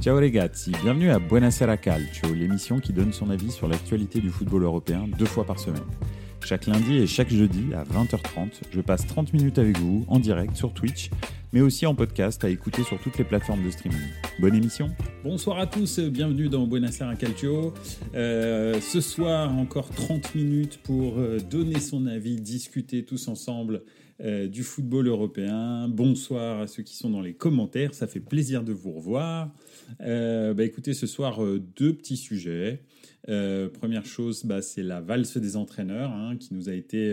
Ciao 0.00 0.14
ragazzi, 0.14 0.72
bienvenue 0.82 1.10
à 1.10 1.18
Buonasera 1.18 1.78
Calcio, 1.78 2.32
l'émission 2.34 2.80
qui 2.80 2.92
donne 2.92 3.12
son 3.12 3.30
avis 3.30 3.50
sur 3.50 3.66
l'actualité 3.66 4.20
du 4.20 4.28
football 4.28 4.62
européen 4.62 5.08
deux 5.18 5.24
fois 5.24 5.44
par 5.44 5.58
semaine. 5.58 5.82
Chaque 6.44 6.66
lundi 6.66 6.98
et 6.98 7.06
chaque 7.06 7.30
jeudi 7.30 7.72
à 7.74 7.82
20h30, 7.82 8.60
je 8.70 8.80
passe 8.82 9.06
30 9.06 9.32
minutes 9.32 9.58
avec 9.58 9.78
vous 9.78 10.04
en 10.08 10.20
direct 10.20 10.54
sur 10.54 10.72
Twitch, 10.74 11.10
mais 11.52 11.62
aussi 11.62 11.86
en 11.86 11.94
podcast 11.94 12.44
à 12.44 12.50
écouter 12.50 12.84
sur 12.84 13.00
toutes 13.00 13.16
les 13.16 13.24
plateformes 13.24 13.64
de 13.64 13.70
streaming. 13.70 13.98
Bonne 14.38 14.54
émission 14.54 14.90
Bonsoir 15.24 15.58
à 15.58 15.66
tous, 15.66 15.98
bienvenue 15.98 16.50
dans 16.50 16.66
Buonasera 16.66 17.16
Calcio. 17.16 17.72
Euh, 18.14 18.78
ce 18.80 19.00
soir, 19.00 19.56
encore 19.56 19.88
30 19.88 20.34
minutes 20.34 20.78
pour 20.84 21.18
euh, 21.18 21.38
donner 21.38 21.80
son 21.80 22.06
avis, 22.06 22.36
discuter 22.36 23.02
tous 23.04 23.28
ensemble 23.28 23.82
euh, 24.22 24.48
du 24.48 24.62
football 24.62 25.08
européen. 25.08 25.88
Bonsoir 25.88 26.62
à 26.62 26.66
ceux 26.66 26.82
qui 26.82 26.96
sont 26.96 27.10
dans 27.10 27.20
les 27.20 27.34
commentaires, 27.34 27.92
ça 27.92 28.06
fait 28.06 28.20
plaisir 28.20 28.64
de 28.64 28.72
vous 28.72 28.92
revoir. 28.92 29.52
Euh, 30.00 30.54
bah, 30.54 30.64
écoutez, 30.64 30.94
ce 30.94 31.06
soir, 31.06 31.44
euh, 31.44 31.62
deux 31.76 31.92
petits 31.92 32.16
sujets. 32.16 32.80
Première 33.26 34.06
chose, 34.06 34.44
bah, 34.44 34.62
c'est 34.62 34.84
la 34.84 35.00
valse 35.00 35.36
des 35.36 35.56
entraîneurs 35.56 36.12
hein, 36.12 36.36
qui 36.36 36.54
nous 36.54 36.68
a 36.68 36.72
été, 36.72 37.12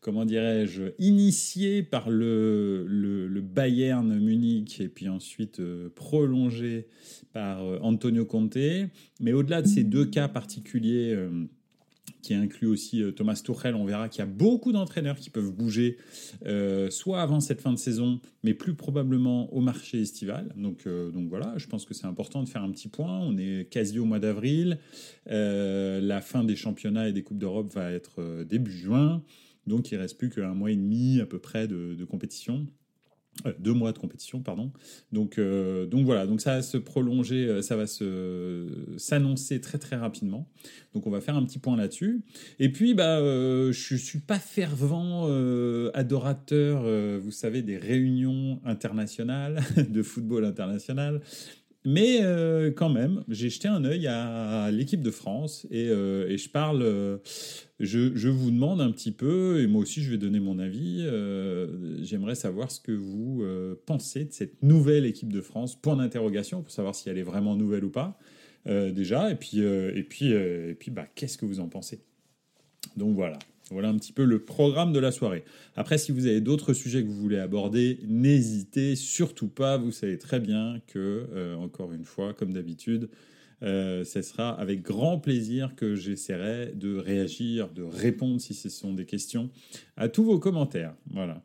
comment 0.00 0.24
dirais-je, 0.24 0.92
initiée 1.00 1.82
par 1.82 2.08
le, 2.08 2.86
le, 2.86 3.40
Bayern 3.40 4.16
Munich 4.16 4.80
et 4.80 4.88
puis 4.88 5.08
ensuite 5.08 5.60
prolongée 5.96 6.86
par 7.32 7.64
Antonio 7.82 8.24
Conte. 8.24 8.56
Mais 9.20 9.32
au-delà 9.32 9.60
de 9.60 9.66
ces 9.66 9.82
deux 9.82 10.06
cas 10.06 10.28
particuliers, 10.28 11.18
qui 12.24 12.34
inclut 12.34 12.66
aussi 12.66 13.02
euh, 13.02 13.12
Thomas 13.12 13.40
Tuchel. 13.44 13.74
On 13.74 13.84
verra 13.84 14.08
qu'il 14.08 14.20
y 14.20 14.22
a 14.22 14.26
beaucoup 14.26 14.72
d'entraîneurs 14.72 15.16
qui 15.16 15.28
peuvent 15.28 15.52
bouger, 15.52 15.98
euh, 16.46 16.88
soit 16.90 17.20
avant 17.20 17.40
cette 17.40 17.60
fin 17.60 17.72
de 17.72 17.78
saison, 17.78 18.20
mais 18.42 18.54
plus 18.54 18.74
probablement 18.74 19.52
au 19.54 19.60
marché 19.60 20.00
estival. 20.00 20.52
Donc, 20.56 20.86
euh, 20.86 21.10
donc 21.10 21.28
voilà, 21.28 21.52
je 21.58 21.66
pense 21.66 21.84
que 21.84 21.92
c'est 21.92 22.06
important 22.06 22.42
de 22.42 22.48
faire 22.48 22.62
un 22.62 22.70
petit 22.70 22.88
point. 22.88 23.20
On 23.20 23.36
est 23.36 23.70
quasi 23.70 23.98
au 23.98 24.06
mois 24.06 24.18
d'avril. 24.18 24.78
la 25.26 26.20
fin 26.20 26.44
des 26.44 26.56
championnats 26.56 27.08
et 27.08 27.12
des 27.12 27.22
Coupes 27.22 27.38
d'Europe 27.38 27.72
va 27.74 27.92
être 27.92 28.44
début 28.44 28.72
juin. 28.72 29.22
Donc 29.66 29.90
il 29.92 29.96
reste 29.96 30.18
plus 30.18 30.30
qu'un 30.30 30.54
mois 30.54 30.70
et 30.70 30.76
demi 30.76 31.20
à 31.20 31.26
peu 31.26 31.38
près 31.38 31.68
de 31.68 32.04
compétition. 32.04 32.66
Euh, 33.46 33.52
deux 33.58 33.72
mois 33.72 33.92
de 33.92 33.98
compétition, 33.98 34.40
pardon. 34.40 34.70
Donc, 35.12 35.38
euh, 35.38 35.86
donc 35.86 36.04
voilà, 36.04 36.26
donc 36.26 36.40
ça 36.40 36.54
va 36.54 36.62
se 36.62 36.76
prolonger, 36.76 37.46
euh, 37.46 37.62
ça 37.62 37.76
va 37.76 37.86
se 37.86 38.66
s'annoncer 38.96 39.60
très 39.60 39.78
très 39.78 39.96
rapidement. 39.96 40.48
Donc 40.94 41.06
on 41.06 41.10
va 41.10 41.20
faire 41.20 41.36
un 41.36 41.44
petit 41.44 41.58
point 41.58 41.76
là-dessus. 41.76 42.22
Et 42.58 42.70
puis 42.70 42.94
bah, 42.94 43.18
euh, 43.18 43.72
je 43.72 43.96
suis 43.96 44.20
pas 44.20 44.38
fervent 44.38 45.24
adorateur, 45.94 46.84
vous 47.20 47.30
savez, 47.30 47.62
des 47.62 47.76
réunions 47.76 48.60
internationales 48.64 49.62
de 49.88 50.02
football 50.02 50.44
international. 50.44 51.20
Mais 51.86 52.20
euh, 52.22 52.72
quand 52.72 52.88
même, 52.88 53.24
j'ai 53.28 53.50
jeté 53.50 53.68
un 53.68 53.84
œil 53.84 54.06
à 54.06 54.70
l'équipe 54.70 55.02
de 55.02 55.10
France 55.10 55.66
et, 55.70 55.88
euh, 55.88 56.34
je 56.34 56.48
parle, 56.48 56.82
euh, 56.82 57.18
je, 57.78 58.16
je, 58.16 58.28
vous 58.30 58.50
demande 58.50 58.80
un 58.80 58.90
petit 58.90 59.12
peu, 59.12 59.60
et 59.60 59.66
moi 59.66 59.82
aussi 59.82 60.02
je 60.02 60.10
vais 60.10 60.16
donner 60.16 60.40
mon 60.40 60.58
avis, 60.58 61.06
j'aimerais 62.02 62.36
savoir 62.36 62.70
ce 62.70 62.80
que 62.80 62.92
vous 62.92 63.44
pensez 63.84 64.24
de 64.24 64.32
cette 64.32 64.62
nouvelle 64.62 65.04
équipe 65.04 65.32
de 65.32 65.42
France, 65.42 65.80
point 65.80 65.96
d'interrogation, 65.96 66.62
pour 66.62 66.70
savoir 66.70 66.94
si 66.94 67.10
elle 67.10 67.18
est 67.18 67.22
vraiment 67.22 67.54
nouvelle 67.54 67.84
ou 67.84 67.90
pas, 67.90 68.18
déjà, 68.66 69.30
et 69.30 69.34
puis, 69.34 69.58
et 69.58 70.04
puis, 70.08 70.32
et 70.32 70.74
puis 70.78 70.90
bah, 70.90 71.06
qu'est-ce 71.14 71.36
que 71.36 71.44
vous 71.44 71.60
en 71.60 71.68
pensez? 71.68 72.00
Donc 72.96 73.14
voilà. 73.14 73.38
Voilà 73.70 73.88
un 73.88 73.96
petit 73.96 74.12
peu 74.12 74.24
le 74.24 74.40
programme 74.40 74.92
de 74.92 74.98
la 74.98 75.10
soirée. 75.10 75.44
Après, 75.74 75.96
si 75.96 76.12
vous 76.12 76.26
avez 76.26 76.40
d'autres 76.40 76.74
sujets 76.74 77.02
que 77.02 77.08
vous 77.08 77.20
voulez 77.20 77.38
aborder, 77.38 77.98
n'hésitez 78.06 78.94
surtout 78.94 79.48
pas. 79.48 79.78
Vous 79.78 79.90
savez 79.90 80.18
très 80.18 80.38
bien 80.38 80.80
que, 80.86 81.26
euh, 81.32 81.54
encore 81.56 81.92
une 81.92 82.04
fois, 82.04 82.34
comme 82.34 82.52
d'habitude, 82.52 83.08
euh, 83.64 84.04
ce 84.04 84.20
sera 84.20 84.50
avec 84.50 84.82
grand 84.82 85.18
plaisir 85.18 85.74
que 85.74 85.94
j'essaierai 85.94 86.72
de 86.74 86.96
réagir, 86.96 87.70
de 87.70 87.82
répondre 87.82 88.40
si 88.40 88.52
ce 88.52 88.68
sont 88.68 88.92
des 88.92 89.06
questions 89.06 89.50
à 89.96 90.08
tous 90.08 90.24
vos 90.24 90.38
commentaires. 90.38 90.94
Voilà. 91.10 91.42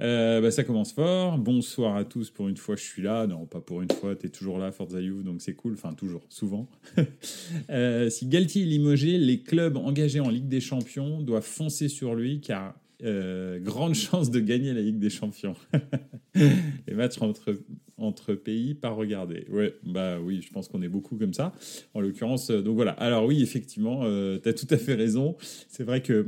Euh, 0.00 0.40
bah, 0.40 0.50
ça 0.50 0.62
commence 0.62 0.92
fort. 0.92 1.38
Bonsoir 1.38 1.96
à 1.96 2.04
tous. 2.04 2.30
Pour 2.30 2.48
une 2.48 2.56
fois, 2.56 2.76
je 2.76 2.82
suis 2.82 3.02
là. 3.02 3.26
Non, 3.26 3.46
pas 3.46 3.60
pour 3.60 3.82
une 3.82 3.90
fois. 3.90 4.14
Tu 4.14 4.26
es 4.26 4.30
toujours 4.30 4.58
là, 4.58 4.70
Forza 4.70 5.00
You, 5.00 5.22
donc 5.22 5.42
c'est 5.42 5.54
cool. 5.54 5.72
Enfin, 5.72 5.92
toujours, 5.94 6.22
souvent. 6.28 6.68
euh, 7.70 8.08
si 8.10 8.26
Galtier 8.26 8.62
est 8.62 8.66
limogé, 8.66 9.18
les 9.18 9.40
clubs 9.40 9.76
engagés 9.76 10.20
en 10.20 10.30
Ligue 10.30 10.48
des 10.48 10.60
Champions 10.60 11.20
doivent 11.20 11.42
foncer 11.42 11.88
sur 11.88 12.14
lui 12.14 12.40
car 12.40 12.74
euh, 13.04 13.58
grande 13.58 13.94
chance 13.94 14.30
de 14.30 14.40
gagner 14.40 14.72
la 14.72 14.80
Ligue 14.80 14.98
des 14.98 15.10
Champions. 15.10 15.54
les 16.34 16.94
matchs 16.94 17.20
entre, 17.20 17.58
entre 17.98 18.34
pays, 18.34 18.74
pas 18.74 18.90
regarder. 18.90 19.46
Ouais, 19.50 19.74
bah 19.84 20.18
oui, 20.18 20.40
je 20.42 20.50
pense 20.50 20.68
qu'on 20.68 20.80
est 20.82 20.88
beaucoup 20.88 21.16
comme 21.16 21.34
ça. 21.34 21.52
En 21.92 22.00
l'occurrence, 22.00 22.50
euh, 22.50 22.62
donc 22.62 22.76
voilà. 22.76 22.92
Alors 22.92 23.26
oui, 23.26 23.42
effectivement, 23.42 24.00
euh, 24.04 24.38
tu 24.42 24.48
as 24.48 24.54
tout 24.54 24.66
à 24.70 24.78
fait 24.78 24.94
raison. 24.94 25.36
C'est 25.68 25.84
vrai 25.84 26.02
que 26.02 26.26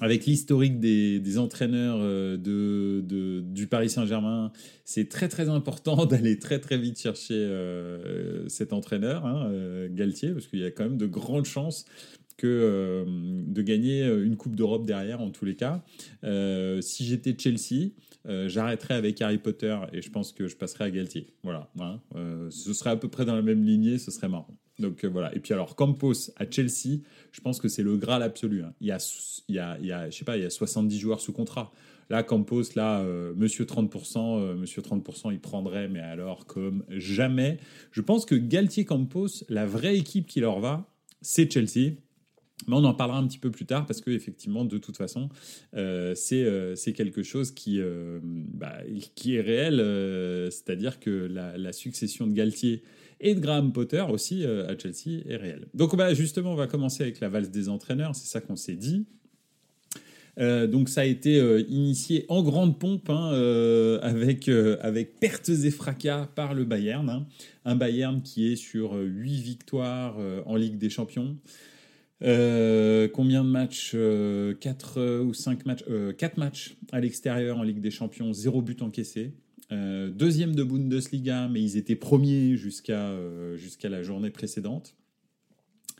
avec 0.00 0.26
l'historique 0.26 0.78
des, 0.78 1.18
des, 1.18 1.38
entraîneurs 1.38 1.98
de, 1.98 3.02
de, 3.04 3.40
du 3.40 3.66
Paris 3.66 3.90
Saint-Germain, 3.90 4.52
c'est 4.84 5.08
très 5.08 5.26
très 5.26 5.48
important 5.48 6.06
d'aller 6.06 6.38
très 6.38 6.60
très 6.60 6.78
vite 6.78 7.00
chercher 7.00 7.44
cet 8.46 8.72
entraîneur, 8.72 9.26
hein, 9.26 9.50
Galtier, 9.90 10.30
parce 10.30 10.46
qu'il 10.46 10.60
y 10.60 10.64
a 10.64 10.70
quand 10.70 10.84
même 10.84 10.98
de 10.98 11.06
grandes 11.08 11.46
chances 11.46 11.84
que 12.38 12.46
euh, 12.46 13.04
de 13.06 13.62
gagner 13.62 14.04
euh, 14.04 14.24
une 14.24 14.36
Coupe 14.36 14.54
d'Europe 14.54 14.86
derrière, 14.86 15.20
en 15.20 15.30
tous 15.30 15.44
les 15.44 15.56
cas. 15.56 15.84
Euh, 16.24 16.80
si 16.80 17.04
j'étais 17.04 17.36
Chelsea, 17.36 17.90
j'arrêterais 18.46 18.94
avec 18.94 19.20
Harry 19.22 19.38
Potter 19.38 19.74
et 19.92 20.02
je 20.02 20.10
pense 20.10 20.32
que 20.32 20.48
je 20.48 20.56
passerais 20.56 20.84
à 20.84 20.90
Galtier. 20.90 21.28
Voilà. 21.42 21.70
Hein. 21.80 21.98
ce 22.50 22.74
serait 22.74 22.90
à 22.90 22.96
peu 22.96 23.08
près 23.08 23.24
dans 23.24 23.34
la 23.34 23.40
même 23.40 23.64
lignée, 23.64 23.96
ce 23.96 24.10
serait 24.10 24.28
marrant. 24.28 24.54
Donc 24.78 25.02
voilà. 25.06 25.34
Et 25.34 25.40
puis 25.40 25.54
alors, 25.54 25.76
Campos 25.76 26.30
à 26.36 26.44
Chelsea, 26.48 27.00
je 27.32 27.40
pense 27.40 27.58
que 27.58 27.68
c'est 27.68 27.82
le 27.82 27.96
Graal 27.96 28.22
absolu. 28.22 28.62
Hein. 28.62 28.74
Il, 28.82 28.88
y 28.88 28.92
a, 28.92 28.98
il, 29.48 29.54
y 29.86 29.92
a, 29.92 30.10
je 30.10 30.16
sais 30.16 30.26
pas, 30.26 30.36
il 30.36 30.42
y 30.42 30.46
a 30.46 30.50
70 30.50 30.98
joueurs 30.98 31.20
sous 31.20 31.32
contrat. 31.32 31.72
Là, 32.10 32.22
Campos, 32.22 32.64
là, 32.76 33.02
monsieur 33.34 33.64
30%, 33.64 34.56
monsieur 34.56 34.82
30%, 34.82 35.32
il 35.32 35.40
prendrait, 35.40 35.88
mais 35.88 36.00
alors 36.00 36.44
comme 36.44 36.84
jamais. 36.90 37.56
Je 37.92 38.02
pense 38.02 38.26
que 38.26 38.34
Galtier 38.34 38.84
Campos, 38.84 39.44
la 39.48 39.64
vraie 39.64 39.96
équipe 39.96 40.26
qui 40.26 40.40
leur 40.40 40.60
va, 40.60 40.86
c'est 41.22 41.50
Chelsea. 41.50 41.94
Mais 42.66 42.74
on 42.74 42.84
en 42.84 42.94
parlera 42.94 43.18
un 43.18 43.26
petit 43.26 43.38
peu 43.38 43.50
plus 43.50 43.66
tard 43.66 43.86
parce 43.86 44.00
que 44.00 44.10
effectivement, 44.10 44.64
de 44.64 44.78
toute 44.78 44.96
façon, 44.96 45.28
euh, 45.74 46.14
euh, 46.32 46.74
c'est 46.74 46.92
quelque 46.92 47.22
chose 47.22 47.52
qui, 47.52 47.80
euh, 47.80 48.18
bah, 48.22 48.78
qui 49.14 49.36
est 49.36 49.40
réel. 49.40 49.76
C'est-à-dire 50.50 50.98
que 50.98 51.10
la, 51.10 51.56
la, 51.56 51.72
succession 51.72 52.26
de 52.26 52.32
Galtier 52.32 52.82
et 53.20 53.34
de 53.34 53.40
Graham 53.40 53.72
Potter 53.72 54.04
aussi 54.10 54.44
à 54.44 54.76
Chelsea 54.76 55.22
est 55.26 55.36
réelle. 55.36 55.66
Donc 55.74 55.94
bah, 55.96 56.14
justement, 56.14 56.52
on 56.52 56.56
va 56.56 56.66
commencer 56.66 57.02
avec 57.02 57.20
la 57.20 57.28
valse 57.28 57.50
des 57.50 57.68
entraîneurs. 57.68 58.14
C'est 58.14 58.26
ça 58.28 58.40
qu'on 58.40 58.56
s'est 58.56 58.76
dit. 58.76 59.06
donc 60.36 60.88
ça 60.88 61.02
a 61.02 61.04
été 61.04 61.38
initié 61.68 62.24
en 62.28 62.42
grande 62.42 62.78
pompe 62.78 63.10
hein, 63.10 63.30
avec, 64.02 64.48
avec 64.48 65.18
pertes 65.20 65.48
et 65.48 65.70
fracas 65.70 66.28
par 66.34 66.54
le 66.54 66.64
Bayern. 66.64 67.08
Hein. 67.08 67.26
Un 67.64 67.76
Bayern 67.76 68.22
qui 68.22 68.52
est 68.52 68.56
sur 68.56 68.94
8 68.94 69.40
victoires 69.40 70.16
en 70.46 70.56
Ligue 70.56 70.78
des 70.78 70.90
Champions. 70.90 71.36
Euh, 72.22 73.08
combien 73.08 73.44
de 73.44 73.48
matchs 73.48 73.90
4 73.90 73.96
euh, 73.96 74.60
euh, 74.96 75.22
ou 75.22 75.34
5 75.34 75.66
matchs 75.66 75.84
4 76.18 76.36
matchs 76.36 76.76
à 76.90 77.00
l'extérieur 77.00 77.58
en 77.58 77.62
Ligue 77.62 77.80
des 77.80 77.90
Champions, 77.90 78.32
0 78.32 78.62
but 78.62 78.82
encaissé. 78.82 79.34
deuxième 79.70 80.54
de 80.54 80.64
Bundesliga, 80.64 81.48
mais 81.48 81.62
ils 81.62 81.76
étaient 81.76 81.96
premiers 81.96 82.56
jusqu'à 82.56 83.12
jusqu'à 83.56 83.88
la 83.88 84.02
journée 84.02 84.30
précédente. 84.30 84.96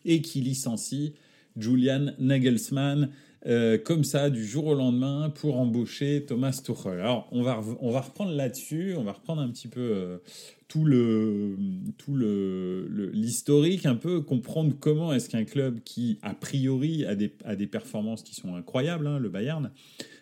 Et 0.05 0.23
qui 0.23 0.41
licencie 0.41 1.15
Julian 1.57 2.13
Nagelsmann 2.19 3.11
comme 3.45 4.05
ça 4.05 4.31
du 4.31 4.45
jour 4.45 4.67
au 4.67 4.75
lendemain 4.75 5.31
pour 5.31 5.59
embaucher 5.59 6.25
Thomas 6.27 6.61
Tuchel. 6.65 7.01
Alors 7.01 7.29
on 7.33 7.43
va, 7.43 7.61
on 7.81 7.91
va 7.91 8.01
reprendre 8.01 8.33
là-dessus, 8.33 8.95
on 8.97 9.05
va 9.05 9.13
reprendre 9.13 9.43
un 9.43 9.49
petit 9.49 9.69
peu 9.69 10.21
tout 10.69 10.85
le 10.85 11.57
tout 11.97 12.15
le 12.15 13.11
l'historique 13.13 13.87
un 13.87 13.95
peu 13.95 14.21
comprendre 14.21 14.75
comment 14.79 15.13
est-ce 15.13 15.29
qu'un 15.29 15.45
club 15.45 15.81
qui 15.85 16.19
a 16.23 16.35
priori 16.35 17.07
a 17.07 17.15
des 17.15 17.33
a 17.45 17.57
des 17.57 17.67
performances 17.67 18.23
qui 18.23 18.35
sont 18.35 18.55
incroyables 18.55 19.07
hein, 19.07 19.19
le 19.19 19.31
Bayern 19.31 19.71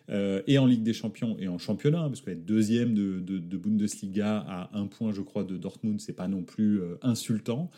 euh, 0.09 0.43
et 0.47 0.59
en 0.59 0.67
Ligue 0.67 0.83
des 0.83 0.93
Champions 0.93 1.37
et 1.39 1.49
en 1.49 1.59
championnat 1.59 2.01
hein, 2.01 2.09
parce 2.09 2.21
qu'être 2.21 2.45
deuxième 2.45 2.95
de, 2.95 3.19
de, 3.19 3.39
de, 3.39 3.57
Bundesliga 3.57 4.45
à 4.49 4.71
un 4.79 4.87
point 4.87 5.13
je 5.13 5.21
crois 5.21 5.43
de 5.43 5.57
Dortmund 5.57 6.01
c'est 6.01 6.13
pas 6.13 6.29
non 6.29 6.43
plus 6.43 6.81
euh, 6.81 6.97
insultant. 7.03 7.71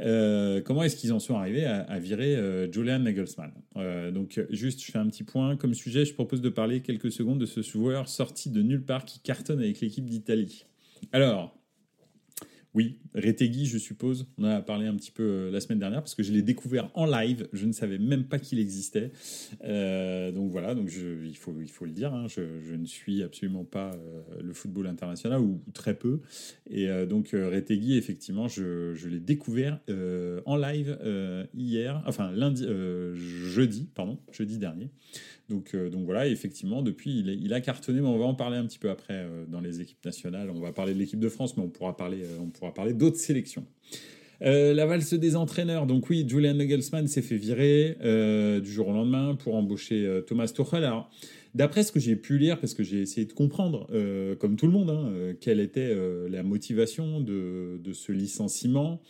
Euh, 0.00 0.60
comment 0.60 0.82
est-ce 0.82 0.96
qu'ils 0.96 1.12
en 1.12 1.18
sont 1.18 1.36
arrivés 1.36 1.64
à, 1.64 1.80
à 1.82 1.98
virer 1.98 2.36
Julian 2.72 3.00
Nagelsmann? 3.00 3.52
Donc 4.12 4.40
juste 4.50 4.84
je 4.84 4.90
fais 4.90 4.98
un 4.98 5.06
petit 5.06 5.24
point. 5.24 5.56
Comme 5.56 5.74
sujet 5.74 6.04
je 6.04 6.14
propose 6.14 6.40
de 6.40 6.48
parler 6.48 6.80
quelques 6.80 7.12
secondes 7.12 7.38
de 7.38 7.46
ce 7.46 7.62
joueur 7.62 8.08
sorti 8.08 8.50
de 8.50 8.62
nulle 8.62 8.82
part 8.82 9.04
qui 9.04 9.20
cartonne 9.20 9.60
avec 9.60 9.80
l'équipe 9.80 10.06
d'Italie. 10.06 10.66
Alors 11.12 11.56
Oui, 12.74 12.98
Retegui, 13.14 13.66
je 13.66 13.76
suppose. 13.76 14.26
On 14.38 14.44
a 14.44 14.62
parlé 14.62 14.86
un 14.86 14.94
petit 14.94 15.10
peu 15.10 15.22
euh, 15.22 15.50
la 15.50 15.60
semaine 15.60 15.78
dernière 15.78 16.00
parce 16.00 16.14
que 16.14 16.22
je 16.22 16.32
l'ai 16.32 16.40
découvert 16.40 16.90
en 16.94 17.04
live. 17.04 17.46
Je 17.52 17.66
ne 17.66 17.72
savais 17.72 17.98
même 17.98 18.24
pas 18.24 18.38
qu'il 18.38 18.58
existait. 18.58 19.12
Euh, 19.64 20.32
donc 20.32 20.50
voilà, 20.50 20.74
donc 20.74 20.88
je, 20.88 21.22
il, 21.26 21.36
faut, 21.36 21.54
il 21.60 21.70
faut 21.70 21.84
le 21.84 21.90
dire. 21.90 22.14
Hein, 22.14 22.28
je, 22.28 22.74
ne 22.74 22.86
suis 22.86 23.22
absolument 23.22 23.64
pas 23.64 23.90
euh, 23.90 24.22
le 24.42 24.54
football 24.54 24.86
international 24.86 25.42
ou, 25.42 25.60
très 25.74 25.94
peu. 25.94 26.20
Et 26.70 26.88
donc 27.06 27.30
Retegui, 27.32 27.96
effectivement, 27.96 28.48
je, 28.48 28.94
je 28.94 29.08
l'ai 29.08 29.20
découvert 29.20 29.78
en 30.46 30.56
live 30.56 30.98
hier, 31.54 32.02
enfin 32.06 32.30
lundi, 32.32 32.66
jeudi, 33.14 33.88
pardon, 33.94 34.18
jeudi 34.32 34.58
dernier. 34.58 34.88
Donc, 35.48 35.74
euh, 35.74 35.90
donc 35.90 36.04
voilà, 36.04 36.26
effectivement, 36.28 36.82
depuis, 36.82 37.20
il, 37.20 37.52
a 37.52 37.60
cartonné, 37.60 38.00
mais 38.00 38.06
on 38.06 38.18
va 38.18 38.24
en 38.24 38.34
parler 38.34 38.56
un 38.56 38.66
petit 38.66 38.78
peu 38.78 38.90
après 38.90 39.14
euh, 39.14 39.44
dans 39.46 39.60
les 39.60 39.80
équipes 39.80 40.04
nationales. 40.04 40.50
On 40.50 40.60
va 40.60 40.72
parler 40.72 40.94
de 40.94 40.98
l'équipe 40.98 41.20
de 41.20 41.28
France, 41.28 41.56
mais 41.56 41.62
on 41.62 41.68
pourra 41.68 41.96
parler, 41.96 42.22
euh, 42.22 42.70
parler 42.70 42.94
d'autres 42.94 43.18
sélections. 43.18 43.66
la 44.40 44.86
valse 44.86 45.14
des 45.14 45.36
entraîneurs. 45.36 45.86
Donc 45.86 46.08
oui, 46.10 46.24
Julian 46.26 46.54
Nagelsmann 46.54 47.06
s'est 47.06 47.22
fait 47.22 47.36
virer 47.36 47.96
du 48.60 48.70
jour 48.70 48.88
au 48.88 48.92
lendemain 48.92 49.34
pour 49.34 49.54
embaucher 49.54 50.22
Thomas 50.26 50.48
Tuchel. 50.48 50.84
Alors, 50.84 51.10
d'après 51.54 51.82
ce 51.82 51.92
que 51.92 52.00
j'ai 52.00 52.16
pu 52.16 52.38
lire, 52.38 52.58
parce 52.58 52.74
que 52.74 52.82
j'ai 52.82 53.00
essayé 53.02 53.26
de 53.26 53.32
comprendre, 53.32 53.86
comme 54.38 54.56
tout 54.56 54.66
le 54.66 54.72
monde, 54.72 54.90
hein, 54.90 55.34
quelle 55.40 55.60
était 55.60 55.94
la 56.28 56.42
motivation 56.42 57.20
de 57.20 57.92
ce 57.92 58.10
licenciement. 58.10 59.00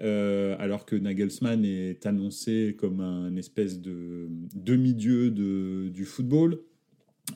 Euh, 0.00 0.56
alors 0.58 0.86
que 0.86 0.96
Nagelsmann 0.96 1.64
est 1.64 2.04
annoncé 2.06 2.76
comme 2.78 3.00
un 3.00 3.36
espèce 3.36 3.80
de 3.80 4.28
demi-dieu 4.54 5.30
du 5.30 6.04
football. 6.04 6.58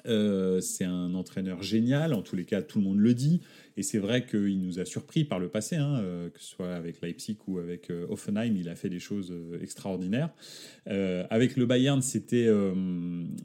Euh, 0.06 0.60
c'est 0.60 0.84
un 0.84 1.14
entraîneur 1.14 1.62
génial, 1.62 2.12
en 2.12 2.20
tous 2.20 2.36
les 2.36 2.44
cas, 2.44 2.60
tout 2.60 2.78
le 2.78 2.84
monde 2.84 2.98
le 2.98 3.14
dit. 3.14 3.40
Et 3.78 3.82
c'est 3.82 3.98
vrai 3.98 4.26
qu'il 4.26 4.60
nous 4.60 4.80
a 4.80 4.84
surpris 4.84 5.24
par 5.24 5.38
le 5.38 5.48
passé, 5.48 5.76
hein, 5.76 6.00
euh, 6.00 6.28
que 6.28 6.40
ce 6.40 6.46
soit 6.46 6.74
avec 6.74 7.00
Leipzig 7.00 7.38
ou 7.46 7.58
avec 7.58 7.90
Offenheim, 8.10 8.54
il 8.56 8.68
a 8.68 8.74
fait 8.74 8.90
des 8.90 8.98
choses 8.98 9.32
extraordinaires. 9.62 10.30
avec 10.86 11.56
le 11.56 11.64
Bayern, 11.64 12.02
c'était, 12.02 12.48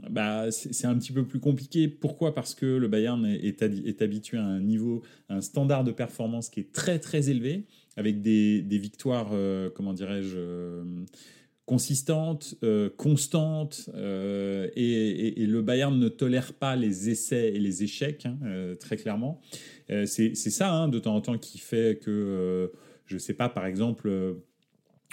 bah, 0.09 0.51
c'est 0.51 0.87
un 0.87 0.97
petit 0.97 1.13
peu 1.13 1.25
plus 1.25 1.39
compliqué. 1.39 1.87
Pourquoi? 1.87 2.33
Parce 2.33 2.55
que 2.55 2.65
le 2.65 2.87
Bayern 2.89 3.25
est, 3.25 3.61
est, 3.61 4.01
habitué 4.01 4.37
à 4.37 4.43
un 4.43 4.59
niveau, 4.59 5.01
un 5.29 5.39
standard 5.39 5.85
de 5.85 5.91
performance 5.91 6.49
qui 6.49 6.59
est 6.59 6.73
très 6.73 6.99
très 6.99 7.29
élevé 7.29 7.65
avec 7.95 8.21
des, 8.21 8.63
victoires, 8.69 9.29
euh, 9.33 9.69
comment 9.73 9.93
dirais-je, 9.93 10.35
euh, 10.37 10.83
consistantes, 11.65 12.55
euh, 12.63 12.89
constantes, 12.97 13.89
et, 13.95 15.45
le 15.45 15.61
Bayern 15.61 15.97
ne 15.97 16.09
tolère 16.09 16.53
pas 16.53 16.75
les 16.75 17.09
essais 17.09 17.53
et 17.53 17.59
les 17.59 17.83
échecs, 17.83 18.25
hein, 18.25 18.73
très 18.79 18.97
clairement. 18.97 19.41
c'est 19.87 20.35
ça, 20.35 20.73
hein, 20.73 20.87
de 20.87 20.99
temps 20.99 21.15
en 21.15 21.21
temps, 21.21 21.37
qui 21.37 21.59
fait 21.59 21.99
que, 22.01 22.71
je 23.05 23.15
ne 23.15 23.19
sais 23.19 23.33
pas, 23.33 23.49
par 23.49 23.65
exemple, 23.65 24.11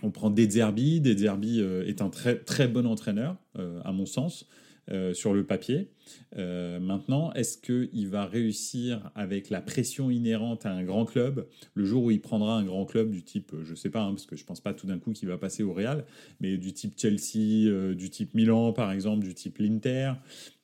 on 0.03 0.11
prend 0.11 0.31
Dezerbi. 0.31 1.01
Dezerbi 1.01 1.61
est 1.61 2.01
un 2.01 2.09
très, 2.09 2.37
très 2.37 2.67
bon 2.67 2.87
entraîneur, 2.87 3.37
à 3.85 3.93
mon 3.93 4.07
sens. 4.07 4.49
Euh, 4.93 5.15
sur 5.15 5.35
le 5.35 5.45
papier. 5.45 5.89
Euh, 6.37 6.81
maintenant, 6.81 7.33
est-ce 7.35 7.59
qu'il 7.59 8.09
va 8.09 8.27
réussir 8.27 9.13
avec 9.15 9.49
la 9.49 9.61
pression 9.61 10.11
inhérente 10.11 10.67
à 10.67 10.73
un 10.73 10.83
grand 10.83 11.05
club 11.05 11.47
le 11.75 11.85
jour 11.85 12.03
où 12.03 12.11
il 12.11 12.21
prendra 12.21 12.57
un 12.57 12.65
grand 12.65 12.87
club 12.87 13.13
du 13.13 13.23
type, 13.23 13.53
je 13.63 13.75
sais 13.77 13.91
pas, 13.91 14.03
hein, 14.03 14.11
parce 14.11 14.27
que 14.27 14.35
je 14.35 14.45
pense 14.45 14.61
pas 14.61 14.75
tout 14.75 14.89
d'un 14.89 14.99
coup 14.99 15.13
qu'il 15.13 15.29
va 15.29 15.39
passer 15.39 15.63
au 15.63 15.73
Real, 15.73 16.05
mais 16.41 16.57
du 16.57 16.73
type 16.73 16.95
Chelsea, 16.97 17.69
euh, 17.69 17.95
du 17.95 18.11
type 18.11 18.35
Milan 18.35 18.73
par 18.73 18.91
exemple, 18.91 19.25
du 19.25 19.33
type 19.33 19.59
l'Inter, 19.59 20.15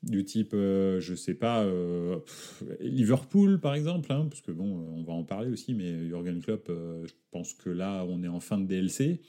du 0.02 0.25
type, 0.25 0.55
je 0.55 1.14
sais 1.14 1.34
pas, 1.34 1.64
Liverpool 2.81 3.61
par 3.61 3.76
exemple, 3.76 4.12
hein, 4.12 4.26
parce 4.28 4.40
que 4.40 4.50
bon, 4.50 4.88
on 4.96 5.05
va 5.05 5.12
en 5.12 5.23
parler 5.23 5.50
aussi, 5.50 5.73
mais 5.73 6.08
Jurgen 6.08 6.40
Klopp, 6.40 6.69
je 6.69 7.12
pense 7.31 7.55
que 7.55 7.70
là, 7.70 8.05
on 8.08 8.25
est 8.25 8.28
en 8.28 8.40
fin 8.40 8.58
de 8.58 8.67
DLC. 8.67 9.20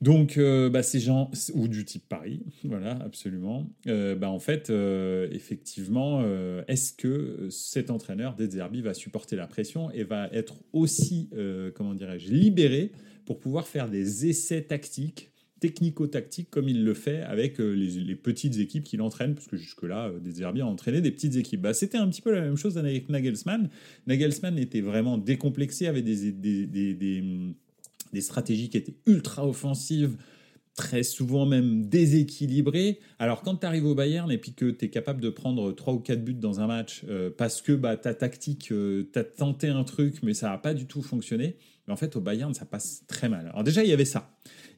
Donc, 0.00 0.38
euh, 0.38 0.70
bah, 0.70 0.82
ces 0.82 0.98
gens, 0.98 1.30
ou 1.52 1.68
du 1.68 1.84
type 1.84 2.08
Paris, 2.08 2.40
voilà, 2.64 2.92
absolument. 3.04 3.70
Euh, 3.86 4.14
bah, 4.14 4.30
en 4.30 4.38
fait, 4.38 4.70
euh, 4.70 5.28
effectivement, 5.30 6.22
est-ce 6.68 6.92
que 6.92 7.48
cet 7.50 7.90
entraîneur, 7.90 8.34
Zerbi, 8.38 8.80
va 8.80 8.94
supporter 8.94 9.36
la 9.36 9.46
pression 9.46 9.90
et 9.90 10.04
va 10.04 10.28
être 10.32 10.56
aussi, 10.72 11.30
comment 11.74 11.94
dirais-je, 11.94 12.32
libéré 12.32 12.92
pour 13.26 13.38
pouvoir 13.38 13.66
faire 13.66 13.88
des 13.88 14.28
essais 14.28 14.62
tactiques, 14.62 15.30
technico-tactiques, 15.60 16.48
comme 16.50 16.68
il 16.68 16.84
le 16.84 16.94
fait 16.94 17.20
avec 17.20 17.58
les, 17.58 18.14
petites 18.16 18.58
équipes 18.58 18.84
qu'il 18.84 19.02
entraîne, 19.02 19.34
parce 19.34 19.46
que 19.46 19.56
jusque-là, 19.56 20.10
Zerbi 20.26 20.62
a 20.62 20.66
entraîné 20.66 21.00
des 21.00 21.10
petites 21.10 21.36
équipes. 21.36 21.60
Bah, 21.60 21.74
C'était 21.74 21.98
un 21.98 22.08
petit 22.08 22.22
peu 22.22 22.32
la 22.32 22.40
même 22.40 22.56
chose 22.56 22.78
avec 22.78 23.08
Nagelsmann. 23.08 23.68
Nagelsmann 24.06 24.58
était 24.58 24.80
vraiment 24.80 25.18
décomplexé, 25.18 25.86
avait 25.86 26.02
des, 26.02 26.32
des, 26.32 26.66
des 26.66 26.94
des 26.94 27.22
stratégies 28.20 28.68
qui 28.68 28.76
étaient 28.76 28.96
ultra 29.06 29.46
offensives, 29.46 30.16
très 30.74 31.02
souvent 31.02 31.46
même 31.46 31.86
déséquilibrées. 31.86 33.00
Alors 33.18 33.42
quand 33.42 33.56
tu 33.56 33.66
arrives 33.66 33.84
au 33.84 33.94
Bayern 33.94 34.30
et 34.30 34.38
puis 34.38 34.54
que 34.54 34.70
tu 34.70 34.86
es 34.86 34.88
capable 34.88 35.20
de 35.20 35.28
prendre 35.28 35.72
3 35.72 35.94
ou 35.94 35.98
4 35.98 36.24
buts 36.24 36.34
dans 36.34 36.60
un 36.60 36.66
match 36.66 37.02
euh, 37.08 37.30
parce 37.36 37.60
que 37.60 37.72
bah, 37.72 37.96
ta 37.96 38.14
tactique, 38.14 38.72
euh, 38.72 39.08
tu 39.12 39.18
as 39.18 39.24
tenté 39.24 39.68
un 39.68 39.84
truc 39.84 40.22
mais 40.22 40.32
ça 40.32 40.48
n'a 40.48 40.58
pas 40.58 40.72
du 40.72 40.86
tout 40.86 41.02
fonctionné, 41.02 41.56
mais 41.86 41.92
en 41.92 41.96
fait 41.96 42.16
au 42.16 42.20
Bayern 42.20 42.54
ça 42.54 42.64
passe 42.64 43.04
très 43.06 43.28
mal. 43.28 43.48
Alors 43.48 43.64
déjà 43.64 43.84
il 43.84 43.90
y 43.90 43.92
avait 43.92 44.04
ça. 44.04 44.30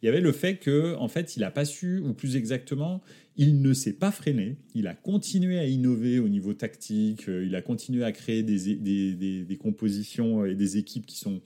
Il 0.02 0.06
y 0.06 0.08
avait 0.08 0.20
le 0.20 0.32
fait 0.32 0.56
que 0.56 0.96
en 0.96 1.06
fait 1.06 1.37
il 1.37 1.40
n'a 1.40 1.52
pas 1.52 1.64
su, 1.64 2.00
ou 2.00 2.14
plus 2.14 2.34
exactement, 2.34 3.02
il 3.37 3.62
ne 3.62 3.73
s'est 3.73 3.93
pas 3.93 4.11
freiné, 4.11 4.56
il 4.75 4.88
a 4.88 4.94
continué 4.94 5.58
à 5.61 5.67
innover 5.67 6.19
au 6.19 6.29
niveau 6.29 6.52
tactique, 6.52 7.29
euh, 7.29 7.44
il 7.46 7.55
a 7.55 7.62
continué 7.62 8.02
à 8.02 8.11
créer 8.11 8.43
des, 8.43 8.75
des, 8.75 9.44
des 9.44 9.56
compositions 9.56 10.44
et 10.44 10.56
des 10.56 10.79
équipes 10.79 11.06
qui 11.06 11.17
sont 11.17 11.40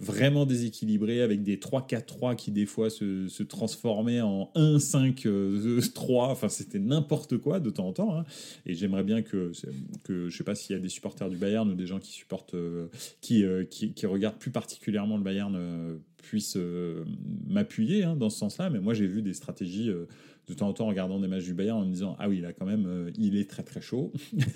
vraiment 0.00 0.46
déséquilibré 0.46 1.20
avec 1.20 1.42
des 1.42 1.58
3-4-3 1.58 2.34
qui 2.34 2.50
des 2.50 2.64
fois 2.64 2.88
se, 2.88 3.28
se 3.28 3.42
transformaient 3.42 4.22
en 4.22 4.50
1-5-3. 4.56 5.26
Euh, 5.26 5.80
enfin, 6.08 6.48
c'était 6.48 6.78
n'importe 6.78 7.36
quoi 7.36 7.60
de 7.60 7.68
temps 7.68 7.88
en 7.88 7.92
temps. 7.92 8.18
Hein. 8.18 8.24
Et 8.64 8.74
j'aimerais 8.74 9.04
bien 9.04 9.20
que, 9.20 9.52
que 10.04 10.30
je 10.30 10.36
sais 10.36 10.44
pas 10.44 10.54
s'il 10.54 10.74
y 10.74 10.78
a 10.78 10.82
des 10.82 10.88
supporters 10.88 11.28
du 11.28 11.36
Bayern 11.36 11.70
ou 11.70 11.74
des 11.74 11.86
gens 11.86 11.98
qui 11.98 12.12
supportent, 12.12 12.54
euh, 12.54 12.88
euh, 13.30 13.64
qui, 13.64 13.92
qui, 13.92 14.06
regardent 14.06 14.38
plus 14.38 14.50
particulièrement 14.50 15.18
le 15.18 15.22
Bayern 15.22 16.00
puissent 16.22 16.58
m'appuyer 17.46 18.04
hein, 18.04 18.16
dans 18.16 18.30
ce 18.30 18.38
sens-là. 18.38 18.70
Mais 18.70 18.80
moi, 18.80 18.94
j'ai 18.94 19.06
vu 19.06 19.20
des 19.20 19.34
stratégies 19.34 19.88
de 19.88 20.54
temps 20.54 20.68
en 20.68 20.72
temps 20.72 20.86
en 20.86 20.88
regardant 20.88 21.20
des 21.20 21.28
matchs 21.28 21.44
du 21.44 21.54
Bayern 21.54 21.78
en 21.78 21.84
me 21.84 21.92
disant 21.92 22.16
ah 22.18 22.28
oui 22.28 22.40
là 22.40 22.52
quand 22.52 22.66
même 22.66 23.12
il 23.16 23.36
est 23.36 23.48
très 23.48 23.62
très 23.62 23.80
chaud 23.80 24.12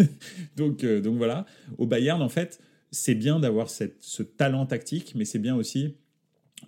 donc 0.56 0.84
donc 0.84 1.16
voilà 1.18 1.46
au 1.78 1.86
Bayern 1.86 2.20
en 2.20 2.28
fait 2.28 2.58
c'est 2.94 3.14
bien 3.14 3.40
d'avoir 3.40 3.68
ce 3.68 4.22
talent 4.22 4.66
tactique, 4.66 5.14
mais 5.14 5.24
c'est 5.24 5.38
bien 5.38 5.56
aussi 5.56 5.96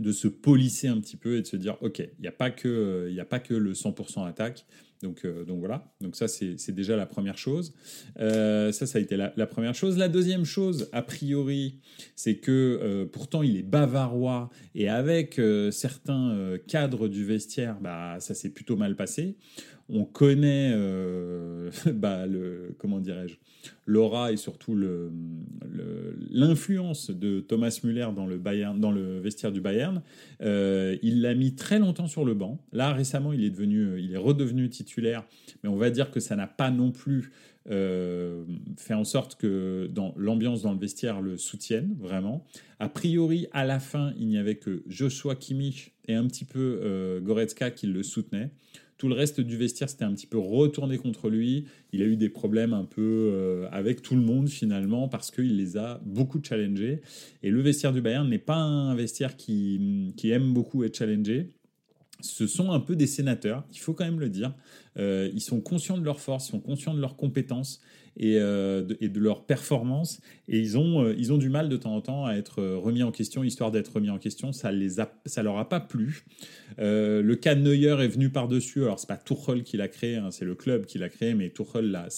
de 0.01 0.13
se 0.13 0.29
polisser 0.29 0.89
un 0.89 1.01
petit 1.01 1.17
peu 1.17 1.37
et 1.37 1.43
de 1.43 1.47
se 1.47 1.57
dire 1.57 1.77
ok, 1.81 2.01
il 2.01 2.21
n'y 2.21 2.27
a, 2.27 2.33
pas 2.33 2.51
que, 2.51 3.15
a 3.19 3.25
pas 3.25 3.39
que 3.39 3.55
le 3.55 3.73
100% 3.73 4.27
attaque. 4.27 4.67
Donc, 5.03 5.27
euh, 5.27 5.45
donc 5.45 5.59
voilà, 5.59 5.93
donc 6.01 6.17
ça 6.17 6.27
c'est 6.27 6.73
déjà 6.73 6.97
la 6.97 7.05
première 7.05 7.37
chose. 7.37 7.75
Euh, 8.19 8.73
ça, 8.73 8.87
ça 8.87 8.99
a 8.99 9.01
été 9.03 9.17
la, 9.17 9.47
première 9.47 9.75
chose. 9.75 9.99
La 9.99 10.09
deuxième 10.09 10.45
chose, 10.45 10.89
a 10.93 11.03
priori, 11.03 11.81
c'est 12.15 12.37
que 12.37 12.81
euh, 12.83 13.05
pourtant 13.05 13.43
il 13.43 13.59
est 13.59 13.63
bavarois 13.63 14.49
et 14.75 14.89
avec 14.89 15.41
certains 15.71 16.57
cadres 16.67 17.09
du 17.09 17.25
vestiaire, 17.25 17.79
bah, 17.81 18.17
ça 18.21 18.35
s'est 18.35 18.51
plutôt 18.51 18.77
mal 18.77 18.97
passé 18.97 19.37
on 19.89 20.05
connaît 20.05 20.73
euh, 20.75 21.71
bah, 21.95 22.27
le, 22.27 22.75
comment 22.79 22.99
dirais-je, 23.01 23.37
l'aura 23.85 24.33
et 24.33 24.37
surtout 24.37 24.79
l'influence 26.31 27.11
de 27.11 27.41
Thomas 27.41 27.81
Müller 27.83 28.09
dans 28.15 28.27
le, 28.27 28.39
Bayern, 28.39 28.79
dans 28.79 28.93
le 28.93 29.19
vestiaire 29.19 29.53
du 29.53 29.61
Bayern. 29.61 30.03
Euh, 30.43 30.97
il 31.03 31.21
l'a 31.21 31.35
mis 31.35 31.55
très 31.55 31.79
longtemps 31.79 32.07
sur 32.07 32.25
le 32.25 32.35
banc. 32.35 32.61
Là, 32.73 32.93
récemment, 32.93 33.33
il 33.33 33.45
est, 33.45 33.51
devenu, 33.51 34.01
il 34.01 34.13
est 34.13 34.19
redevenu 34.19 34.69
titulaire, 34.69 35.25
mais 35.63 35.69
on 35.69 35.77
va 35.77 35.91
dire 35.91 36.11
que 36.11 36.21
ça 36.21 36.37
n'a 36.37 36.47
pas 36.47 36.71
non 36.71 36.91
plus 36.91 37.33
euh, 37.69 38.45
fait 38.77 38.95
en 38.95 39.03
sorte 39.03 39.35
que 39.35 39.91
dans 39.93 40.15
l'ambiance 40.17 40.63
dans 40.63 40.73
le 40.73 40.79
vestiaire 40.79 41.21
le 41.21 41.37
soutienne 41.37 41.97
vraiment. 41.99 42.45
A 42.79 42.89
priori, 42.89 43.49
à 43.53 43.65
la 43.65 43.81
fin, 43.81 44.13
il 44.19 44.29
n'y 44.29 44.39
avait 44.39 44.57
que 44.57 44.85
Joshua 44.87 45.35
Kimmich 45.35 45.95
et 46.07 46.15
un 46.15 46.27
petit 46.27 46.45
peu 46.45 47.21
Goretzka 47.25 47.73
qui 47.73 47.89
le 47.89 48.05
soutenaient. 48.05 48.51
Tout 48.99 49.09
le 49.09 49.15
reste 49.15 49.41
du 49.41 49.57
vestiaire 49.57 49.91
s'était 49.91 50.05
un 50.05 50.15
petit 50.15 50.27
peu 50.27 50.39
retourné 50.39 50.97
contre 50.97 51.29
lui. 51.29 51.67
Il 51.93 52.03
a 52.03 52.07
eu 52.07 52.17
des 52.17 52.31
problèmes 52.31 52.73
un 52.73 52.85
peu 52.85 53.31
euh, 53.33 53.69
avec 53.71 54.01
tout 54.01 54.15
le 54.15 54.23
monde 54.23 54.49
finalement 54.49 55.09
parce 55.09 55.31
qu'il 55.31 55.57
les 55.57 55.77
a 55.77 56.01
beaucoup 56.05 56.41
challengés. 56.43 57.03
Et 57.43 57.51
le 57.51 57.61
vestiaire 57.61 57.93
du 57.93 58.01
Bayern 58.01 58.29
n'est 58.29 58.39
pas 58.39 58.57
un 58.57 58.95
vestiaire 58.95 59.37
qui, 59.37 60.13
qui 60.17 60.31
aime 60.31 60.55
beaucoup 60.55 60.83
être 60.85 60.97
challengé 60.97 61.56
ce 62.21 62.47
sont 62.47 62.73
un 62.73 62.81
peu 62.81 62.97
des 62.97 63.07
sénateurs, 63.07 63.65
il 63.73 63.79
faut 63.79 63.93
quand 63.93 64.05
même 64.05 64.21
le 64.21 64.29
dire. 64.29 64.55
Euh, 64.99 65.31
ils 65.35 65.41
sont 65.41 65.61
conscients 65.61 65.99
de 65.99 66.05
leur 66.05 66.21
force, 66.21 66.49
ils 66.49 66.53
sont 66.53 66.61
conscients 66.61 66.95
de 66.95 67.01
leurs 67.01 67.17
compétences 67.17 67.83
et, 68.17 68.39
euh, 68.39 68.83
de, 68.83 68.97
et 69.01 69.09
de 69.09 69.21
leur 69.21 69.45
performance. 69.45 70.21
Et 70.49 70.59
ils 70.59 70.79
ont, 70.79 71.05
euh, 71.05 71.15
ils 71.19 71.33
ont 71.33 71.39
du 71.39 71.51
mal 71.51 71.69
de 71.69 71.77
temps 71.77 71.95
en 71.95 72.01
temps 72.01 72.25
à 72.25 72.35
être 72.35 72.63
remis 72.63 73.03
en 73.03 73.13
question, 73.13 73.45
histoire 73.45 73.71
d'être 73.71 73.95
remis 73.95 74.09
en 74.09 74.19
question. 74.19 74.53
Ça 74.53 74.73
les 74.73 75.01
a, 75.01 75.13
ça 75.27 75.43
leur 75.43 75.59
a 75.59 75.69
pas 75.69 75.81
plu. 75.81 76.25
le 76.79 77.35
cas 77.35 77.55
Neuer 77.55 78.03
est 78.03 78.09
venu 78.09 78.31
par-dessus. 78.31 78.85
Alors, 78.85 78.99
c'est 78.99 79.09
pas 79.09 79.19
Tuchel 79.19 79.63
qui 79.63 79.77
l'a 79.77 79.89
créé, 79.89 80.17
hein, 80.17 80.31
c'est 80.31 80.47
le 80.47 80.55
club 80.55 80.87
qui 80.87 80.99
l'a 80.99 81.11
créé, 81.11 81.35
mais 81.35 81.51
Tuchel 81.51 81.91
l'a, 81.91 82.09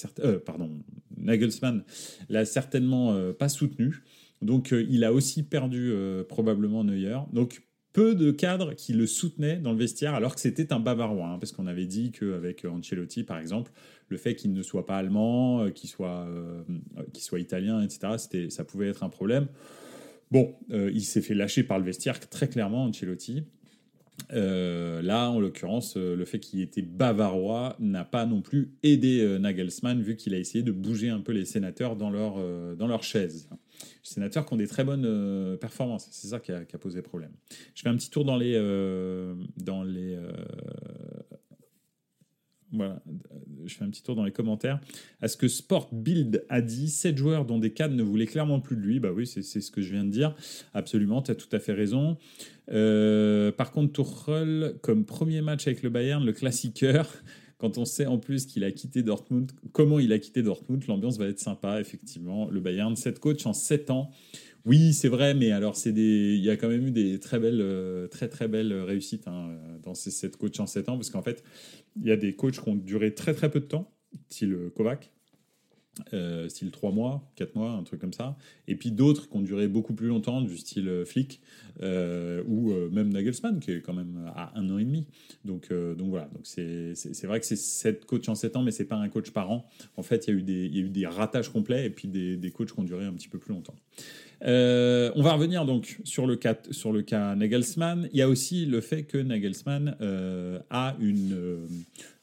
pardon, 0.46 0.70
Nagelsmann 1.16 1.82
l'a 2.28 2.44
certainement 2.44 3.32
pas 3.32 3.48
soutenu. 3.48 4.02
Donc 4.40 4.70
il 4.70 5.02
a 5.02 5.12
aussi 5.12 5.42
perdu 5.42 5.92
probablement 6.28 6.84
Neuer. 6.84 7.18
Donc 7.32 7.62
peu 7.92 8.14
de 8.14 8.30
cadres 8.30 8.74
qui 8.74 8.92
le 8.92 9.06
soutenaient 9.06 9.56
dans 9.56 9.72
le 9.72 9.78
vestiaire 9.78 10.14
alors 10.14 10.34
que 10.34 10.40
c'était 10.40 10.72
un 10.72 10.80
Bavarois, 10.80 11.28
hein, 11.28 11.38
parce 11.38 11.52
qu'on 11.52 11.66
avait 11.66 11.86
dit 11.86 12.12
qu'avec 12.12 12.64
Ancelotti 12.64 13.24
par 13.24 13.38
exemple, 13.38 13.72
le 14.08 14.16
fait 14.16 14.34
qu'il 14.34 14.52
ne 14.52 14.62
soit 14.62 14.86
pas 14.86 14.96
allemand, 14.96 15.70
qu'il 15.70 15.90
soit, 15.90 16.26
soit 17.14 17.40
italien, 17.40 17.82
etc., 17.82 18.48
ça 18.48 18.64
pouvait 18.64 18.88
être 18.88 19.02
un 19.02 19.08
problème. 19.10 19.48
Bon, 20.30 20.54
il 20.70 21.02
s'est 21.02 21.20
fait 21.20 21.34
lâcher 21.34 21.62
par 21.62 21.78
le 21.78 21.84
vestiaire 21.84 22.18
très 22.20 22.48
clairement, 22.48 22.84
Ancelotti. 22.84 23.44
Euh, 24.32 25.00
là, 25.00 25.30
en 25.30 25.40
l'occurrence, 25.40 25.96
euh, 25.96 26.16
le 26.16 26.24
fait 26.24 26.38
qu'il 26.38 26.60
était 26.60 26.82
bavarois 26.82 27.76
n'a 27.78 28.04
pas 28.04 28.26
non 28.26 28.42
plus 28.42 28.72
aidé 28.82 29.20
euh, 29.20 29.38
Nagelsmann, 29.38 30.02
vu 30.02 30.16
qu'il 30.16 30.34
a 30.34 30.38
essayé 30.38 30.62
de 30.62 30.72
bouger 30.72 31.08
un 31.08 31.20
peu 31.20 31.32
les 31.32 31.44
sénateurs 31.44 31.96
dans 31.96 32.10
leur, 32.10 32.36
dans 32.76 32.86
leur 32.86 33.02
chaise. 33.02 33.48
Sénateurs 34.02 34.46
qui 34.46 34.54
ont 34.54 34.56
des 34.56 34.66
très 34.66 34.84
bonnes 34.84 35.56
performances, 35.58 36.08
c'est 36.10 36.28
ça 36.28 36.40
qui 36.40 36.52
a, 36.52 36.64
posé 36.78 37.02
problème. 37.02 37.32
Je 37.74 37.82
fais 37.82 37.88
un 37.88 37.96
petit 37.96 38.10
tour 38.10 38.24
dans 38.24 38.36
les, 38.36 38.54
dans 39.56 39.82
les 39.82 40.18
voilà, 42.72 43.02
je 43.64 43.74
fais 43.74 43.84
un 43.84 43.90
petit 43.90 44.02
tour 44.02 44.14
dans 44.14 44.24
les 44.24 44.32
commentaires. 44.32 44.80
À 45.22 45.28
ce 45.28 45.36
que 45.36 45.48
Sport 45.48 45.88
Build 45.92 46.44
a 46.48 46.60
dit, 46.60 46.90
7 46.90 47.16
joueurs 47.16 47.46
dont 47.46 47.58
des 47.58 47.72
cadres 47.72 47.94
ne 47.94 48.02
voulaient 48.02 48.26
clairement 48.26 48.60
plus 48.60 48.76
de 48.76 48.82
lui? 48.82 49.00
Bah 49.00 49.10
oui, 49.14 49.26
c'est 49.26 49.42
ce 49.42 49.70
que 49.70 49.80
je 49.80 49.92
viens 49.92 50.04
de 50.04 50.10
dire. 50.10 50.34
Absolument, 50.74 51.22
tu 51.22 51.30
as 51.30 51.34
tout 51.34 51.48
à 51.52 51.60
fait 51.60 51.72
raison. 51.72 52.18
Euh, 52.70 53.50
par 53.52 53.72
contre, 53.72 53.92
Tuchel, 53.92 54.74
comme 54.82 55.06
premier 55.06 55.40
match 55.40 55.66
avec 55.66 55.82
le 55.82 55.88
Bayern, 55.88 56.24
le 56.24 56.32
classiqueur, 56.32 57.10
quand 57.58 57.76
on 57.76 57.84
sait 57.84 58.06
en 58.06 58.18
plus 58.18 58.46
qu'il 58.46 58.64
a 58.64 58.70
quitté 58.70 59.02
Dortmund, 59.02 59.50
comment 59.72 59.98
il 59.98 60.12
a 60.12 60.18
quitté 60.18 60.42
Dortmund, 60.42 60.86
l'ambiance 60.86 61.18
va 61.18 61.26
être 61.26 61.40
sympa, 61.40 61.80
effectivement. 61.80 62.48
Le 62.48 62.60
Bayern, 62.60 62.94
7 62.94 63.18
coachs 63.18 63.46
en 63.46 63.52
7 63.52 63.90
ans. 63.90 64.10
Oui, 64.64 64.92
c'est 64.92 65.08
vrai, 65.08 65.34
mais 65.34 65.50
alors 65.50 65.76
c'est 65.76 65.92
des, 65.92 66.36
il 66.36 66.44
y 66.44 66.50
a 66.50 66.56
quand 66.56 66.68
même 66.68 66.86
eu 66.86 66.90
des 66.90 67.18
très 67.18 67.38
belles, 67.38 67.60
euh, 67.60 68.06
très 68.06 68.28
très 68.28 68.48
belles 68.48 68.72
réussites 68.72 69.26
hein, 69.26 69.56
dans 69.82 69.94
ces 69.94 70.10
7 70.10 70.36
coachs 70.36 70.60
en 70.60 70.66
7 70.66 70.88
ans, 70.88 70.96
parce 70.96 71.10
qu'en 71.10 71.22
fait, 71.22 71.42
il 71.96 72.06
y 72.06 72.12
a 72.12 72.16
des 72.16 72.34
coachs 72.34 72.60
qui 72.60 72.68
ont 72.68 72.76
duré 72.76 73.14
très 73.14 73.34
très 73.34 73.50
peu 73.50 73.60
de 73.60 73.66
temps, 73.66 73.90
style 74.28 74.56
Kovac, 74.74 75.12
euh, 76.12 76.48
style 76.48 76.70
3 76.70 76.92
mois, 76.92 77.28
4 77.36 77.54
mois, 77.56 77.70
un 77.70 77.82
truc 77.82 78.00
comme 78.00 78.12
ça. 78.12 78.36
Et 78.66 78.76
puis 78.76 78.90
d'autres 78.90 79.28
qui 79.28 79.36
ont 79.36 79.42
duré 79.42 79.68
beaucoup 79.68 79.94
plus 79.94 80.08
longtemps, 80.08 80.40
du 80.40 80.56
style 80.56 80.88
euh, 80.88 81.04
Flick, 81.04 81.40
euh, 81.82 82.42
ou 82.46 82.72
même 82.90 83.12
Nagelsmann, 83.12 83.60
qui 83.60 83.72
est 83.72 83.80
quand 83.80 83.94
même 83.94 84.30
à 84.34 84.52
un 84.56 84.68
an 84.70 84.78
et 84.78 84.84
demi. 84.84 85.06
Donc, 85.44 85.72
donc 85.72 86.10
voilà, 86.10 86.28
donc 86.34 86.42
c'est, 86.44 86.94
vrai 87.24 87.40
que 87.40 87.46
c'est 87.46 87.56
7 87.56 88.04
coachs 88.04 88.28
en 88.28 88.34
7 88.34 88.56
ans, 88.56 88.62
mais 88.62 88.70
c'est 88.70 88.84
pas 88.84 88.96
un 88.96 89.08
coach 89.08 89.30
par 89.30 89.50
an. 89.50 89.66
En 89.96 90.02
fait, 90.02 90.26
il 90.26 90.34
y, 90.34 90.36
a 90.36 90.38
eu 90.38 90.42
des, 90.42 90.66
y 90.68 90.78
a 90.78 90.82
eu 90.82 90.88
des 90.88 91.06
ratages 91.06 91.50
complets 91.50 91.86
et 91.86 91.90
puis 91.90 92.08
des, 92.08 92.36
des 92.36 92.50
coachs 92.50 92.72
qui 92.72 92.80
ont 92.80 92.84
duré 92.84 93.04
un 93.04 93.12
petit 93.12 93.28
peu 93.28 93.38
plus 93.38 93.54
longtemps. 93.54 93.76
on 94.42 95.22
va 95.22 95.32
revenir 95.34 95.64
donc 95.66 96.00
sur 96.04 96.26
le, 96.26 96.36
cas, 96.36 96.56
sur 96.70 96.92
le 96.92 97.02
cas 97.02 97.34
Nagelsmann. 97.36 98.08
Il 98.12 98.18
y 98.18 98.22
a 98.22 98.28
aussi 98.28 98.66
le 98.66 98.80
fait 98.80 99.04
que 99.04 99.18
Nagelsmann 99.18 99.96
a 100.70 100.96
une 101.00 101.58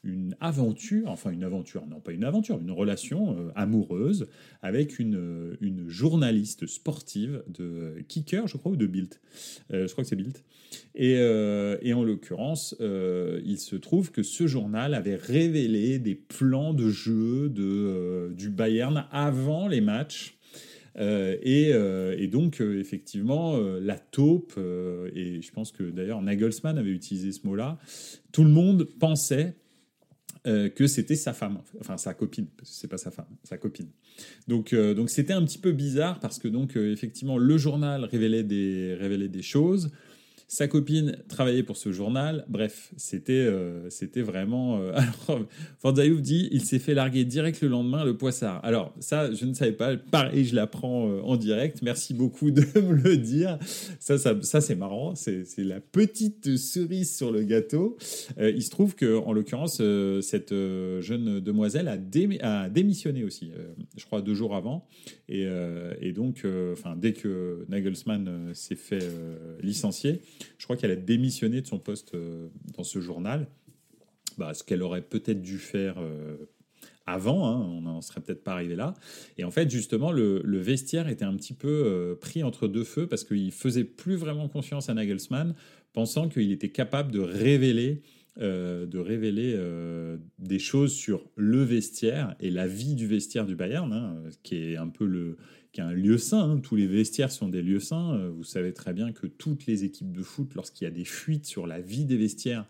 une 0.05 0.35
aventure, 0.39 1.09
enfin 1.09 1.31
une 1.31 1.43
aventure, 1.43 1.85
non 1.88 2.00
pas 2.00 2.12
une 2.12 2.24
aventure, 2.24 2.59
une 2.62 2.71
relation 2.71 3.31
euh, 3.31 3.51
amoureuse 3.55 4.27
avec 4.62 5.00
une, 5.00 5.15
euh, 5.15 5.57
une, 5.62 5.89
journaliste 5.89 6.67
sportive 6.67 7.43
de 7.47 7.95
Kicker, 8.07 8.47
je 8.47 8.57
crois, 8.57 8.71
ou 8.71 8.75
de 8.75 8.85
Bild. 8.85 9.15
Euh, 9.74 9.88
je 9.88 9.91
crois 9.91 10.03
que 10.03 10.09
c'est 10.09 10.15
Bild. 10.15 10.38
Et, 10.93 11.93
en 11.93 12.03
l'occurrence, 12.03 12.75
il 12.79 13.57
se 13.57 13.75
trouve 13.77 14.12
que 14.12 14.24
ce 14.24 14.45
journal 14.45 14.93
avait 14.93 15.15
révélé 15.15 16.00
des 16.00 16.15
plans 16.15 16.74
de 16.74 16.89
jeu 16.89 17.50
de, 17.50 18.33
du 18.35 18.50
Bayern 18.50 19.05
avant 19.12 19.69
les 19.69 19.79
matchs. 19.79 20.38
et, 21.00 22.27
donc, 22.29 22.59
effectivement, 22.59 23.57
la 23.57 23.97
taupe, 23.97 24.59
et 25.15 25.41
je 25.41 25.51
pense 25.51 25.71
que 25.71 25.83
d'ailleurs 25.83 26.21
Nagelsmann 26.21 26.77
avait 26.77 26.91
utilisé 26.91 27.31
ce 27.31 27.47
mot-là, 27.47 27.77
tout 28.33 28.43
le 28.43 28.51
monde 28.51 28.85
pensait 29.00 29.55
euh, 30.47 30.69
que 30.69 30.85
c'était 30.85 31.15
sa 31.15 31.33
femme, 31.33 31.59
enfin 31.79 31.97
sa 31.97 32.13
copine, 32.13 32.45
parce 32.57 32.69
que 32.69 32.75
c'est 32.75 32.87
pas 32.87 32.97
sa 32.97 33.09
femme, 33.09 33.25
sa 33.43 33.57
copine. 33.57 33.87
Donc 34.47 34.73
euh, 34.73 34.93
donc 34.93 35.09
c'était 35.09 35.33
un 35.33 35.43
petit 35.43 35.57
peu 35.57 35.71
bizarre 35.71 36.19
parce 36.19 36.37
que 36.37 36.47
donc 36.47 36.77
euh, 36.77 36.91
effectivement 36.91 37.37
le 37.37 37.57
journal 37.57 38.05
révélait 38.05 38.43
des 38.43 38.95
révélait 38.99 39.27
des 39.27 39.41
choses, 39.41 39.91
sa 40.47 40.67
copine 40.67 41.17
travaillait 41.27 41.63
pour 41.63 41.75
ce 41.75 41.91
journal. 41.91 42.45
Bref, 42.47 42.91
c'était 42.97 43.33
euh, 43.33 43.89
vraiment. 44.17 44.79
Euh, 44.79 44.93
alors, 45.83 45.93
dit 46.21 46.49
il 46.51 46.61
s'est 46.61 46.79
fait 46.79 46.93
larguer 46.93 47.25
direct 47.25 47.61
le 47.61 47.67
lendemain 47.67 48.05
le 48.05 48.15
poissard. 48.15 48.63
Alors, 48.63 48.93
ça, 48.99 49.33
je 49.33 49.45
ne 49.45 49.53
savais 49.53 49.71
pas. 49.71 49.97
Pareil, 49.97 50.45
je 50.45 50.55
l'apprends 50.55 51.09
euh, 51.09 51.21
en 51.21 51.35
direct. 51.35 51.81
Merci 51.81 52.13
beaucoup 52.13 52.51
de 52.51 52.61
me 52.79 52.93
le 52.93 53.17
dire. 53.17 53.57
Ça, 53.99 54.17
ça, 54.17 54.39
ça 54.41 54.61
c'est 54.61 54.75
marrant. 54.75 55.15
C'est 55.15 55.45
la 55.57 55.79
petite 55.79 56.57
cerise 56.57 57.15
sur 57.15 57.31
le 57.31 57.43
gâteau. 57.43 57.97
il 58.37 58.61
se 58.61 58.69
trouve 58.69 58.95
que, 58.95 59.17
en 59.17 59.33
l'occurrence, 59.33 59.81
cette 60.21 60.51
jeune 60.51 61.39
demoiselle 61.39 61.87
a, 61.87 61.97
a 62.41 62.69
démissionné 62.69 63.23
aussi, 63.23 63.51
je 63.97 64.05
crois, 64.05 64.21
deux 64.21 64.35
jours 64.35 64.55
avant. 64.55 64.87
Et, 65.27 65.47
et 66.01 66.11
donc, 66.11 66.45
enfin, 66.71 66.95
dès 66.95 67.13
que 67.13 67.65
Nagelsmann 67.69 68.51
s'est 68.53 68.75
fait 68.75 69.07
licencier, 69.61 70.21
je 70.58 70.63
crois 70.63 70.77
qu'elle 70.77 70.92
a 70.92 70.96
démissionné 70.96 71.62
de 71.62 71.68
son 71.68 71.80
poste 71.80 72.15
euh, 72.15 72.48
dans 72.75 72.84
ce 72.84 73.00
journal, 73.00 73.48
bah, 74.38 74.54
ce 74.54 74.63
qu'elle 74.63 74.82
aurait 74.82 75.01
peut-être 75.01 75.42
dû 75.42 75.58
faire 75.58 75.96
euh, 76.00 76.38
avant, 77.06 77.48
hein, 77.48 77.60
on 77.70 77.82
n'en 77.82 78.01
serait 78.01 78.22
peut-être 78.22 78.44
pas 78.44 78.54
arrivé 78.54 78.75
là. 78.75 78.94
Et 79.38 79.44
en 79.44 79.51
fait, 79.51 79.70
justement, 79.70 80.12
le, 80.12 80.42
vestiaire 80.58 81.08
était 81.08 81.25
un 81.25 81.36
petit 81.36 81.54
peu 81.54 81.84
euh, 81.86 82.15
pris 82.15 82.44
entre 82.44 82.68
deux 82.68 82.84
feux 82.84 83.08
parce 83.08 83.24
qu'il 83.24 83.51
faisait 83.51 83.84
plus 83.84 84.15
vraiment 84.15 84.50
confiance 84.50 84.89
à 84.89 84.94
Nagelsmann, 84.94 85.56
pensant 85.94 86.30
qu'il 86.30 86.51
était 86.51 86.70
capable 86.70 87.12
de 87.12 87.20
révéler 87.20 88.01
de 88.38 88.98
révéler 88.98 89.58
des 90.39 90.60
choses 90.60 90.94
sur 90.94 91.24
le 91.38 91.63
vestiaire 91.63 92.36
et 92.42 92.50
la 92.50 92.68
vie 92.68 92.94
du 92.94 93.08
vestiaire 93.08 93.46
du 93.46 93.56
Bayern, 93.56 93.94
hein, 93.94 94.24
qui 94.44 94.58
est 94.58 94.75
un 94.75 94.89
peu 94.89 95.06
le, 95.06 95.38
un 95.79 95.91
lieu 95.91 96.17
sain. 96.17 96.51
Hein. 96.51 96.60
Tous 96.60 96.75
les 96.75 96.88
vestiaires 96.88 97.32
sont 97.32 97.50
des 97.50 97.62
lieux 97.62 97.79
sains. 97.79 98.15
Euh, 98.15 98.29
vous 98.29 98.44
savez 98.44 98.74
très 98.74 98.94
bien 98.94 99.12
que 99.12 99.27
toutes 99.27 99.65
les 99.65 99.84
équipes 99.84 100.12
de 100.12 100.24
foot, 100.24 100.53
lorsqu'il 100.55 100.86
y 100.86 100.88
a 100.88 100.91
des 100.91 101.05
fuites 101.05 101.46
sur 101.46 101.67
la 101.67 101.79
vie 101.79 102.05
des 102.05 102.17
vestiaires, 102.17 102.67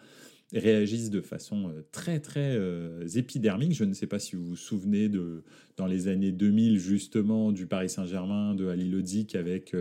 réagissent 0.54 1.10
de 1.10 1.22
façon 1.22 1.70
euh, 1.70 1.82
très 1.92 2.20
très 2.20 2.56
euh, 2.56 3.06
épidermique. 3.16 3.74
Je 3.74 3.84
ne 3.84 3.94
sais 3.94 4.08
pas 4.08 4.20
si 4.20 4.36
vous 4.36 4.46
vous 4.46 4.56
souvenez 4.56 5.10
de 5.10 5.44
dans 5.78 5.88
les 5.88 6.08
années 6.08 6.32
2000 6.32 6.80
justement 6.80 7.52
du 7.52 7.66
Paris 7.66 7.90
Saint-Germain 7.90 8.56
de 8.56 8.68
Ali 8.68 8.90
Lodic 8.90 9.36
avec 9.36 9.76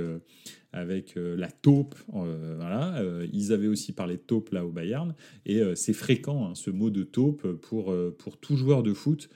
avec 0.72 1.14
la 1.14 1.52
taupe. 1.52 1.94
voilà, 2.08 3.00
ils 3.32 3.52
avaient 3.52 3.68
aussi 3.68 3.92
parlé 3.92 4.16
de 4.16 4.22
taupe 4.22 4.50
là 4.50 4.66
au 4.66 4.72
Bayern 4.72 5.14
et 5.46 5.62
c'est 5.76 5.92
fréquent 5.92 6.48
hein, 6.48 6.56
ce 6.56 6.70
mot 6.70 6.90
de 6.90 7.04
taupe 7.04 7.46
pour 7.60 7.94
pour 8.18 8.38
tout 8.38 8.56
joueur 8.56 8.82
de 8.82 8.92
foot 8.92 9.30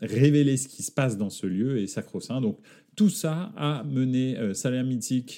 révéler 0.00 0.56
ce 0.56 0.66
qui 0.66 0.82
se 0.82 0.90
passe 0.90 1.16
dans 1.16 1.30
ce 1.30 1.46
lieu 1.46 1.78
et 1.78 1.86
sacro-saint. 1.86 2.40
Donc 2.40 2.58
tout 2.96 3.10
ça 3.10 3.52
a 3.56 3.82
mené 3.84 4.36
euh, 4.38 4.52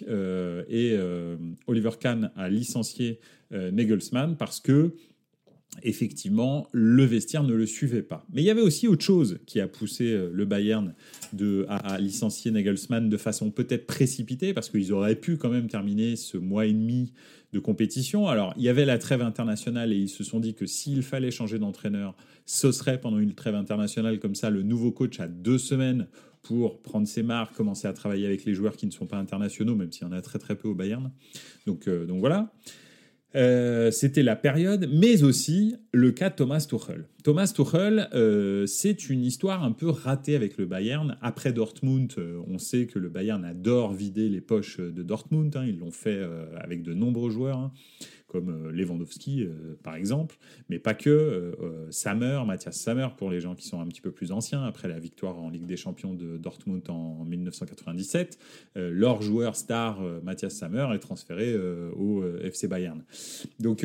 euh, 0.08 0.64
et 0.68 0.92
euh, 0.94 1.36
Oliver 1.66 1.90
Kahn 2.00 2.30
à 2.36 2.48
licencier 2.48 3.20
Nagelsmann 3.50 4.36
parce 4.36 4.60
que 4.60 4.94
effectivement, 5.82 6.68
le 6.72 7.04
vestiaire 7.04 7.44
ne 7.44 7.54
le 7.54 7.66
suivait 7.66 8.02
pas. 8.02 8.26
Mais 8.32 8.42
il 8.42 8.44
y 8.44 8.50
avait 8.50 8.62
aussi 8.62 8.88
autre 8.88 9.04
chose 9.04 9.38
qui 9.46 9.58
a 9.60 9.68
poussé 9.68 10.28
le 10.30 10.44
Bayern 10.44 10.94
à, 11.68 11.98
licencier 11.98 12.50
Nagelsmann 12.50 13.08
de 13.08 13.16
façon 13.16 13.50
peut-être 13.50 13.86
précipitée, 13.86 14.52
parce 14.52 14.68
qu'ils 14.68 14.92
auraient 14.92 15.16
pu 15.16 15.38
quand 15.38 15.48
même 15.48 15.68
terminer 15.68 16.16
ce 16.16 16.36
mois 16.36 16.66
et 16.66 16.72
demi 16.72 17.14
de 17.52 17.58
compétition. 17.58 18.28
Alors, 18.28 18.52
il 18.56 18.62
y 18.62 18.68
avait 18.68 18.84
la 18.84 18.98
trêve 18.98 19.22
internationale 19.22 19.92
et 19.92 19.96
ils 19.96 20.10
se 20.10 20.24
sont 20.24 20.40
dit 20.40 20.54
que 20.54 20.66
s'il 20.66 21.02
fallait 21.02 21.30
changer 21.30 21.58
d'entraîneur, 21.58 22.14
ce 22.44 22.72
serait 22.72 23.00
pendant 23.00 23.18
une 23.18 23.34
trêve 23.34 23.54
internationale 23.54 24.18
comme 24.18 24.34
ça, 24.34 24.50
le 24.50 24.62
nouveau 24.62 24.92
coach 24.92 25.20
a 25.20 25.28
deux 25.28 25.58
semaines 25.58 26.06
pour 26.42 26.82
prendre 26.82 27.06
ses 27.06 27.22
marques, 27.22 27.54
commencer 27.54 27.86
à 27.86 27.92
travailler 27.92 28.26
avec 28.26 28.44
les 28.44 28.54
joueurs 28.54 28.76
qui 28.76 28.86
ne 28.86 28.90
sont 28.90 29.06
pas 29.06 29.16
internationaux, 29.16 29.76
même 29.76 29.92
s'il 29.92 30.06
y 30.06 30.10
en 30.10 30.12
a 30.12 30.20
très 30.22 30.38
très 30.38 30.56
peu 30.56 30.68
au 30.68 30.74
Bayern. 30.74 31.10
Donc, 31.66 31.88
euh, 31.88 32.04
donc 32.04 32.20
voilà. 32.20 32.52
Euh, 33.34 33.90
c'était 33.90 34.22
la 34.22 34.36
période, 34.36 34.90
mais 34.92 35.22
aussi 35.22 35.76
le 35.92 36.10
cas 36.12 36.28
Thomas 36.28 36.66
Tuchel. 36.68 37.06
Thomas 37.24 37.50
Tuchel, 37.54 38.10
euh, 38.12 38.66
c'est 38.66 39.08
une 39.08 39.24
histoire 39.24 39.64
un 39.64 39.72
peu 39.72 39.88
ratée 39.88 40.36
avec 40.36 40.58
le 40.58 40.66
Bayern. 40.66 41.16
Après 41.22 41.54
Dortmund, 41.54 42.12
on 42.46 42.58
sait 42.58 42.86
que 42.86 42.98
le 42.98 43.08
Bayern 43.08 43.42
adore 43.44 43.94
vider 43.94 44.28
les 44.28 44.42
poches 44.42 44.80
de 44.80 45.02
Dortmund. 45.02 45.56
Hein. 45.56 45.64
ils 45.66 45.78
l'ont 45.78 45.92
fait 45.92 46.20
avec 46.58 46.82
de 46.82 46.92
nombreux 46.92 47.30
joueurs. 47.30 47.56
Hein 47.56 47.72
comme 48.32 48.48
euh, 48.48 48.72
Lewandowski 48.72 49.44
euh, 49.44 49.78
par 49.82 49.94
exemple, 49.94 50.36
mais 50.68 50.78
pas 50.78 50.94
que. 50.94 51.10
Euh, 51.10 51.52
Sammer, 51.90 52.42
Mathias 52.46 52.76
Sammer 52.76 53.08
pour 53.16 53.30
les 53.30 53.40
gens 53.40 53.54
qui 53.54 53.66
sont 53.66 53.80
un 53.80 53.86
petit 53.86 54.00
peu 54.00 54.10
plus 54.10 54.32
anciens, 54.32 54.64
après 54.64 54.88
la 54.88 54.98
victoire 54.98 55.38
en 55.38 55.50
Ligue 55.50 55.66
des 55.66 55.76
Champions 55.76 56.14
de 56.14 56.38
Dortmund 56.38 56.88
en 56.88 57.24
1997, 57.24 58.38
leur 58.76 59.20
joueur 59.20 59.56
star 59.56 60.00
Mathias 60.22 60.54
Sammer 60.54 60.88
est 60.94 60.98
transféré 60.98 61.56
au 61.96 62.24
FC 62.38 62.68
Bayern. 62.68 63.04
Donc 63.60 63.84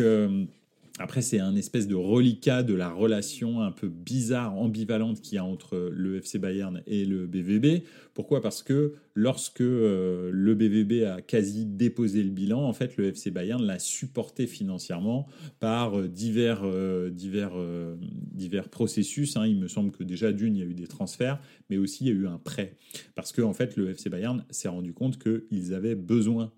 après, 0.99 1.21
c'est 1.21 1.39
un 1.39 1.55
espèce 1.55 1.87
de 1.87 1.95
reliquat 1.95 2.63
de 2.63 2.73
la 2.73 2.89
relation 2.89 3.61
un 3.61 3.71
peu 3.71 3.87
bizarre, 3.87 4.57
ambivalente 4.57 5.21
qu'il 5.21 5.35
y 5.35 5.37
a 5.37 5.45
entre 5.45 5.91
le 5.93 6.17
FC 6.17 6.39
Bayern 6.39 6.81
et 6.87 7.05
le 7.05 7.27
BVB. 7.27 7.83
Pourquoi? 8.15 8.41
Parce 8.41 8.63
que 8.63 8.95
lorsque 9.13 9.61
euh, 9.61 10.31
le 10.33 10.55
BVB 10.55 11.05
a 11.05 11.21
quasi 11.21 11.65
déposé 11.67 12.23
le 12.23 12.31
bilan, 12.31 12.63
en 12.63 12.73
fait, 12.73 12.97
le 12.97 13.09
FC 13.09 13.29
Bayern 13.29 13.63
l'a 13.63 13.77
supporté 13.77 14.47
financièrement 14.47 15.27
par 15.59 15.99
euh, 15.99 16.07
divers, 16.07 16.61
euh, 16.63 17.11
divers, 17.11 18.69
processus. 18.69 19.37
Hein. 19.37 19.45
Il 19.45 19.59
me 19.59 19.67
semble 19.67 19.91
que 19.91 20.03
déjà, 20.03 20.31
d'une, 20.31 20.55
il 20.55 20.59
y 20.59 20.63
a 20.63 20.65
eu 20.65 20.73
des 20.73 20.87
transferts, 20.87 21.39
mais 21.69 21.77
aussi 21.77 22.05
il 22.05 22.07
y 22.07 22.11
a 22.11 22.15
eu 22.15 22.27
un 22.27 22.39
prêt. 22.39 22.75
Parce 23.13 23.31
que, 23.31 23.43
en 23.43 23.53
fait, 23.53 23.75
le 23.75 23.91
FC 23.91 24.09
Bayern 24.09 24.43
s'est 24.49 24.67
rendu 24.67 24.93
compte 24.93 25.19
qu'ils 25.19 25.75
avaient 25.75 25.95
besoin 25.95 26.51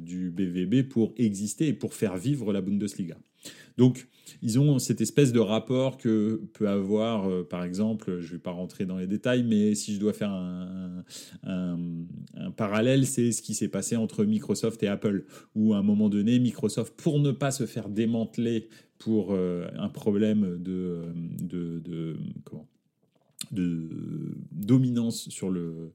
du 0.00 0.30
BVB 0.30 0.88
pour 0.88 1.12
exister 1.16 1.68
et 1.68 1.72
pour 1.74 1.92
faire 1.92 2.16
vivre 2.16 2.52
la 2.52 2.62
Bundesliga. 2.62 3.18
Donc, 3.78 4.08
ils 4.42 4.58
ont 4.58 4.78
cette 4.78 5.00
espèce 5.00 5.32
de 5.32 5.40
rapport 5.40 5.98
que 5.98 6.42
peut 6.52 6.68
avoir, 6.68 7.28
euh, 7.28 7.46
par 7.48 7.64
exemple, 7.64 8.18
je 8.20 8.26
ne 8.26 8.32
vais 8.32 8.38
pas 8.38 8.50
rentrer 8.50 8.86
dans 8.86 8.98
les 8.98 9.06
détails, 9.06 9.44
mais 9.44 9.74
si 9.74 9.94
je 9.94 10.00
dois 10.00 10.12
faire 10.12 10.30
un, 10.30 11.04
parallèle, 12.56 13.06
c'est 13.06 13.32
ce 13.32 13.42
qui 13.42 13.54
s'est 13.54 13.68
passé 13.68 13.96
entre 13.96 14.24
Microsoft 14.24 14.82
et 14.82 14.88
Apple, 14.88 15.24
où 15.54 15.74
à 15.74 15.78
un 15.78 15.82
moment 15.82 16.08
donné, 16.08 16.38
Microsoft, 16.38 16.94
pour 16.96 17.18
ne 17.20 17.30
pas 17.30 17.50
se 17.50 17.66
faire 17.66 17.88
démanteler 17.88 18.68
pour 18.98 19.32
euh, 19.32 19.66
un 19.76 19.88
problème 19.88 20.58
de, 20.58 21.02
de, 21.40 22.16
comment, 22.44 22.68
de 23.50 23.88
dominance 24.52 25.28
sur 25.28 25.50
le 25.50 25.92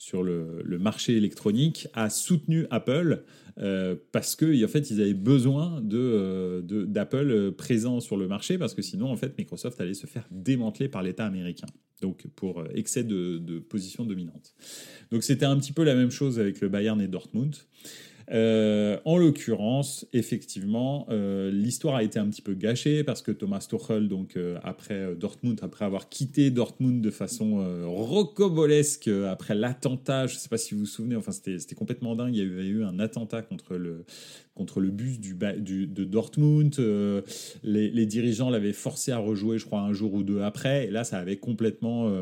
sur 0.00 0.22
le, 0.22 0.64
marché 0.78 1.14
électronique 1.14 1.86
a 1.92 2.08
soutenu 2.08 2.66
Apple 2.70 3.22
euh, 3.58 3.94
parce 4.12 4.34
que 4.34 4.64
en 4.64 4.68
fait 4.68 4.90
ils 4.90 5.02
avaient 5.02 5.12
besoin 5.12 5.82
de, 5.82 6.64
d'Apple 6.86 7.30
euh, 7.30 7.50
présent 7.52 8.00
sur 8.00 8.16
le 8.16 8.26
marché 8.26 8.56
parce 8.56 8.72
que 8.72 8.80
sinon 8.80 9.10
en 9.10 9.16
fait 9.16 9.36
Microsoft 9.36 9.78
allait 9.78 9.92
se 9.92 10.06
faire 10.06 10.26
démanteler 10.30 10.88
par 10.88 11.02
l'État 11.02 11.26
américain. 11.26 11.66
Donc 12.00 12.26
pour 12.34 12.60
euh, 12.60 12.68
excès 12.74 13.04
de, 13.04 13.36
de 13.36 13.58
position 13.58 14.06
dominante. 14.06 14.54
Donc 15.12 15.22
c'était 15.22 15.44
un 15.44 15.58
petit 15.58 15.72
peu 15.72 15.84
la 15.84 15.94
même 15.94 16.10
chose 16.10 16.40
avec 16.40 16.62
le 16.62 16.70
Bayern 16.70 16.98
et 17.02 17.06
Dortmund 17.06 17.54
euh, 18.32 18.98
en 19.04 19.16
l'occurrence, 19.16 20.06
effectivement, 20.12 21.06
euh, 21.10 21.50
l'histoire 21.50 21.96
a 21.96 22.04
été 22.04 22.18
un 22.18 22.28
petit 22.28 22.42
peu 22.42 22.54
gâchée 22.54 23.02
parce 23.02 23.22
que 23.22 23.32
Thomas 23.32 23.66
Tuchel, 23.68 24.08
donc 24.08 24.36
euh, 24.36 24.58
après 24.62 25.16
Dortmund, 25.16 25.58
après 25.62 25.84
avoir 25.84 26.08
quitté 26.08 26.50
Dortmund 26.50 27.00
de 27.00 27.10
façon 27.10 27.60
rocobolesque 27.86 29.08
après 29.08 29.54
l'attentat, 29.54 30.26
je 30.26 30.34
ne 30.34 30.38
sais 30.38 30.48
pas 30.48 30.58
si 30.58 30.74
vous 30.74 30.80
vous 30.80 30.86
souvenez, 30.86 31.16
enfin 31.16 31.32
c'était 31.32 31.74
complètement 31.74 32.14
dingue. 32.14 32.34
Il 32.36 32.38
y 32.38 32.52
avait 32.52 32.68
eu 32.68 32.84
un 32.84 33.00
attentat 33.00 33.42
contre 33.42 33.76
le 33.76 34.04
contre 34.54 34.80
le 34.80 34.90
bus 34.90 35.18
de 35.20 36.04
Dortmund. 36.04 36.76
les, 37.64 37.90
les, 37.90 38.06
dirigeants 38.06 38.50
l'avaient 38.50 38.74
forcé 38.74 39.10
à 39.10 39.16
rejouer, 39.16 39.58
je 39.58 39.64
crois, 39.64 39.80
un 39.80 39.94
jour 39.94 40.12
ou 40.12 40.22
deux 40.22 40.42
après. 40.42 40.86
Et 40.86 40.90
là, 40.90 41.02
ça 41.02 41.18
avait 41.18 41.38
complètement 41.38 42.12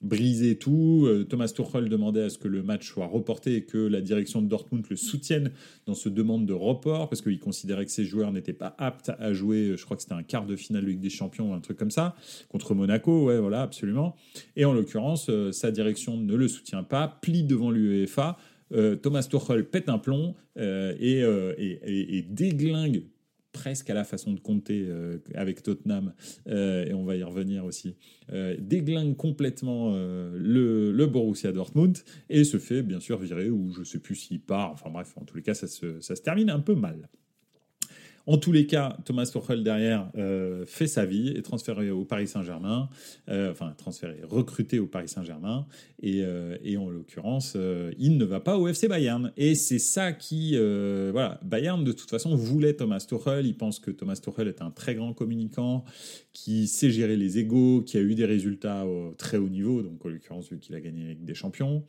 briser 0.00 0.56
tout. 0.56 1.08
Thomas 1.28 1.48
Tuchel 1.48 1.88
demandait 1.88 2.22
à 2.22 2.30
ce 2.30 2.38
que 2.38 2.46
le 2.46 2.62
match 2.62 2.88
soit 2.88 3.06
reporté 3.06 3.56
et 3.56 3.64
que 3.64 3.78
la 3.78 4.00
direction 4.00 4.40
de 4.40 4.46
Dortmund 4.46 4.84
le 4.88 4.94
soutienne 4.94 5.49
dans 5.86 5.94
ce 5.94 6.08
demande 6.08 6.46
de 6.46 6.52
report 6.52 7.08
parce 7.08 7.22
qu'il 7.22 7.38
considérait 7.38 7.84
que 7.84 7.90
ses 7.90 8.04
joueurs 8.04 8.32
n'étaient 8.32 8.52
pas 8.52 8.74
aptes 8.78 9.10
à 9.18 9.32
jouer. 9.32 9.74
Je 9.76 9.84
crois 9.84 9.96
que 9.96 10.02
c'était 10.02 10.14
un 10.14 10.22
quart 10.22 10.46
de 10.46 10.56
finale 10.56 10.84
de 10.84 10.88
Ligue 10.88 11.00
des 11.00 11.10
Champions 11.10 11.54
un 11.54 11.60
truc 11.60 11.76
comme 11.76 11.90
ça 11.90 12.14
contre 12.48 12.74
Monaco. 12.74 13.26
Ouais, 13.26 13.38
voilà, 13.38 13.62
absolument. 13.62 14.16
Et 14.56 14.64
en 14.64 14.72
l'occurrence, 14.72 15.28
euh, 15.28 15.52
sa 15.52 15.70
direction 15.70 16.16
ne 16.16 16.34
le 16.34 16.48
soutient 16.48 16.82
pas, 16.82 17.18
plie 17.20 17.44
devant 17.44 17.70
l'UEFA. 17.70 18.36
Euh, 18.72 18.96
Thomas 18.96 19.26
Tuchel 19.28 19.68
pète 19.68 19.88
un 19.88 19.98
plomb 19.98 20.34
et, 20.56 21.20
et 21.22 22.22
déglingue 22.28 23.04
presque 23.52 23.90
à 23.90 23.94
la 23.94 24.04
façon 24.04 24.32
de 24.32 24.40
compter 24.40 24.86
euh, 24.88 25.18
avec 25.34 25.62
Tottenham, 25.62 26.12
euh, 26.48 26.86
et 26.86 26.94
on 26.94 27.04
va 27.04 27.16
y 27.16 27.22
revenir 27.22 27.64
aussi, 27.64 27.96
euh, 28.32 28.56
déglingue 28.58 29.16
complètement 29.16 29.90
le, 29.90 30.92
le, 30.92 31.06
Borussia 31.06 31.52
Dortmund 31.52 31.98
et 32.28 32.44
se 32.44 32.58
fait 32.58 32.82
bien 32.82 33.00
sûr 33.00 33.18
virer, 33.18 33.50
ou 33.50 33.72
je 33.72 33.82
sais 33.82 33.98
plus 33.98 34.14
s'il 34.14 34.40
part, 34.40 34.72
enfin 34.72 34.90
bref, 34.90 35.12
en 35.16 35.24
tous 35.24 35.36
les 35.36 35.42
cas, 35.42 35.54
ça 35.54 35.66
se, 35.66 36.00
ça 36.00 36.16
se 36.16 36.22
termine 36.22 36.50
un 36.50 36.60
peu 36.60 36.74
mal. 36.74 37.08
En 38.30 38.38
tous 38.38 38.52
les 38.52 38.64
cas, 38.64 38.96
Thomas 39.04 39.26
Tuchel 39.26 39.64
derrière 39.64 40.08
euh, 40.16 40.64
fait 40.64 40.86
sa 40.86 41.04
vie, 41.04 41.30
est 41.30 41.42
transféré 41.42 41.90
au 41.90 42.04
Paris 42.04 42.28
Saint-Germain, 42.28 42.88
euh, 43.28 43.50
enfin 43.50 43.74
transféré, 43.76 44.18
recruté 44.22 44.78
au 44.78 44.86
Paris 44.86 45.08
Saint-Germain, 45.08 45.66
et, 46.00 46.22
euh, 46.22 46.56
en 46.78 46.88
l'occurrence, 46.88 47.56
il 47.98 48.18
ne 48.18 48.24
va 48.24 48.38
pas 48.38 48.56
au 48.56 48.68
FC 48.68 48.86
Bayern. 48.86 49.32
Et 49.36 49.56
c'est 49.56 49.80
ça 49.80 50.12
qui, 50.12 50.56
voilà, 50.56 51.40
Bayern 51.42 51.82
de 51.82 51.90
toute 51.90 52.08
façon 52.08 52.36
voulait 52.36 52.74
Thomas 52.74 53.04
Tuchel. 53.06 53.46
Il 53.46 53.56
pense 53.56 53.80
que 53.80 53.90
Thomas 53.90 54.14
Tuchel 54.14 54.46
est 54.46 54.62
un 54.62 54.70
très 54.70 54.94
grand 54.94 55.12
communicant, 55.12 55.84
qui 56.32 56.68
sait 56.68 56.90
gérer 56.90 57.16
les 57.16 57.38
égaux, 57.38 57.82
qui 57.82 57.96
a 57.96 58.00
eu 58.00 58.14
des 58.14 58.26
résultats 58.26 58.86
au 58.86 59.12
très 59.18 59.38
haut 59.38 59.48
niveau, 59.48 59.82
donc 59.82 60.06
en 60.06 60.08
l'occurrence 60.08 60.48
vu 60.48 60.60
qu'il 60.60 60.76
a 60.76 60.80
gagné 60.80 61.06
avec 61.06 61.24
des 61.24 61.34
champions. 61.34 61.84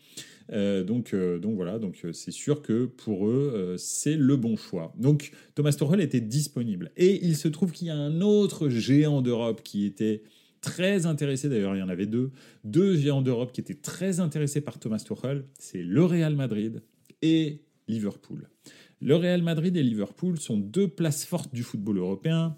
Donc, 0.50 1.16
donc 1.16 1.56
voilà, 1.56 1.78
donc 1.80 2.06
c'est 2.12 2.32
sûr 2.32 2.64
que 2.64 2.86
pour 2.86 3.28
eux, 3.28 3.76
c'est 3.78 4.18
le 4.18 4.36
bon 4.36 4.58
choix. 4.58 4.92
Donc 4.98 5.32
Thomas 5.54 5.72
Tuchel 5.72 6.02
était 6.02 6.20
disponible. 6.32 6.92
Et 6.98 7.24
il 7.24 7.36
se 7.36 7.48
trouve 7.48 7.72
qu'il 7.72 7.88
y 7.88 7.92
a 7.92 7.96
un 7.96 8.22
autre 8.22 8.70
géant 8.70 9.22
d'Europe 9.22 9.62
qui 9.64 9.86
était 9.86 10.24
très 10.62 11.06
intéressé, 11.06 11.50
d'ailleurs 11.50 11.76
il 11.76 11.80
y 11.80 11.84
en 11.84 11.90
avait 11.90 12.08
deux, 12.08 12.32
deux 12.64 12.96
géants 12.96 13.22
d'Europe 13.22 13.52
qui 13.52 13.62
étaient 13.62 13.82
très 13.82 14.20
intéressés 14.20 14.62
par 14.62 14.80
Thomas 14.80 15.00
Tuchel, 15.00 15.44
c'est 15.60 15.84
le 15.84 16.04
Real 16.06 16.36
Madrid 16.36 16.82
et 17.22 17.62
Liverpool. 17.88 18.48
Le 19.02 19.16
Real 19.16 19.42
Madrid 19.42 19.76
et 19.76 19.84
Liverpool 19.84 20.40
sont 20.40 20.58
deux 20.58 20.88
places 20.88 21.26
fortes 21.26 21.54
du 21.54 21.64
football 21.64 21.98
européen. 21.98 22.56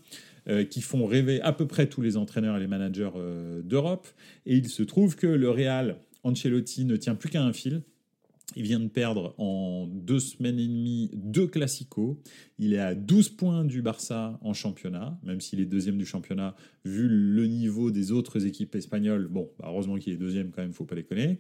qui 0.70 0.82
font 0.82 1.06
rêver 1.06 1.40
à 1.40 1.54
peu 1.54 1.66
près 1.68 1.88
tous 1.88 2.02
les 2.02 2.18
entraîneurs 2.18 2.58
et 2.58 2.60
les 2.60 2.68
managers 2.68 3.16
d'Europe. 3.64 4.06
Et 4.46 4.58
il 4.58 4.68
se 4.68 4.84
trouve 4.84 5.16
que 5.16 5.26
le 5.26 5.50
Real 5.50 5.96
Ancelotti 6.24 6.84
ne 6.84 6.98
tient 6.98 7.16
plus 7.16 7.30
qu'à 7.30 7.42
un 7.42 7.54
fil. 7.54 7.82
Il 8.56 8.64
vient 8.64 8.80
de 8.80 8.88
perdre 8.88 9.34
en 9.38 9.88
deux 9.88 10.20
semaines 10.20 10.60
et 10.60 10.68
demie 10.68 11.10
deux 11.14 11.48
classicos. 11.48 12.18
Il 12.60 12.74
est 12.74 12.80
à 12.80 12.94
12 12.94 13.30
points 13.30 13.66
du 13.66 13.82
Barça 13.82 14.40
en 14.42 14.54
championnat, 14.54 15.18
même 15.24 15.42
s'il 15.42 15.60
est 15.60 15.66
deuxième 15.66 15.98
du 15.98 16.06
championnat, 16.06 16.56
vu 16.86 17.08
le 17.08 17.48
niveau 17.48 17.90
des 17.90 18.12
autres 18.12 18.46
équipes 18.46 18.76
espagnoles. 18.76 19.28
Bon, 19.28 19.50
bah, 19.58 19.66
heureusement 19.70 19.98
qu'il 19.98 20.14
est 20.14 20.18
deuxième 20.18 20.52
quand 20.52 20.62
même, 20.62 20.74
faut 20.74 20.86
pas 20.86 20.96
déconner. 20.96 21.40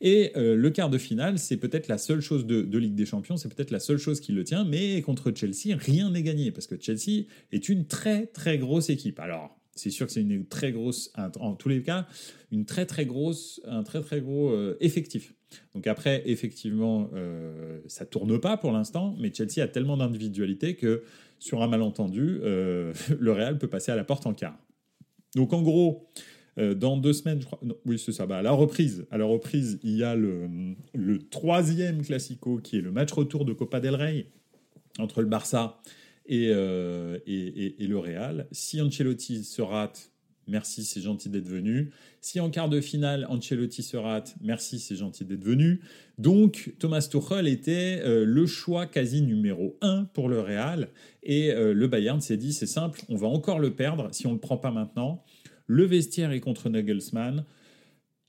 Et 0.00 0.32
euh, 0.36 0.54
le 0.54 0.70
quart 0.70 0.90
de 0.90 0.98
finale, 0.98 1.38
c'est 1.38 1.56
peut-être 1.56 1.88
la 1.88 1.98
seule 1.98 2.20
chose 2.20 2.46
de, 2.46 2.62
de 2.62 2.78
Ligue 2.78 2.94
des 2.94 3.06
Champions, 3.06 3.36
c'est 3.36 3.52
peut-être 3.52 3.70
la 3.70 3.80
seule 3.80 3.98
chose 3.98 4.20
qui 4.20 4.32
le 4.32 4.44
tient, 4.44 4.64
mais 4.64 5.02
contre 5.02 5.32
Chelsea, 5.34 5.76
rien 5.76 6.10
n'est 6.10 6.22
gagné, 6.22 6.52
parce 6.52 6.66
que 6.66 6.80
Chelsea 6.80 7.24
est 7.50 7.68
une 7.68 7.86
très 7.86 8.26
très 8.26 8.58
grosse 8.58 8.88
équipe. 8.90 9.18
Alors, 9.18 9.58
c'est 9.74 9.90
sûr 9.90 10.06
que 10.06 10.12
c'est 10.12 10.20
une 10.20 10.46
très 10.46 10.72
grosse, 10.72 11.12
en 11.40 11.54
tous 11.54 11.68
les 11.68 11.82
cas, 11.82 12.06
une 12.50 12.64
très 12.64 12.86
très 12.86 13.06
grosse, 13.06 13.60
un 13.64 13.82
très 13.82 14.00
très 14.00 14.20
gros 14.20 14.50
euh, 14.50 14.76
effectif. 14.80 15.34
Donc 15.74 15.86
après, 15.86 16.22
effectivement, 16.26 17.10
euh, 17.14 17.80
ça 17.86 18.06
tourne 18.06 18.38
pas 18.38 18.56
pour 18.56 18.72
l'instant, 18.72 19.14
mais 19.18 19.32
Chelsea 19.32 19.62
a 19.62 19.68
tellement 19.68 19.96
d'individualité 19.96 20.76
que 20.76 21.02
sur 21.38 21.62
un 21.62 21.68
malentendu, 21.68 22.40
euh, 22.42 22.92
le 23.18 23.32
Real 23.32 23.58
peut 23.58 23.68
passer 23.68 23.92
à 23.92 23.96
la 23.96 24.04
porte 24.04 24.26
en 24.26 24.34
quart. 24.34 24.56
Donc 25.34 25.52
en 25.52 25.62
gros, 25.62 26.06
euh, 26.58 26.74
dans 26.74 26.96
deux 26.96 27.12
semaines, 27.12 27.40
je 27.40 27.46
crois, 27.46 27.60
oui 27.86 27.98
c'est 27.98 28.12
ça, 28.12 28.26
bah, 28.26 28.38
à 28.38 28.42
la 28.42 28.52
reprise, 28.52 29.06
à 29.10 29.18
la 29.18 29.24
reprise, 29.24 29.78
il 29.82 29.96
y 29.96 30.04
a 30.04 30.14
le, 30.14 30.48
le 30.94 31.18
troisième 31.18 32.02
classico 32.02 32.58
qui 32.58 32.78
est 32.78 32.82
le 32.82 32.92
match 32.92 33.12
retour 33.12 33.44
de 33.44 33.52
Copa 33.52 33.80
del 33.80 33.94
Rey 33.94 34.26
entre 34.98 35.22
le 35.22 35.28
Barça 35.28 35.80
euh, 36.30 37.18
et, 37.26 37.74
le 37.86 37.98
Real. 37.98 38.46
Si 38.52 38.80
Ancelotti 38.80 39.44
se 39.44 39.62
rate, 39.62 40.12
merci, 40.46 40.84
c'est 40.84 41.00
gentil 41.00 41.28
d'être 41.28 41.48
venu. 41.48 41.90
Si 42.20 42.40
en 42.40 42.50
quart 42.50 42.68
de 42.68 42.80
finale, 42.80 43.26
Ancelotti 43.28 43.82
se 43.82 43.96
rate, 43.96 44.34
merci, 44.40 44.78
c'est 44.78 44.96
gentil 44.96 45.24
d'être 45.24 45.44
venu. 45.44 45.80
Donc, 46.18 46.74
Thomas 46.78 47.06
Tuchel 47.10 47.48
était 47.48 48.00
euh, 48.04 48.24
le 48.24 48.46
choix 48.46 48.86
quasi 48.86 49.22
numéro 49.22 49.76
un 49.80 50.04
pour 50.04 50.28
le 50.28 50.40
Real. 50.40 50.88
Et 51.22 51.50
euh, 51.50 51.74
le 51.74 51.86
Bayern 51.88 52.20
s'est 52.20 52.36
dit, 52.36 52.52
c'est 52.52 52.66
simple, 52.66 53.02
on 53.08 53.16
va 53.16 53.28
encore 53.28 53.58
le 53.58 53.74
perdre 53.74 54.08
si 54.12 54.26
on 54.26 54.30
ne 54.30 54.34
le 54.34 54.40
prend 54.40 54.58
pas 54.58 54.70
maintenant. 54.70 55.24
Le 55.66 55.84
vestiaire 55.84 56.32
est 56.32 56.40
contre 56.40 56.68
Nagelsmann. 56.68 57.44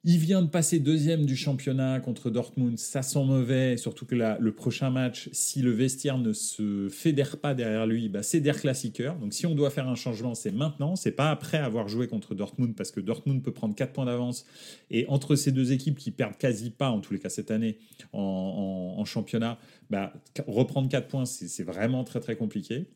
Il 0.06 0.18
vient 0.18 0.42
de 0.42 0.50
passer 0.50 0.80
deuxième 0.80 1.26
du 1.26 1.38
championnat 1.38 2.02
contre 2.02 2.30
Dortmund, 2.30 2.78
ça 2.78 3.02
sent 3.02 3.24
mauvais, 3.24 3.78
surtout 3.78 4.06
que 4.06 4.16
le 4.16 4.52
prochain 4.52 4.90
match, 4.90 5.30
si 5.32 5.62
le 5.62 5.72
vestiaire 5.72 6.18
ne 6.18 6.34
se 6.34 6.90
fédère 6.90 7.38
pas 7.38 7.54
derrière 7.54 7.88
lui, 7.88 8.10
bah 8.10 8.22
c'est 8.22 8.42
Der 8.42 8.60
Klassiker. 8.60 9.14
Donc 9.22 9.34
si 9.34 9.46
on 9.46 9.56
doit 9.56 9.70
faire 9.70 9.88
un 9.88 9.96
changement, 9.96 10.36
c'est 10.36 10.52
maintenant, 10.52 10.98
c'est 10.98 11.14
pas 11.14 11.32
après 11.32 11.58
avoir 11.58 11.88
joué 11.88 12.10
contre 12.10 12.36
Dortmund, 12.36 12.76
parce 12.76 12.92
que 12.92 13.00
Dortmund 13.00 13.42
peut 13.42 13.54
prendre 13.54 13.76
4 13.76 13.94
points 13.94 14.04
d'avance. 14.04 14.46
Et 14.92 15.06
entre 15.08 15.38
ces 15.38 15.54
deux 15.54 15.72
équipes 15.72 15.98
qui 15.98 16.12
perdent 16.12 16.38
quasi 16.38 16.70
pas, 16.70 16.90
en 16.90 17.00
tous 17.00 17.14
les 17.14 17.20
cas 17.20 17.30
cette 17.30 17.50
année, 17.50 17.78
en, 18.12 19.06
championnat, 19.06 19.58
bah, 19.90 20.12
reprendre 20.48 20.90
4 20.90 21.08
points, 21.08 21.26
c'est 21.26 21.64
vraiment 21.64 22.04
très 22.04 22.20
très 22.20 22.36
compliqué. 22.36 22.88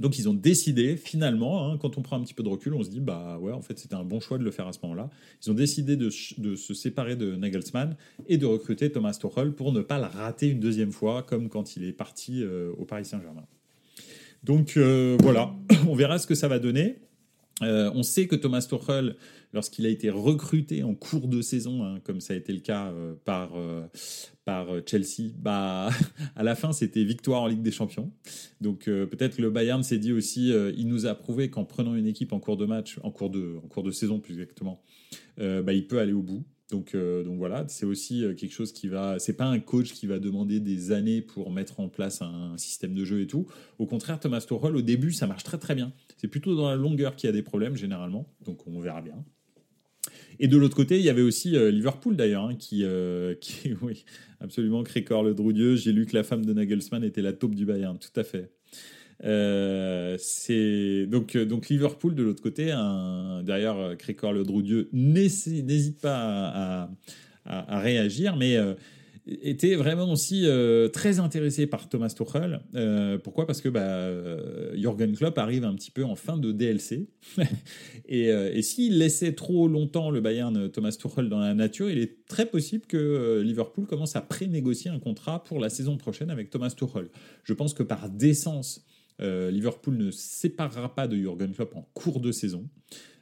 Donc 0.00 0.18
ils 0.18 0.28
ont 0.28 0.34
décidé 0.34 0.96
finalement, 0.96 1.70
hein, 1.70 1.78
quand 1.78 1.98
on 1.98 2.02
prend 2.02 2.16
un 2.16 2.22
petit 2.22 2.34
peu 2.34 2.42
de 2.42 2.48
recul, 2.48 2.74
on 2.74 2.82
se 2.82 2.90
dit 2.90 3.00
bah 3.00 3.38
ouais 3.40 3.52
en 3.52 3.62
fait 3.62 3.78
c'était 3.78 3.94
un 3.94 4.04
bon 4.04 4.20
choix 4.20 4.38
de 4.38 4.44
le 4.44 4.50
faire 4.50 4.66
à 4.66 4.72
ce 4.72 4.78
moment-là. 4.82 5.10
Ils 5.44 5.50
ont 5.50 5.54
décidé 5.54 5.96
de, 5.96 6.10
se 6.10 6.74
séparer 6.74 7.16
de 7.16 7.36
Nagelsmann 7.36 7.96
et 8.26 8.38
de 8.38 8.46
recruter 8.46 8.90
Thomas 8.90 9.18
Tuchel 9.20 9.52
pour 9.52 9.72
ne 9.72 9.80
pas 9.80 9.98
le 9.98 10.06
rater 10.06 10.48
une 10.48 10.60
deuxième 10.60 10.92
fois 10.92 11.22
comme 11.22 11.48
quand 11.48 11.76
il 11.76 11.84
est 11.84 11.92
parti 11.92 12.42
euh, 12.42 12.72
au 12.78 12.84
Paris 12.84 13.04
Saint-Germain. 13.04 13.44
Donc 14.42 14.76
voilà, 14.76 15.54
on 15.88 15.94
verra 15.94 16.18
ce 16.18 16.26
que 16.26 16.34
ça 16.34 16.48
va 16.48 16.58
donner. 16.58 16.98
On 17.60 18.02
sait 18.02 18.26
que 18.26 18.36
Thomas 18.36 18.66
Tuchel, 18.68 19.16
lorsqu'il 19.52 19.86
a 19.86 19.88
été 19.88 20.10
recruté 20.10 20.82
en 20.82 20.94
cours 20.94 21.28
de 21.28 21.40
saison, 21.40 21.84
hein, 21.84 22.00
comme 22.04 22.20
ça 22.20 22.34
a 22.34 22.36
été 22.36 22.52
le 22.52 22.60
cas 22.60 22.92
par, 23.24 23.52
par 24.44 24.66
Chelsea, 24.86 25.32
bah, 25.38 25.90
à 26.36 26.42
la 26.42 26.54
fin, 26.54 26.72
c'était 26.72 27.04
victoire 27.04 27.42
en 27.42 27.46
Ligue 27.46 27.62
des 27.62 27.70
Champions. 27.70 28.10
Donc 28.60 28.84
peut-être 28.86 29.38
le 29.38 29.50
Bayern 29.50 29.82
s'est 29.82 29.98
dit 29.98 30.12
aussi, 30.12 30.52
il 30.76 30.88
nous 30.88 31.06
a 31.06 31.14
prouvé 31.14 31.50
qu'en 31.50 31.64
prenant 31.64 31.94
une 31.94 32.06
équipe 32.06 32.32
en 32.32 32.40
cours 32.40 32.56
de 32.56 32.66
match, 32.66 32.98
en 33.02 33.10
cours 33.10 33.30
de, 33.30 33.56
en 33.62 33.68
cours 33.68 33.84
de 33.84 33.90
saison 33.92 34.18
plus 34.18 34.34
exactement, 34.34 34.82
bah, 35.38 35.72
il 35.72 35.86
peut 35.86 36.00
aller 36.00 36.12
au 36.12 36.22
bout. 36.22 36.44
Donc, 36.70 36.94
euh, 36.94 37.22
donc 37.22 37.36
voilà, 37.36 37.64
c'est 37.68 37.84
aussi 37.84 38.24
euh, 38.24 38.34
quelque 38.34 38.52
chose 38.52 38.72
qui 38.72 38.88
va. 38.88 39.18
C'est 39.18 39.34
pas 39.34 39.44
un 39.44 39.60
coach 39.60 39.92
qui 39.92 40.06
va 40.06 40.18
demander 40.18 40.60
des 40.60 40.92
années 40.92 41.20
pour 41.20 41.50
mettre 41.50 41.80
en 41.80 41.88
place 41.88 42.22
un 42.22 42.56
système 42.56 42.94
de 42.94 43.04
jeu 43.04 43.20
et 43.20 43.26
tout. 43.26 43.46
Au 43.78 43.86
contraire, 43.86 44.18
Thomas 44.18 44.40
Tuchel, 44.40 44.74
au 44.74 44.82
début, 44.82 45.12
ça 45.12 45.26
marche 45.26 45.44
très 45.44 45.58
très 45.58 45.74
bien. 45.74 45.92
C'est 46.24 46.28
plutôt 46.28 46.56
dans 46.56 46.70
la 46.70 46.76
longueur 46.76 47.16
qu'il 47.16 47.28
y 47.28 47.30
a 47.30 47.34
des 47.34 47.42
problèmes 47.42 47.76
généralement. 47.76 48.26
Donc 48.46 48.66
on 48.66 48.80
verra 48.80 49.02
bien. 49.02 49.22
Et 50.38 50.48
de 50.48 50.56
l'autre 50.56 50.74
côté, 50.74 50.98
il 50.98 51.04
y 51.04 51.10
avait 51.10 51.20
aussi 51.20 51.54
euh, 51.54 51.70
Liverpool 51.70 52.16
d'ailleurs, 52.16 52.44
hein, 52.44 52.54
qui, 52.54 52.82
qui, 53.42 53.74
oui, 53.82 54.06
absolument, 54.40 54.82
Crécor 54.82 55.22
le 55.22 55.34
Droudieux. 55.34 55.76
J'ai 55.76 55.92
lu 55.92 56.06
que 56.06 56.16
la 56.16 56.22
femme 56.22 56.46
de 56.46 56.54
Nagelsmann 56.54 57.04
était 57.04 57.20
la 57.20 57.34
taupe 57.34 57.54
du 57.54 57.66
Bayern, 57.66 57.98
tout 57.98 58.18
à 58.18 58.24
fait. 58.24 58.50
Euh, 59.22 60.18
donc 61.06 61.36
euh, 61.36 61.44
donc 61.44 61.68
Liverpool 61.68 62.14
de 62.14 62.22
l'autre 62.22 62.42
côté. 62.42 62.70
Un, 62.72 63.42
derrière 63.42 63.96
Crécor 63.98 64.32
le 64.32 64.44
Droudieu 64.44 64.88
n'hésite 64.92 66.00
pas 66.00 66.88
à, 67.44 67.78
réagir, 67.78 68.36
mais 68.36 68.56
euh, 68.56 68.74
était 69.26 69.74
vraiment 69.74 70.10
aussi 70.10 70.46
très 70.92 71.18
intéressé 71.18 71.66
par 71.66 71.88
Thomas 71.88 72.14
Tuchel. 72.14 72.60
pourquoi? 73.22 73.46
Parce 73.46 73.60
que 73.60 73.68
bah, 73.68 74.10
Jürgen 74.74 75.16
Klopp 75.16 75.38
arrive 75.38 75.64
un 75.64 75.74
petit 75.74 75.90
peu 75.90 76.04
en 76.04 76.14
fin 76.14 76.36
de 76.36 76.52
DLC. 76.52 77.08
et, 78.08 78.26
et 78.26 78.62
s'il 78.62 78.98
laissait 78.98 79.32
trop 79.32 79.66
longtemps 79.66 80.10
le 80.10 80.20
Bayern 80.20 80.70
Thomas 80.70 80.96
Tuchel 81.00 81.30
dans 81.30 81.38
la 81.38 81.54
nature, 81.54 81.90
il 81.90 81.98
est 81.98 82.26
très 82.26 82.46
possible 82.46 82.84
que 82.86 83.40
Liverpool 83.42 83.86
commence 83.86 84.14
à 84.14 84.20
pré-négocier 84.20 84.90
un 84.90 84.98
contrat 84.98 85.42
pour 85.42 85.58
la 85.58 85.70
saison 85.70 85.96
prochaine 85.96 86.28
avec 86.28 86.50
Thomas 86.50 86.70
Tuchel. 86.70 87.08
Je 87.44 87.54
pense 87.54 87.72
que 87.72 87.82
par 87.82 88.10
décence, 88.10 88.84
euh, 89.20 89.50
Liverpool 89.50 89.96
ne 89.96 90.10
séparera 90.10 90.94
pas 90.94 91.06
de 91.06 91.16
Jurgen 91.16 91.52
Klopp 91.52 91.76
en 91.76 91.82
cours 91.94 92.20
de 92.20 92.32
saison. 92.32 92.68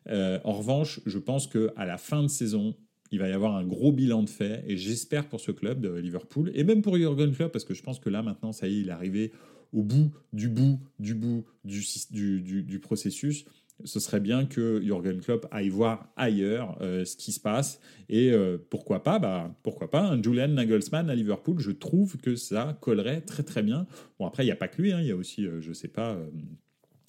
Euh, 0.09 0.39
en 0.45 0.53
revanche, 0.53 1.01
je 1.07 1.19
pense 1.19 1.47
qu'à 1.47 1.85
la 1.85 1.99
fin 1.99 2.23
de 2.23 2.29
saison, 2.29 2.75
il 3.13 3.21
va 3.21 3.29
y 3.29 3.33
avoir 3.33 3.55
un 3.55 3.65
gros 3.65 3.93
bilan 3.93 4.25
de 4.25 4.31
fait 4.31 4.65
et 4.67 4.77
j'espère 4.77 5.29
pour 5.29 5.41
ce 5.41 5.53
club 5.53 5.81
de 5.81 5.91
Liverpool 5.95 6.51
et 6.55 6.65
même 6.65 6.83
pour 6.83 6.97
Jurgen 6.97 7.33
Klopp 7.33 7.53
parce 7.53 7.65
que 7.65 7.75
je 7.75 7.83
pense 7.83 8.01
que 8.01 8.11
là 8.11 8.23
maintenant, 8.23 8.53
ça 8.53 8.67
y 8.67 8.79
est, 8.79 8.81
il 8.81 8.89
est 8.89 8.93
arrivé 8.93 9.33
au 9.73 9.83
bout 9.83 10.11
du 10.33 10.49
bout 10.49 10.81
du 10.99 11.15
bout 11.15 11.45
du 11.65 12.81
processus 12.81 13.45
ce 13.85 14.01
serait 14.01 14.21
bien 14.21 14.47
que 14.47 14.81
Jürgen 14.83 15.21
Klopp 15.21 15.47
aille 15.51 15.69
voir 15.69 16.13
ailleurs 16.17 16.79
euh, 16.81 17.05
ce 17.05 17.17
qui 17.17 17.33
se 17.33 17.41
passe. 17.41 17.81
Et 18.09 18.31
euh, 18.31 18.59
pourquoi 18.71 19.03
pas, 19.03 19.19
bah, 19.19 19.55
pourquoi 19.63 19.91
pas 19.91 20.03
un 20.03 20.23
Julian 20.23 20.49
Nagelsmann 20.49 21.11
à 21.11 21.15
Liverpool. 21.15 21.59
Je 21.59 21.71
trouve 21.71 22.17
que 22.19 22.37
ça 22.37 22.79
collerait 22.81 23.23
très 23.23 23.43
très 23.43 23.63
bien. 23.63 23.87
Bon 24.19 24.27
après 24.27 24.45
il 24.45 24.47
n'y 24.47 24.53
a 24.53 24.57
pas 24.57 24.69
que 24.69 24.81
lui, 24.81 24.93
hein. 24.93 25.01
il 25.01 25.09
y 25.09 25.11
a 25.11 25.17
aussi, 25.17 25.47
euh, 25.47 25.61
je 25.61 25.73
sais 25.73 25.89
pas. 25.89 26.19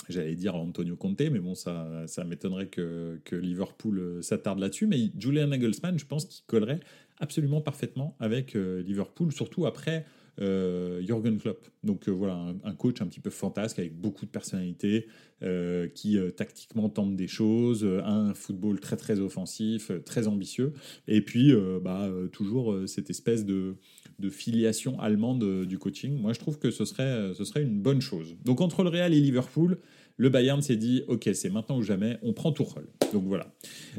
J'allais 0.09 0.35
dire 0.35 0.55
Antonio 0.55 0.95
Conte, 0.95 1.21
mais 1.21 1.39
bon, 1.39 1.55
ça, 1.55 2.03
ça 2.07 2.23
m'étonnerait 2.23 2.67
que, 2.67 3.19
que, 3.23 3.35
Liverpool 3.35 4.21
s'attarde 4.21 4.59
là-dessus. 4.59 4.87
Mais 4.87 5.11
Julian 5.17 5.47
Nagelsmann, 5.47 5.97
je 5.97 6.05
pense 6.05 6.25
qu'il 6.25 6.45
collerait 6.45 6.79
absolument 7.19 7.61
parfaitement 7.61 8.15
avec 8.19 8.53
Liverpool, 8.53 9.31
surtout 9.31 9.65
après 9.65 10.05
euh, 10.41 11.01
Jürgen 11.05 11.37
Klopp. 11.37 11.67
Donc 11.83 12.07
euh, 12.07 12.11
voilà, 12.11 12.53
un, 12.63 12.73
coach 12.73 13.01
un 13.01 13.07
petit 13.07 13.19
peu 13.19 13.29
fantasque 13.29 13.77
avec 13.77 13.95
beaucoup 13.99 14.25
de 14.25 14.31
personnalité, 14.31 15.07
euh, 15.43 15.87
qui 15.87 16.17
tactiquement 16.35 16.89
tente 16.89 17.15
des 17.15 17.27
choses, 17.27 17.85
un 17.85 18.33
football 18.33 18.79
très 18.79 18.97
très 18.97 19.19
offensif, 19.19 19.91
très 20.05 20.27
ambitieux, 20.27 20.73
et 21.07 21.21
puis 21.21 21.53
bah, 21.81 22.09
toujours 22.31 22.75
cette 22.87 23.09
espèce 23.09 23.45
de, 23.45 23.75
de 24.19 24.29
filiation 24.29 24.99
allemande 24.99 25.65
du 25.65 25.77
coaching. 25.77 26.19
Moi 26.19 26.33
je 26.33 26.39
trouve 26.39 26.59
que 26.59 26.71
ce 26.71 26.85
serait, 26.85 27.33
ce 27.33 27.43
serait 27.43 27.63
une 27.63 27.81
bonne 27.81 28.01
chose. 28.01 28.35
Donc 28.43 28.61
entre 28.61 28.83
le 28.83 28.89
Real 28.89 29.13
et 29.13 29.19
Liverpool, 29.19 29.79
le 30.17 30.29
Bayern 30.29 30.61
s'est 30.61 30.75
dit 30.75 31.03
ok 31.07 31.29
c'est 31.33 31.49
maintenant 31.49 31.77
ou 31.77 31.81
jamais, 31.81 32.17
on 32.21 32.33
prend 32.33 32.51
Tuchel. 32.51 32.85
Donc 33.13 33.25
voilà. 33.25 33.53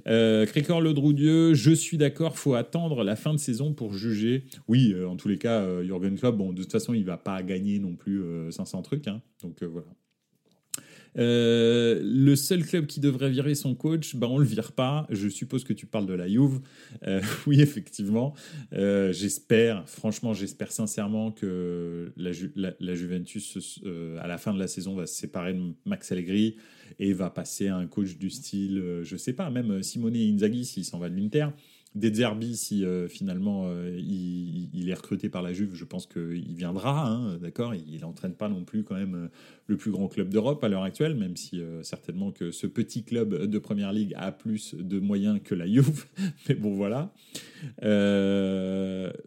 Euh, 0.07 0.47
Crécor 0.47 0.81
Le 0.81 0.95
je 1.55 1.71
suis 1.73 1.99
d'accord, 1.99 2.39
faut 2.39 2.55
attendre 2.55 3.05
la 3.05 3.17
fin 3.17 3.33
de 3.33 3.39
saison 3.39 3.73
pour 3.75 3.95
juger. 3.95 4.45
Oui, 4.69 4.93
euh, 4.95 5.09
en 5.09 5.17
tous 5.17 5.29
les 5.29 5.39
cas, 5.39 5.61
euh, 5.63 5.85
Jürgen 5.85 6.17
Klopp, 6.17 6.37
bon 6.37 6.53
de 6.53 6.63
toute 6.63 6.73
façon 6.73 6.95
il 6.95 7.05
va 7.05 7.17
pas 7.17 7.43
gagner 7.43 7.79
non 7.79 7.97
plus 7.97 8.23
500 8.51 8.83
trucs, 8.83 9.09
hein. 9.09 9.21
donc 9.43 9.63
voilà. 9.63 9.89
Euh, 11.17 12.01
le 12.03 12.35
seul 12.37 12.65
club 12.65 12.87
qui 12.87 13.01
devrait 13.01 13.31
virer 13.31 13.55
son 13.55 13.75
coach, 13.75 14.17
ben 14.17 14.27
on 14.27 14.39
le 14.39 14.45
vire 14.45 14.73
pas. 14.73 15.07
Je 15.11 15.29
suppose 15.29 15.65
que 15.65 15.73
tu 15.73 15.87
parles 15.87 16.07
de 16.07 16.15
la 16.15 16.29
Juve. 16.29 16.61
Euh, 17.07 17.21
oui, 17.47 17.61
effectivement. 17.61 18.35
Euh, 18.73 19.13
j'espère, 19.13 19.89
franchement, 19.89 20.35
j'espère 20.35 20.73
sincèrement 20.73 21.31
que 21.31 22.13
la, 22.17 22.31
la, 22.81 22.95
Juventus, 22.95 23.81
à 24.21 24.27
la 24.27 24.39
fin 24.39 24.53
de 24.53 24.59
la 24.59 24.69
saison, 24.69 24.95
va 24.95 25.07
se 25.07 25.15
séparer 25.15 25.55
de 25.55 25.73
Max 25.85 26.11
Allegri 26.13 26.57
et 26.99 27.13
va 27.13 27.31
passer 27.31 27.69
à 27.69 27.77
un 27.77 27.87
coach 27.87 28.17
du 28.19 28.31
style, 28.31 29.01
je 29.03 29.17
sais 29.17 29.33
pas, 29.33 29.51
même 29.51 29.83
Simone 29.83 30.17
Inzaghi 30.17 30.65
s'il 30.65 30.85
s'en 30.85 30.99
va 30.99 31.09
de 31.09 31.17
l'Inter. 31.17 31.49
Des 31.95 32.13
Zerbi, 32.13 32.57
si 32.57 32.85
euh, 32.85 33.07
finalement 33.07 33.67
euh, 33.69 33.97
il, 33.97 34.89
est 34.89 34.95
recruté 34.95 35.29
par 35.29 35.43
la 35.43 35.53
Juve, 35.53 35.75
je 35.75 35.85
pense 35.85 36.07
qu'il 36.07 36.53
viendra, 36.57 37.07
hein, 37.07 37.39
d'accord 37.39 37.73
Il 37.73 38.01
n'entraîne 38.01 38.35
pas 38.35 38.49
non 38.49 38.65
plus 38.65 38.83
quand 38.83 38.97
même 38.97 39.15
euh, 39.15 39.29
le 39.69 39.77
plus 39.77 39.93
grand 39.93 40.09
club 40.09 40.29
d'Europe 40.29 40.65
à 40.65 40.69
l'heure 40.69 40.83
actuelle, 40.83 41.15
même 41.15 41.37
si 41.37 41.63
certainement 41.83 42.33
que 42.33 42.51
ce 42.51 42.67
petit 42.67 43.05
club 43.05 43.47
de 43.47 43.59
Première 43.59 43.93
Ligue 43.93 44.13
a 44.17 44.33
plus 44.33 44.75
de 44.75 44.99
moyens 44.99 45.41
que 45.43 45.55
la 45.55 45.67
Juve. 45.67 46.07
Mais 46.49 46.57
bon, 46.57 46.75
voilà. 46.75 47.13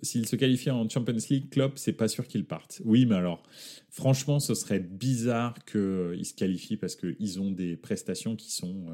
S'il 0.01 0.27
se 0.27 0.35
qualifie 0.35 0.69
en 0.69 0.87
Champions 0.89 1.15
League, 1.29 1.49
Klopp, 1.49 1.77
c'est 1.77 1.93
pas 1.93 2.09
sûr 2.09 2.27
qu'il 2.27 2.45
parte. 2.45 2.81
Oui, 2.85 3.05
mais 3.05 3.15
alors, 3.15 3.41
franchement, 3.89 4.39
ce 4.39 4.53
serait 4.53 4.79
bizarre 4.79 5.55
qu'il 5.65 6.23
se 6.23 6.33
qualifie 6.35 6.77
parce 6.77 6.95
qu'ils 6.95 7.39
ont 7.39 7.49
des 7.49 7.77
prestations 7.77 8.35
qui 8.35 8.51
sont 8.51 8.85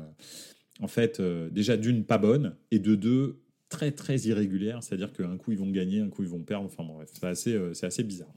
en 0.79 0.87
fait, 0.87 1.21
déjà 1.51 1.75
d'une 1.75 2.05
pas 2.05 2.17
bonnes, 2.17 2.55
et 2.71 2.79
de 2.79 2.95
deux 2.95 3.42
très 3.73 3.91
très 3.91 4.17
irrégulière, 4.19 4.83
c'est-à-dire 4.83 5.11
qu'un 5.11 5.35
coup 5.37 5.51
ils 5.51 5.57
vont 5.57 5.71
gagner, 5.71 5.99
un 5.99 6.09
coup 6.09 6.21
ils 6.21 6.29
vont 6.29 6.43
perdre, 6.43 6.65
enfin 6.65 6.83
bref, 6.83 7.09
c'est 7.11 7.25
assez, 7.25 7.53
euh, 7.53 7.73
assez 7.81 8.03
bizarre. 8.03 8.33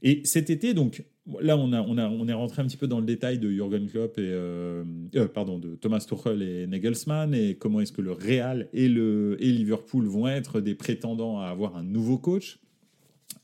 Et 0.00 0.22
cet 0.24 0.48
été, 0.48 0.72
donc 0.72 1.04
là 1.40 1.58
on, 1.58 1.72
a, 1.74 1.82
on, 1.82 1.98
a, 1.98 2.08
on 2.08 2.26
est 2.26 2.32
rentré 2.32 2.62
un 2.62 2.66
petit 2.66 2.78
peu 2.78 2.86
dans 2.86 3.00
le 3.00 3.04
détail 3.04 3.38
de 3.38 3.50
Jürgen 3.50 3.86
Klopp 3.88 4.16
et 4.16 4.22
euh, 4.22 4.84
euh, 5.16 5.28
pardon 5.28 5.58
de 5.58 5.74
Thomas 5.74 6.00
Tuchel 6.08 6.40
et 6.40 6.66
Nagelsmann 6.66 7.34
et 7.34 7.56
comment 7.56 7.80
est-ce 7.80 7.92
que 7.92 8.00
le 8.00 8.12
Real 8.12 8.68
et 8.72 8.88
le 8.88 9.36
et 9.38 9.52
Liverpool 9.52 10.06
vont 10.06 10.26
être 10.26 10.60
des 10.60 10.74
prétendants 10.74 11.40
à 11.40 11.48
avoir 11.48 11.76
un 11.76 11.82
nouveau 11.82 12.16
coach. 12.16 12.58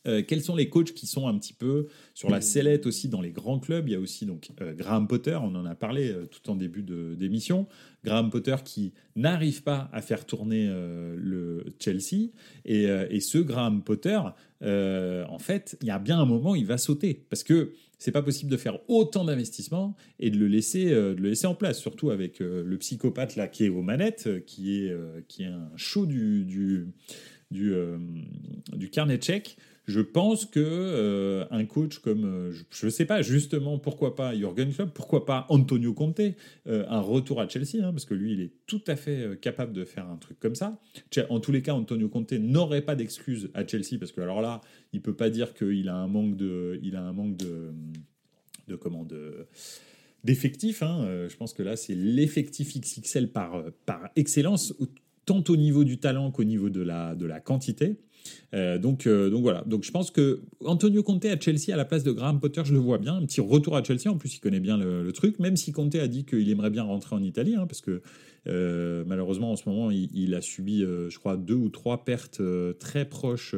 Quels 0.05 0.43
sont 0.43 0.55
les 0.55 0.69
coachs 0.69 0.93
qui 0.93 1.07
sont 1.07 1.29
un 1.29 1.39
petit 1.39 1.55
peu 1.55 1.87
sur 2.13 2.29
la 2.29 2.43
sellette 2.43 2.85
aussi 2.85 3.09
dans 3.09 3.23
les 3.23 3.31
grands 3.31 3.59
clubs? 3.59 3.89
Il 3.89 3.93
y 3.93 3.95
a 3.95 4.01
aussi 4.01 4.27
donc 4.27 4.51
Graham 4.77 5.09
Potter, 5.09 5.39
on 5.41 5.55
en 5.55 5.65
a 5.65 5.75
parlé 5.75 6.15
tout 6.31 6.51
en 6.51 6.57
début 6.57 6.83
d'émission. 6.83 7.67
Graham 8.05 8.31
Potter 8.31 8.57
qui 8.65 8.93
n'arrive 9.17 9.63
pas 9.63 9.89
à 9.93 10.03
faire 10.03 10.27
tourner 10.27 10.67
euh, 10.69 11.17
le 11.19 11.65
Chelsea. 11.81 12.31
Euh, 12.69 13.07
et, 13.11 13.21
ce 13.21 13.39
Graham 13.39 13.83
Potter, 13.83 14.21
euh, 14.63 15.25
en 15.29 15.39
fait, 15.39 15.77
il 15.81 15.89
y 15.89 15.91
a 15.91 15.99
bien 15.99 16.21
un 16.21 16.27
moment, 16.27 16.55
il 16.55 16.67
va 16.67 16.79
sauter. 16.79 17.25
Parce 17.31 17.43
que 17.43 17.73
c'est 17.99 18.13
pas 18.13 18.23
possible 18.23 18.51
de 18.51 18.57
faire 18.59 18.79
autant 18.89 19.25
d'investissements 19.25 19.97
et 20.21 20.31
de 20.31 20.37
le 20.37 20.47
laisser, 20.47 20.91
de 20.91 21.17
le 21.19 21.31
laisser 21.31 21.47
en 21.47 21.55
place, 21.55 21.81
surtout 21.81 22.11
avec 22.11 22.41
le 22.41 22.77
psychopathe 22.77 23.37
là 23.37 23.49
qui 23.49 23.65
est 23.65 23.69
aux 23.71 23.81
manettes, 23.81 24.45
qui 24.45 24.77
est, 24.77 24.95
qui 25.27 25.45
est 25.45 25.47
un 25.47 25.71
show 25.77 26.05
du, 26.05 26.45
du, 26.45 26.89
du, 27.51 27.73
du 28.75 28.91
carnet 28.91 29.17
tchèque 29.17 29.57
je 29.87 30.01
pense 30.01 30.47
que 30.47 30.61
euh, 30.61 31.45
un 31.51 31.67
coach 31.67 31.99
comme, 31.99 32.25
euh, 32.25 32.53
je 32.71 32.87
ne 32.87 32.91
sais 32.91 33.05
pas, 33.05 33.21
justement, 33.21 33.79
pourquoi 33.79 34.17
pas 34.17 34.35
Jürgen 34.35 34.73
Klopp, 34.73 34.95
pourquoi 34.95 35.27
pas 35.27 35.47
Antonio 35.51 35.93
Conte, 35.93 36.21
euh, 36.67 36.85
un 36.89 37.01
retour 37.01 37.41
à 37.41 37.49
Chelsea, 37.49 37.83
hein, 37.83 37.93
parce 37.93 38.07
que 38.07 38.15
lui, 38.15 38.33
il 38.33 38.41
est 38.41 38.53
tout 38.67 38.81
à 38.87 38.97
fait 38.97 39.39
capable 39.41 39.75
de 39.75 39.85
faire 39.85 40.09
un 40.09 40.17
truc 40.17 40.41
comme 40.41 40.55
ça. 40.55 40.81
En 41.29 41.39
tous 41.39 41.53
les 41.53 41.61
cas, 41.61 41.75
Antonio 41.75 42.09
Conte 42.09 42.33
n'aurait 42.33 42.83
pas 42.83 42.95
d'excuses 42.95 43.51
à 43.53 43.67
Chelsea, 43.67 43.99
parce 43.99 44.13
que 44.13 44.23
alors 44.23 44.41
là, 44.41 44.63
il 44.95 45.03
peut 45.03 45.15
pas 45.15 45.29
dire 45.29 45.53
qu'il 45.53 45.89
a 45.89 45.97
un 45.97 46.09
manque 46.09 46.37
de, 46.37 46.81
il 46.83 46.97
a 46.97 47.03
un 47.03 47.13
manque 47.13 47.37
de, 47.37 47.73
de 48.69 48.77
comment 48.77 49.05
de 49.05 49.47
d'effectifs. 50.23 50.83
Hein. 50.83 51.27
Je 51.29 51.37
pense 51.37 51.53
que 51.53 51.63
là, 51.63 51.77
c'est 51.77 51.95
l'effectif 51.95 52.75
XXL 52.81 53.29
par, 53.29 53.63
par 53.85 54.09
excellence, 54.17 54.73
tant 55.27 55.45
au 55.49 55.57
niveau 55.57 55.85
du 55.85 55.99
talent 55.99 56.31
qu'au 56.31 56.45
niveau 56.45 56.71
de 56.71 56.81
la, 56.81 57.15
de 57.15 57.27
la 57.27 57.41
quantité. 57.41 57.99
Euh, 58.55 58.79
donc, 58.79 59.07
euh, 59.07 59.31
donc 59.31 59.43
voilà. 59.43 59.63
Donc 59.67 59.85
je 59.85 59.91
pense 59.91 60.11
que 60.11 60.41
Antonio 60.65 61.03
Conte 61.03 61.25
à 61.27 61.39
Chelsea 61.39 61.73
à 61.73 61.77
la 61.77 61.85
place 61.85 62.05
de 62.05 62.13
Graham 62.13 62.41
Potter, 62.41 62.63
je 62.65 62.73
le 62.73 62.79
vois 62.79 62.99
bien. 62.99 63.17
Un 63.17 63.27
petit 63.27 63.41
retour 63.41 63.77
à 63.77 63.83
Chelsea. 63.83 64.09
En 64.09 64.17
plus, 64.17 64.37
il 64.37 64.41
connaît 64.41 64.61
bien 64.61 64.77
le, 64.77 65.13
truc. 65.13 65.39
Même 65.39 65.57
si 65.57 65.73
Conte 65.73 65.95
a 65.97 66.09
dit 66.09 66.25
qu'il 66.25 66.49
aimerait 66.51 66.71
bien 66.71 66.83
rentrer 66.83 67.15
en 67.17 67.23
Italie, 67.23 67.55
hein, 67.55 67.67
parce 67.67 67.81
que 67.81 68.03
malheureusement 68.47 69.53
en 69.53 69.57
ce 69.57 69.69
moment, 69.69 69.91
il, 69.91 70.35
a 70.35 70.41
subi, 70.41 70.81
je 70.81 71.19
crois, 71.19 71.37
deux 71.37 71.55
ou 71.55 71.69
trois 71.69 72.05
pertes 72.05 72.43
très 72.79 73.05
proches 73.05 73.55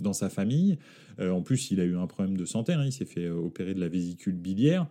dans 0.00 0.12
sa 0.12 0.28
famille. 0.28 0.78
en 1.20 1.42
plus, 1.42 1.70
il 1.70 1.80
a 1.80 1.84
eu 1.84 1.96
un 1.96 2.06
problème 2.06 2.36
de 2.36 2.44
santé, 2.44 2.72
hein. 2.72 2.84
il 2.84 2.92
s'est 2.92 3.04
fait 3.04 3.28
opérer 3.28 3.74
de 3.74 3.80
la 3.80 3.88
vésicule 3.88 4.34
biliaire. 4.34 4.86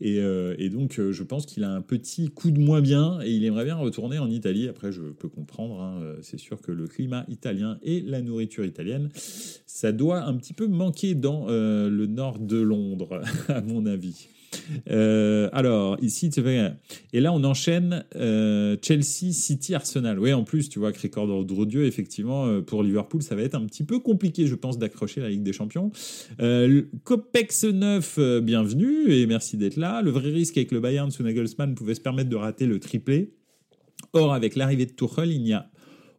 Et, 0.00 0.20
donc, 0.70 1.00
je 1.00 1.22
pense 1.22 1.46
qu'il 1.46 1.64
a 1.64 1.70
un 1.70 1.82
petit 1.82 2.28
coup 2.28 2.50
de 2.50 2.60
moins 2.60 2.80
bien 2.80 3.20
et 3.22 3.30
il 3.30 3.44
aimerait 3.44 3.64
bien 3.64 3.76
retourner 3.76 4.18
en 4.18 4.30
Italie. 4.30 4.68
Après, 4.68 4.92
je 4.92 5.02
peux 5.02 5.28
comprendre, 5.28 5.80
hein. 5.80 6.16
c'est 6.22 6.38
sûr 6.38 6.60
que 6.60 6.72
le 6.72 6.86
climat 6.86 7.24
italien 7.28 7.78
et 7.82 8.00
la 8.00 8.22
nourriture 8.22 8.64
italienne, 8.64 9.10
ça 9.14 9.92
doit 9.92 10.24
un 10.24 10.34
petit 10.34 10.54
peu 10.54 10.66
manquer 10.66 11.14
dans 11.14 11.46
le 11.48 12.06
nord 12.06 12.38
de 12.38 12.58
Londres, 12.58 13.20
à 13.48 13.60
mon 13.60 13.86
avis. 13.86 14.28
Euh, 14.90 15.48
alors, 15.52 15.96
ici, 16.02 16.30
et 17.12 17.20
là, 17.20 17.32
on 17.32 17.44
enchaîne 17.44 18.04
euh, 18.16 18.76
Chelsea, 18.92 19.32
City, 19.32 19.74
Arsenal. 19.74 20.18
Oui, 20.18 20.32
en 20.32 20.44
plus, 20.44 20.68
tu 20.68 20.78
vois, 20.78 20.92
que 20.92 21.00
record 21.00 21.44
Dieu, 21.66 21.86
effectivement, 21.86 22.46
euh, 22.46 22.60
pour 22.60 22.82
Liverpool, 22.82 23.22
ça 23.22 23.34
va 23.34 23.42
être 23.42 23.54
un 23.54 23.64
petit 23.64 23.84
peu 23.84 24.00
compliqué, 24.00 24.46
je 24.46 24.54
pense, 24.54 24.78
d'accrocher 24.78 25.20
la 25.20 25.30
Ligue 25.30 25.42
des 25.42 25.52
Champions. 25.52 25.90
Copex 27.04 27.64
9, 27.64 28.40
bienvenue 28.42 29.12
et 29.12 29.26
merci 29.26 29.56
d'être 29.56 29.76
là. 29.76 30.02
Le 30.02 30.10
vrai 30.10 30.30
risque 30.30 30.56
avec 30.58 30.72
le 30.72 30.80
Bayern 30.80 31.10
sous 31.10 31.22
Nagelsmann 31.22 31.74
pouvait 31.74 31.94
se 31.94 32.00
permettre 32.00 32.28
de 32.28 32.36
rater 32.36 32.66
le 32.66 32.78
triplé. 32.80 33.32
Or, 34.12 34.34
avec 34.34 34.56
l'arrivée 34.56 34.86
de 34.86 34.92
Tuchel, 34.92 35.32
il 35.32 35.42
n'y 35.42 35.54
a 35.54 35.70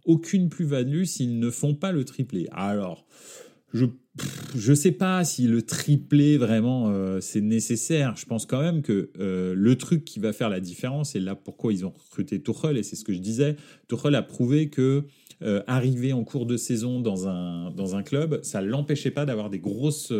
aucune 0.05 0.49
plus-value 0.49 1.03
s'ils 1.03 1.39
ne 1.39 1.49
font 1.49 1.75
pas 1.75 1.91
le 1.91 2.03
triplé. 2.05 2.47
Alors, 2.51 3.05
je 3.73 3.85
je 4.55 4.73
sais 4.73 4.91
pas 4.91 5.23
si 5.23 5.47
le 5.47 5.63
triplé 5.63 6.37
vraiment 6.37 6.89
euh, 6.89 7.19
c'est 7.19 7.41
nécessaire. 7.41 8.15
Je 8.15 8.25
pense 8.25 8.45
quand 8.45 8.61
même 8.61 8.81
que 8.83 9.09
euh, 9.19 9.53
le 9.55 9.75
truc 9.75 10.05
qui 10.05 10.19
va 10.19 10.33
faire 10.33 10.49
la 10.49 10.59
différence, 10.59 11.15
et 11.15 11.19
là 11.19 11.35
pourquoi 11.35 11.73
ils 11.73 11.85
ont 11.85 11.89
recruté 11.89 12.41
Tuchel, 12.41 12.77
et 12.77 12.83
c'est 12.83 12.95
ce 12.95 13.03
que 13.03 13.13
je 13.13 13.19
disais, 13.19 13.55
Tuchel 13.87 14.13
a 14.15 14.21
prouvé 14.21 14.69
que 14.69 15.05
euh, 15.41 15.63
arriver 15.65 16.13
en 16.13 16.23
cours 16.23 16.45
de 16.45 16.57
saison 16.57 16.99
dans 17.01 17.27
un, 17.27 17.71
dans 17.71 17.95
un 17.95 18.03
club, 18.03 18.39
ça 18.43 18.61
l'empêchait 18.61 19.11
pas 19.11 19.25
d'avoir 19.25 19.49
des 19.49 19.59
grosses 19.59 20.11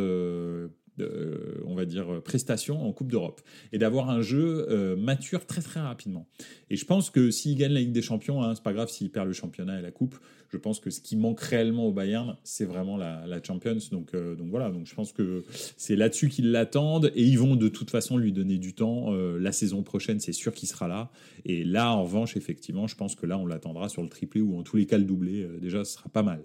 on 1.66 1.76
va 1.76 1.86
dire, 1.86 2.22
prestations 2.24 2.88
en 2.88 2.94
Coupe 2.94 3.12
d'Europe 3.12 3.42
et 3.72 3.80
d'avoir 3.80 4.10
un 4.12 4.22
jeu 4.22 4.96
mature 4.96 5.46
très 5.48 5.62
très 5.62 5.80
rapidement. 5.80 6.28
Et 6.70 6.76
je 6.76 6.86
pense 6.86 7.10
que 7.10 7.32
s'il 7.32 7.58
gagne 7.58 7.72
la 7.72 7.80
Ligue 7.80 7.94
des 7.94 8.04
Champions, 8.04 8.44
hein, 8.44 8.54
c'est 8.54 8.64
pas 8.64 8.74
grave 8.74 8.90
s'il 8.90 9.12
perd 9.12 9.28
le 9.28 9.34
championnat 9.34 9.80
et 9.80 9.82
la 9.82 9.92
Coupe. 9.92 10.16
Je 10.54 10.58
pense 10.60 10.80
que 10.80 10.92
ce 10.92 11.02
qui 11.02 11.18
manque 11.18 11.40
réellement 11.40 11.88
au 11.88 11.92
Bayern, 11.92 12.38
c'est 12.44 12.66
vraiment 12.66 12.96
la, 12.96 13.42
Champions. 13.42 13.80
Donc, 13.92 14.14
euh, 14.14 14.36
donc 14.36 14.52
voilà, 14.52 14.70
donc 14.70 14.86
je 14.86 14.94
pense 14.94 15.12
que 15.12 15.44
c'est 15.78 15.96
là-dessus 15.96 16.30
qu'ils 16.30 16.52
l'attendent 16.52 17.12
et 17.16 17.24
ils 17.24 17.40
vont 17.40 17.56
de 17.56 17.70
toute 17.70 17.90
façon 17.90 18.18
lui 18.18 18.32
donner 18.32 18.60
du 18.60 18.76
temps. 18.76 19.12
Euh, 19.14 19.40
la 19.40 19.52
saison 19.52 19.82
prochaine, 19.82 20.20
c'est 20.20 20.32
sûr 20.32 20.54
qu'il 20.54 20.70
sera 20.70 20.88
là. 20.88 21.10
Et 21.44 21.64
là, 21.64 21.92
en 21.92 22.04
revanche, 22.04 22.38
effectivement, 22.38 22.86
je 22.86 22.96
pense 22.96 23.16
que 23.16 23.26
là, 23.26 23.40
on 23.40 23.48
l'attendra 23.48 23.90
sur 23.90 24.04
le 24.04 24.10
triplé 24.10 24.42
ou 24.42 24.56
en 24.60 24.62
tous 24.62 24.78
les 24.78 24.86
cas 24.86 25.00
le 25.00 25.06
doublé. 25.06 25.48
déjà, 25.60 25.84
ce 25.84 25.94
sera 25.94 26.08
pas 26.10 26.22
mal. 26.22 26.44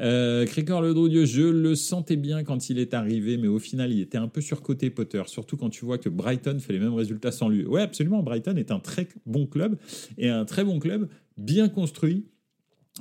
Euh, 0.00 0.44
Le 0.44 1.24
je 1.24 1.42
le 1.42 1.74
sentais 1.74 2.16
bien 2.16 2.42
quand 2.42 2.68
il 2.68 2.78
est 2.78 2.94
arrivé, 2.94 3.36
mais 3.36 3.48
au 3.48 3.58
final, 3.58 3.92
il 3.92 4.00
était 4.00 4.18
un 4.18 4.28
peu 4.28 4.40
surcoté 4.40 4.90
Potter, 4.90 5.22
surtout 5.26 5.56
quand 5.56 5.70
tu 5.70 5.84
vois 5.84 5.98
que 5.98 6.08
Brighton 6.08 6.58
fait 6.58 6.72
les 6.72 6.78
mêmes 6.78 6.94
résultats 6.94 7.32
sans 7.32 7.48
lui. 7.48 7.64
Ouais, 7.64 7.82
absolument, 7.82 8.22
Brighton 8.22 8.56
est 8.56 8.70
un 8.70 8.80
très 8.80 9.08
bon 9.26 9.46
club, 9.46 9.76
et 10.18 10.28
un 10.28 10.44
très 10.44 10.64
bon 10.64 10.78
club, 10.78 11.08
bien 11.36 11.68
construit, 11.68 12.26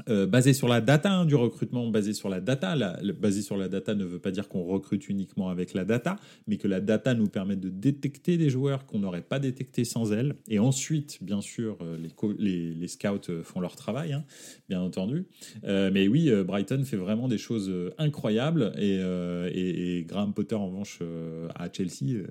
euh, 0.07 0.25
basé 0.25 0.53
sur 0.53 0.67
la 0.67 0.81
data 0.81 1.11
hein, 1.11 1.25
du 1.25 1.35
recrutement, 1.35 1.87
basé 1.89 2.13
sur 2.13 2.29
la 2.29 2.39
data. 2.39 2.75
basé 3.19 3.41
sur 3.41 3.57
la 3.57 3.67
data 3.67 3.95
ne 3.95 4.05
veut 4.05 4.19
pas 4.19 4.31
dire 4.31 4.47
qu'on 4.47 4.63
recrute 4.63 5.09
uniquement 5.09 5.49
avec 5.49 5.73
la 5.73 5.85
data, 5.85 6.17
mais 6.47 6.57
que 6.57 6.67
la 6.67 6.79
data 6.79 7.13
nous 7.13 7.27
permet 7.27 7.55
de 7.55 7.69
détecter 7.69 8.37
des 8.37 8.49
joueurs 8.49 8.85
qu'on 8.85 8.99
n'aurait 8.99 9.21
pas 9.21 9.39
détectés 9.39 9.85
sans 9.85 10.11
elle. 10.13 10.35
Et 10.47 10.59
ensuite, 10.59 11.19
bien 11.21 11.41
sûr, 11.41 11.77
euh, 11.81 11.97
les, 12.37 12.73
les, 12.73 12.87
scouts 12.87 13.29
euh, 13.29 13.43
font 13.43 13.59
leur 13.59 13.75
travail, 13.75 14.13
hein, 14.13 14.23
bien 14.67 14.81
entendu. 14.81 15.25
mais 15.63 16.07
oui, 16.07 16.31
Brighton 16.43 16.83
fait 16.83 16.97
vraiment 16.97 17.27
des 17.27 17.37
choses 17.37 17.71
incroyables. 17.97 18.73
Et, 18.77 18.99
et, 19.53 20.03
Graham 20.03 20.33
Potter, 20.33 20.55
en 20.55 20.67
revanche, 20.67 20.99
à 21.55 21.71
Chelsea, 21.71 22.23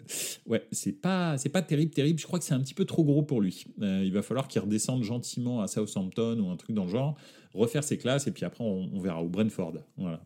ouais, 0.46 0.66
c'est 0.72 1.00
pas, 1.00 1.36
c'est 1.38 1.48
pas 1.48 1.62
terrible, 1.62 1.90
terrible. 1.90 2.18
Je 2.18 2.26
crois 2.26 2.38
que 2.38 2.44
c'est 2.44 2.54
un 2.54 2.60
petit 2.60 2.74
peu 2.74 2.84
trop 2.84 3.04
gros 3.04 3.22
pour 3.22 3.40
lui. 3.40 3.64
il 3.80 4.12
va 4.12 4.22
falloir 4.22 4.48
qu'il 4.48 4.60
redescende 4.60 5.02
gentiment 5.02 5.60
à 5.60 5.66
Southampton 5.66 6.38
ou 6.40 6.50
un 6.50 6.56
truc 6.56 6.74
dans 6.74 6.84
le 6.84 6.90
genre 6.90 7.16
refaire 7.58 7.84
ses 7.84 7.98
classes 7.98 8.26
et 8.26 8.30
puis 8.30 8.44
après 8.44 8.64
on, 8.64 9.00
verra 9.00 9.22
au 9.22 9.28
Brentford. 9.28 9.74
Voilà. 9.96 10.20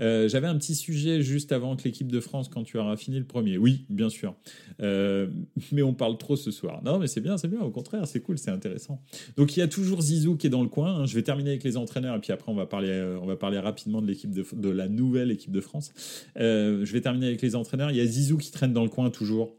Euh, 0.00 0.28
j'avais 0.28 0.46
un 0.46 0.56
petit 0.56 0.74
sujet 0.74 1.22
juste 1.22 1.50
avant 1.50 1.76
que 1.76 1.84
l'équipe 1.84 2.10
de 2.10 2.20
France 2.20 2.48
quand 2.48 2.62
tu 2.62 2.78
auras 2.78 2.96
fini 2.96 3.18
le 3.18 3.24
premier. 3.24 3.58
Oui, 3.58 3.86
bien 3.90 4.08
sûr. 4.08 4.34
Euh, 4.80 5.28
mais 5.72 5.82
on 5.82 5.94
parle 5.94 6.16
trop 6.18 6.36
ce 6.36 6.50
soir. 6.50 6.82
Non, 6.84 6.98
mais 6.98 7.08
c'est 7.08 7.20
bien, 7.20 7.36
c'est 7.36 7.48
bien. 7.48 7.60
Au 7.60 7.70
contraire, 7.70 8.06
c'est 8.06 8.20
cool, 8.20 8.38
c'est 8.38 8.50
intéressant. 8.50 9.02
Donc 9.36 9.56
il 9.56 9.60
y 9.60 9.62
a 9.62 9.68
toujours 9.68 10.00
Zizou 10.00 10.36
qui 10.36 10.46
est 10.46 10.50
dans 10.50 10.62
le 10.62 10.68
coin. 10.68 11.00
Hein. 11.00 11.06
Je 11.06 11.14
vais 11.14 11.22
terminer 11.22 11.50
avec 11.50 11.64
les 11.64 11.76
entraîneurs 11.76 12.16
et 12.16 12.20
puis 12.20 12.32
après 12.32 12.50
on 12.52 12.54
va 12.54 12.66
parler, 12.66 12.90
euh, 12.90 13.18
on 13.20 13.26
va 13.26 13.36
parler 13.36 13.58
rapidement 13.58 14.00
de 14.00 14.06
l'équipe 14.06 14.30
de, 14.30 14.44
de 14.52 14.68
la 14.68 14.88
nouvelle 14.88 15.30
équipe 15.30 15.52
de 15.52 15.60
France. 15.60 15.92
je 16.36 16.92
vais 16.92 17.00
terminer 17.00 17.26
avec 17.26 17.42
les 17.42 17.56
entraîneurs. 17.56 17.90
Il 17.90 17.96
y 17.96 18.00
a 18.00 18.06
Zizou 18.06 18.38
qui 18.38 18.50
traîne 18.50 18.72
dans 18.72 18.84
le 18.84 18.90
coin 18.90 19.10
toujours. 19.10 19.56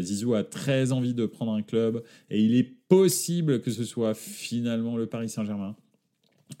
Zizou 0.00 0.34
a 0.34 0.44
très 0.44 0.92
envie 0.92 1.14
de 1.14 1.26
prendre 1.26 1.52
un 1.52 1.62
club 1.62 2.02
et 2.30 2.40
il 2.42 2.54
est 2.54 2.80
possible 2.88 3.60
que 3.60 3.70
ce 3.70 3.84
soit 3.84 4.14
finalement 4.14 4.96
le 4.96 5.06
Paris 5.06 5.28
Saint-Germain. 5.28 5.76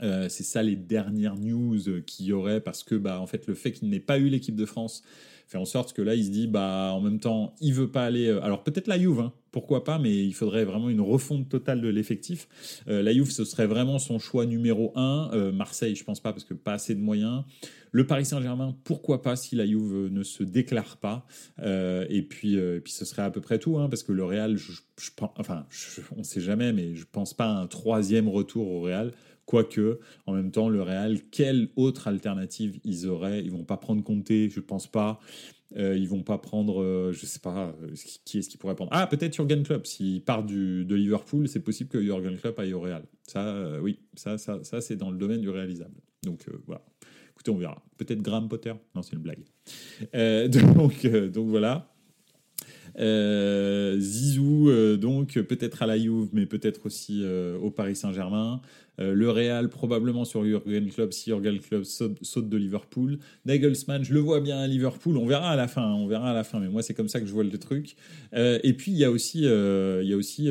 Euh, 0.02 0.28
c'est 0.28 0.44
ça 0.44 0.62
les 0.62 0.76
dernières 0.76 1.36
news 1.36 1.78
qu'il 2.06 2.26
y 2.26 2.32
aurait 2.32 2.60
parce 2.60 2.82
que 2.82 2.94
bah 2.94 3.20
en 3.20 3.26
fait 3.26 3.46
le 3.46 3.54
fait 3.54 3.72
qu'il 3.72 3.88
n'ait 3.88 4.00
pas 4.00 4.18
eu 4.18 4.28
l'équipe 4.28 4.56
de 4.56 4.66
France 4.66 5.02
fait 5.46 5.58
en 5.58 5.64
sorte 5.64 5.92
que 5.92 6.02
là 6.02 6.14
il 6.14 6.24
se 6.24 6.30
dit 6.30 6.46
bah 6.46 6.92
en 6.94 7.00
même 7.00 7.18
temps 7.18 7.54
il 7.60 7.74
veut 7.74 7.90
pas 7.90 8.04
aller 8.04 8.28
euh, 8.28 8.42
alors 8.42 8.62
peut-être 8.62 8.86
la 8.86 8.98
Juve 8.98 9.20
hein, 9.20 9.32
pourquoi 9.50 9.82
pas 9.82 9.98
mais 9.98 10.24
il 10.24 10.32
faudrait 10.32 10.64
vraiment 10.64 10.88
une 10.88 11.00
refonte 11.00 11.48
totale 11.48 11.80
de 11.80 11.88
l'effectif. 11.88 12.48
Euh, 12.88 13.02
la 13.02 13.12
Juve 13.12 13.30
ce 13.30 13.44
serait 13.44 13.66
vraiment 13.66 13.98
son 13.98 14.18
choix 14.18 14.46
numéro 14.46 14.92
un. 14.94 15.50
Marseille 15.52 15.96
je 15.96 16.04
pense 16.04 16.20
pas 16.20 16.32
parce 16.32 16.44
que 16.44 16.54
pas 16.54 16.74
assez 16.74 16.94
de 16.94 17.00
moyens. 17.00 17.42
Le 17.92 18.06
Paris 18.06 18.24
Saint-Germain 18.24 18.76
pourquoi 18.84 19.22
pas 19.22 19.34
si 19.34 19.56
la 19.56 19.66
Juve 19.66 20.08
ne 20.10 20.22
se 20.22 20.44
déclare 20.44 20.98
pas. 20.98 21.26
Et 21.58 22.22
puis 22.22 22.56
puis 22.80 22.92
ce 22.92 23.04
serait 23.04 23.22
à 23.22 23.30
peu 23.30 23.40
près 23.40 23.58
tout 23.58 23.76
hein, 23.78 23.88
parce 23.88 24.04
que 24.04 24.12
le 24.12 24.24
Real 24.24 24.56
je, 24.56 24.70
pense 25.16 25.30
enfin 25.36 25.66
on 26.16 26.22
sait 26.22 26.40
jamais 26.40 26.72
mais 26.72 26.94
je 26.94 27.06
pense 27.10 27.34
pas 27.34 27.46
à 27.46 27.60
un 27.60 27.66
troisième 27.66 28.28
retour 28.28 28.68
au 28.68 28.82
Real 28.82 29.10
Quoique, 29.50 29.98
en 30.26 30.34
même 30.34 30.52
temps, 30.52 30.68
le 30.68 30.80
Real, 30.80 31.18
quelle 31.32 31.70
autre 31.74 32.06
alternative 32.06 32.78
ils 32.84 33.08
auraient? 33.08 33.42
Ils 33.42 33.50
vont 33.50 33.64
pas 33.64 33.78
prendre 33.78 34.00
Conte, 34.04 34.28
je 34.28 34.60
pense 34.60 34.86
pas. 34.86 35.18
Euh, 35.76 35.96
ils 35.96 36.08
vont 36.08 36.22
pas 36.22 36.38
prendre, 36.38 36.80
euh, 36.80 37.10
je 37.12 37.26
sais 37.26 37.40
pas, 37.40 37.74
euh, 37.82 37.92
qui 38.24 38.38
est-ce 38.38 38.48
qui 38.48 38.58
pourrait 38.58 38.76
prendre? 38.76 38.92
Ah, 38.94 39.08
peut-être 39.08 39.34
Jurgen 39.34 39.64
Klopp. 39.64 39.88
S'il 39.88 40.22
part 40.22 40.44
du, 40.44 40.84
de 40.84 40.94
Liverpool, 40.94 41.48
c'est 41.48 41.64
possible 41.64 41.90
que 41.90 42.00
Jurgen 42.00 42.36
Klopp 42.38 42.60
aille 42.60 42.74
au 42.74 42.80
Real. 42.80 43.02
Ça, 43.26 43.44
euh, 43.44 43.80
oui, 43.80 43.98
ça, 44.14 44.38
ça, 44.38 44.62
ça 44.62 44.80
c'est 44.80 44.94
dans 44.94 45.10
le 45.10 45.18
domaine 45.18 45.40
du 45.40 45.50
réalisable. 45.50 45.96
Donc 46.22 46.46
voilà. 46.66 46.84
Écoutez, 47.32 47.50
on 47.50 47.56
verra. 47.56 47.82
Peut-être 47.98 48.22
Graham 48.22 48.48
Potter? 48.48 48.74
Non, 48.94 49.02
c'est 49.02 49.16
une 49.16 49.22
blague. 49.22 49.42
donc, 50.48 51.04
donc 51.32 51.48
voilà. 51.48 51.92
Zizou, 53.00 54.70
donc 54.96 55.34
peut-être 55.34 55.82
à 55.82 55.86
la 55.86 55.98
Juve, 55.98 56.28
mais 56.32 56.46
peut-être 56.46 56.86
aussi 56.86 57.24
au 57.60 57.70
Paris 57.70 57.96
Saint-Germain. 57.96 58.60
Euh, 59.00 59.14
le 59.14 59.30
Real 59.30 59.68
probablement 59.70 60.24
sur 60.24 60.44
Jurgen 60.44 60.90
Klopp 60.90 61.12
si 61.12 61.30
Jurgen 61.30 61.58
Klopp 61.58 61.84
saute, 61.84 62.48
de 62.48 62.56
Liverpool. 62.56 63.18
Nagelsmann, 63.46 64.04
je 64.04 64.12
le 64.12 64.20
vois 64.20 64.40
bien 64.40 64.58
à 64.58 64.66
Liverpool. 64.66 65.16
On 65.16 65.26
verra 65.26 65.50
à 65.50 65.56
la 65.56 65.68
fin. 65.68 65.92
On 65.94 66.06
verra 66.06 66.30
à 66.30 66.34
la 66.34 66.44
fin. 66.44 66.60
Mais 66.60 66.68
moi, 66.68 66.82
c'est 66.82 66.94
comme 66.94 67.08
ça 67.08 67.20
que 67.20 67.26
je 67.26 67.32
vois 67.32 67.44
le 67.44 67.58
truc. 67.58 67.96
Euh, 68.34 68.58
et 68.62 68.74
puis 68.74 68.92
il 68.92 68.98
y 68.98 69.04
a 69.04 69.10
aussi, 69.10 69.46
euh, 69.46 70.02
y 70.04 70.12
a 70.12 70.16
aussi 70.16 70.50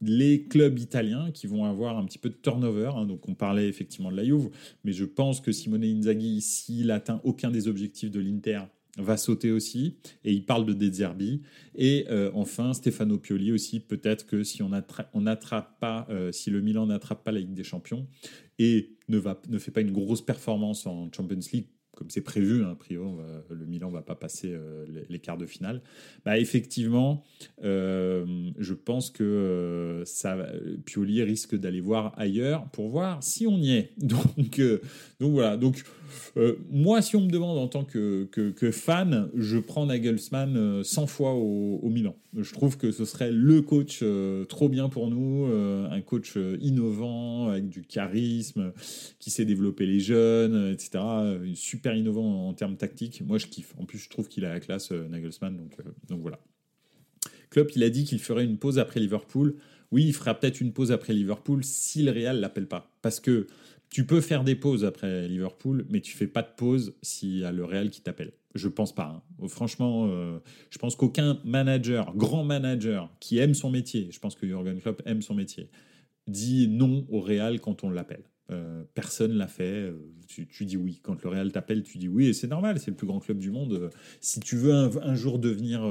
les 0.00 0.44
clubs 0.44 0.78
italiens 0.78 1.30
qui 1.32 1.46
vont 1.46 1.64
avoir 1.64 1.98
un 1.98 2.04
petit 2.04 2.18
peu 2.18 2.28
de 2.28 2.36
turnover. 2.36 2.92
Hein. 2.94 3.06
Donc 3.06 3.28
on 3.28 3.34
parlait 3.34 3.68
effectivement 3.68 4.12
de 4.12 4.16
la 4.16 4.24
Juve, 4.24 4.50
mais 4.84 4.92
je 4.92 5.04
pense 5.04 5.40
que 5.40 5.50
Simone 5.50 5.84
Inzaghi, 5.84 6.40
s'il 6.40 6.90
atteint 6.90 7.20
aucun 7.24 7.50
des 7.50 7.66
objectifs 7.68 8.10
de 8.10 8.20
l'Inter, 8.20 8.60
va 8.98 9.16
sauter 9.16 9.50
aussi, 9.50 9.96
et 10.24 10.32
il 10.32 10.44
parle 10.44 10.66
de 10.66 10.72
Dezerbi. 10.72 11.42
Et 11.74 12.06
euh, 12.10 12.30
enfin, 12.34 12.72
Stefano 12.72 13.18
Pioli 13.18 13.52
aussi, 13.52 13.80
peut-être 13.80 14.26
que 14.26 14.42
si 14.42 14.62
on 14.62 14.70
n'attrape 14.70 15.80
pas, 15.80 16.06
euh, 16.10 16.32
si 16.32 16.50
le 16.50 16.60
Milan 16.60 16.86
n'attrape 16.86 17.24
pas 17.24 17.32
la 17.32 17.40
Ligue 17.40 17.54
des 17.54 17.64
Champions 17.64 18.06
et 18.58 18.96
ne, 19.08 19.18
va, 19.18 19.40
ne 19.48 19.58
fait 19.58 19.70
pas 19.70 19.80
une 19.80 19.92
grosse 19.92 20.22
performance 20.22 20.86
en 20.86 21.10
Champions 21.12 21.38
League, 21.52 21.66
comme 21.96 22.10
c'est 22.10 22.22
prévu, 22.22 22.62
hein, 22.62 22.76
priori, 22.78 23.10
le 23.50 23.66
Milan 23.66 23.90
va 23.90 24.02
pas 24.02 24.14
passer 24.14 24.52
euh, 24.52 24.86
les, 25.08 25.18
quarts 25.18 25.36
de 25.36 25.46
finale. 25.46 25.82
Bah, 26.24 26.38
effectivement, 26.38 27.24
je 27.60 28.72
pense 28.72 29.10
que 29.10 30.02
ça, 30.04 30.36
Pioli 30.84 31.22
risque 31.24 31.56
d'aller 31.56 31.80
voir 31.80 32.14
ailleurs 32.16 32.68
pour 32.70 32.88
voir 32.88 33.22
si 33.24 33.48
on 33.48 33.58
y 33.58 33.72
est. 33.72 33.92
Donc, 33.98 34.60
donc 35.18 35.32
voilà. 35.32 35.56
Donc 35.56 35.84
euh, 36.36 36.56
moi, 36.70 37.02
si 37.02 37.16
on 37.16 37.20
me 37.20 37.30
demande 37.30 37.58
en 37.58 37.68
tant 37.68 37.84
que, 37.84 38.28
fan, 38.72 39.30
je 39.34 39.58
prends 39.58 39.86
Nagelsmann 39.86 40.82
100 40.82 41.02
euh, 41.02 41.06
fois 41.06 41.34
au, 41.34 41.88
Milan. 41.88 42.16
Je 42.36 42.52
trouve 42.52 42.76
que 42.76 42.90
ce 42.90 43.04
serait 43.04 43.30
le 43.30 43.62
coach 43.62 44.00
euh, 44.02 44.44
trop 44.44 44.68
bien 44.68 44.88
pour 44.88 45.08
nous, 45.10 45.46
un 45.46 46.00
coach 46.00 46.36
innovant, 46.60 47.48
avec 47.48 47.68
du 47.68 47.82
charisme, 47.82 48.72
qui 49.18 49.30
sait 49.30 49.44
développer 49.44 49.86
les 49.86 50.00
jeunes, 50.00 50.72
etc. 50.72 51.02
Super 51.54 51.94
innovant 51.94 52.48
en, 52.48 52.54
termes 52.54 52.76
tactiques. 52.76 53.22
Moi, 53.26 53.38
je 53.38 53.46
kiffe. 53.46 53.74
En 53.78 53.84
plus, 53.84 53.98
je 53.98 54.08
trouve 54.08 54.28
qu'il 54.28 54.44
a 54.44 54.52
la 54.52 54.60
classe, 54.60 54.90
Nagelsmann. 54.90 55.56
Donc, 55.56 55.76
donc 56.08 56.20
voilà. 56.20 56.38
Klopp, 57.50 57.70
il 57.74 57.82
a 57.82 57.90
dit 57.90 58.04
qu'il 58.04 58.18
ferait 58.18 58.44
une 58.44 58.58
pause 58.58 58.78
après 58.78 59.00
Liverpool. 59.00 59.56
Oui, 59.90 60.04
il 60.04 60.12
fera 60.12 60.34
peut-être 60.34 60.60
une 60.60 60.72
pause 60.72 60.92
après 60.92 61.14
Liverpool 61.14 61.64
si 61.64 62.02
le 62.02 62.12
Real 62.12 62.40
l'appelle 62.40 62.68
pas. 62.68 62.90
Parce 63.00 63.20
que 63.20 63.46
Tu 63.90 64.04
peux 64.04 64.20
faire 64.20 64.44
des 64.44 64.54
pauses 64.54 64.84
après 64.84 65.28
Liverpool, 65.28 65.86
mais 65.88 66.00
tu 66.00 66.14
fais 66.14 66.26
pas 66.26 66.42
de 66.42 66.50
pause 66.56 66.94
s'il 67.02 67.38
y 67.38 67.44
a 67.44 67.52
le 67.52 67.64
Real 67.64 67.90
qui 67.90 68.02
t'appelle. 68.02 68.32
Je 68.54 68.68
pense 68.68 68.94
pas. 68.94 69.22
Hein. 69.40 69.48
Franchement, 69.48 70.08
euh, 70.10 70.38
je 70.70 70.78
pense 70.78 70.96
qu'aucun 70.96 71.38
manager, 71.44 72.14
grand 72.14 72.44
manager, 72.44 73.10
qui 73.20 73.38
aime 73.38 73.54
son 73.54 73.70
métier, 73.70 74.08
je 74.10 74.18
pense 74.18 74.34
que 74.34 74.46
Jurgen 74.46 74.80
Klopp 74.80 75.02
aime 75.06 75.22
son 75.22 75.34
métier, 75.34 75.70
dit 76.26 76.68
non 76.68 77.06
au 77.08 77.20
Real 77.20 77.60
quand 77.60 77.84
on 77.84 77.90
l'appelle. 77.90 78.24
Euh, 78.50 78.82
personne 78.94 79.32
l'a 79.32 79.46
fait. 79.46 79.90
Euh, 79.90 79.98
tu, 80.26 80.64
dis 80.64 80.76
oui. 80.76 81.00
Quand 81.02 81.22
le 81.22 81.28
Real 81.28 81.52
t'appelle, 81.52 81.82
tu 81.82 81.98
dis 81.98 82.08
oui. 82.08 82.26
Et 82.26 82.32
c'est 82.32 82.48
normal, 82.48 82.78
c'est 82.78 82.90
le 82.90 82.96
plus 82.96 83.06
grand 83.06 83.20
club 83.20 83.38
du 83.38 83.50
monde. 83.50 83.90
Si 84.20 84.40
tu 84.40 84.56
veux 84.56 84.72
un, 84.72 85.14
jour 85.14 85.38
devenir 85.38 85.82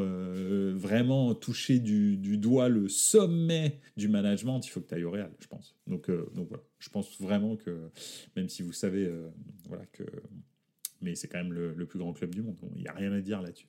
vraiment 0.75 1.33
toucher 1.35 1.79
du, 1.79 2.37
doigt 2.37 2.69
le 2.69 2.89
sommet 2.89 3.79
du 3.95 4.07
management, 4.07 4.59
il 4.65 4.69
faut 4.69 4.81
que 4.81 4.89
tu 4.89 4.95
ailles 4.95 5.03
au 5.03 5.11
Real, 5.11 5.31
je 5.39 5.47
pense. 5.47 5.75
Donc, 5.87 6.09
donc 6.33 6.47
voilà. 6.49 6.63
Je 6.79 6.89
pense 6.89 7.19
vraiment 7.19 7.55
que, 7.55 7.89
même 8.35 8.49
si 8.49 8.61
vous 8.61 8.73
savez 8.73 9.11
voilà, 9.67 9.85
que 9.87 10.03
mais 11.01 11.15
c'est 11.15 11.27
quand 11.27 11.37
même 11.37 11.53
le, 11.53 11.85
plus 11.85 11.99
grand 11.99 12.13
club 12.13 12.33
du 12.33 12.41
monde. 12.41 12.57
Il 12.75 12.81
n'y 12.81 12.87
a 12.87 12.93
rien 12.93 13.11
à 13.11 13.21
dire 13.21 13.41
là-dessus. 13.41 13.67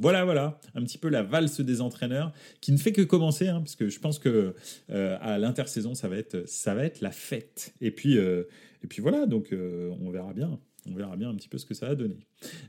Voilà, 0.00 0.24
voilà, 0.24 0.60
un 0.74 0.84
petit 0.84 0.98
peu 0.98 1.08
la 1.08 1.24
valse 1.24 1.60
des 1.60 1.80
entraîneurs 1.80 2.32
qui 2.60 2.70
ne 2.70 2.76
fait 2.76 2.92
que 2.92 3.02
commencer, 3.02 3.48
hein, 3.48 3.58
parce 3.58 3.74
que 3.74 3.88
je 3.88 3.98
pense 3.98 4.20
que 4.20 4.54
euh, 4.90 5.18
à 5.20 5.38
l'intersaison 5.38 5.94
ça 5.94 6.08
va 6.08 6.16
être 6.16 6.46
ça 6.46 6.74
va 6.74 6.84
être 6.84 7.00
la 7.00 7.10
fête. 7.10 7.74
Et 7.80 7.90
puis 7.90 8.16
euh, 8.16 8.44
et 8.84 8.86
puis 8.86 9.02
voilà, 9.02 9.26
donc 9.26 9.52
euh, 9.52 9.90
on 10.00 10.10
verra 10.10 10.32
bien. 10.34 10.60
On 10.90 10.96
verra 10.96 11.16
bien 11.16 11.30
un 11.30 11.34
petit 11.34 11.48
peu 11.48 11.58
ce 11.58 11.66
que 11.66 11.74
ça 11.74 11.86
a 11.86 11.94
donné. 11.94 12.16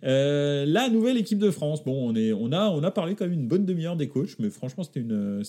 Euh, 0.04 0.66
la 0.66 0.90
nouvelle 0.90 1.18
équipe 1.18 1.40
de 1.40 1.52
France. 1.52 1.84
Bon, 1.84 2.14
on, 2.14 2.52
a, 2.52 2.92
parlé 2.92 3.16
quand 3.16 3.26
même 3.26 3.34
une 3.34 3.48
bonne 3.48 3.66
demi-heure 3.66 3.96
des 3.96 4.08
coachs, 4.08 4.38
mais 4.40 4.50
franchement, 4.50 4.84
c'était, 4.84 5.04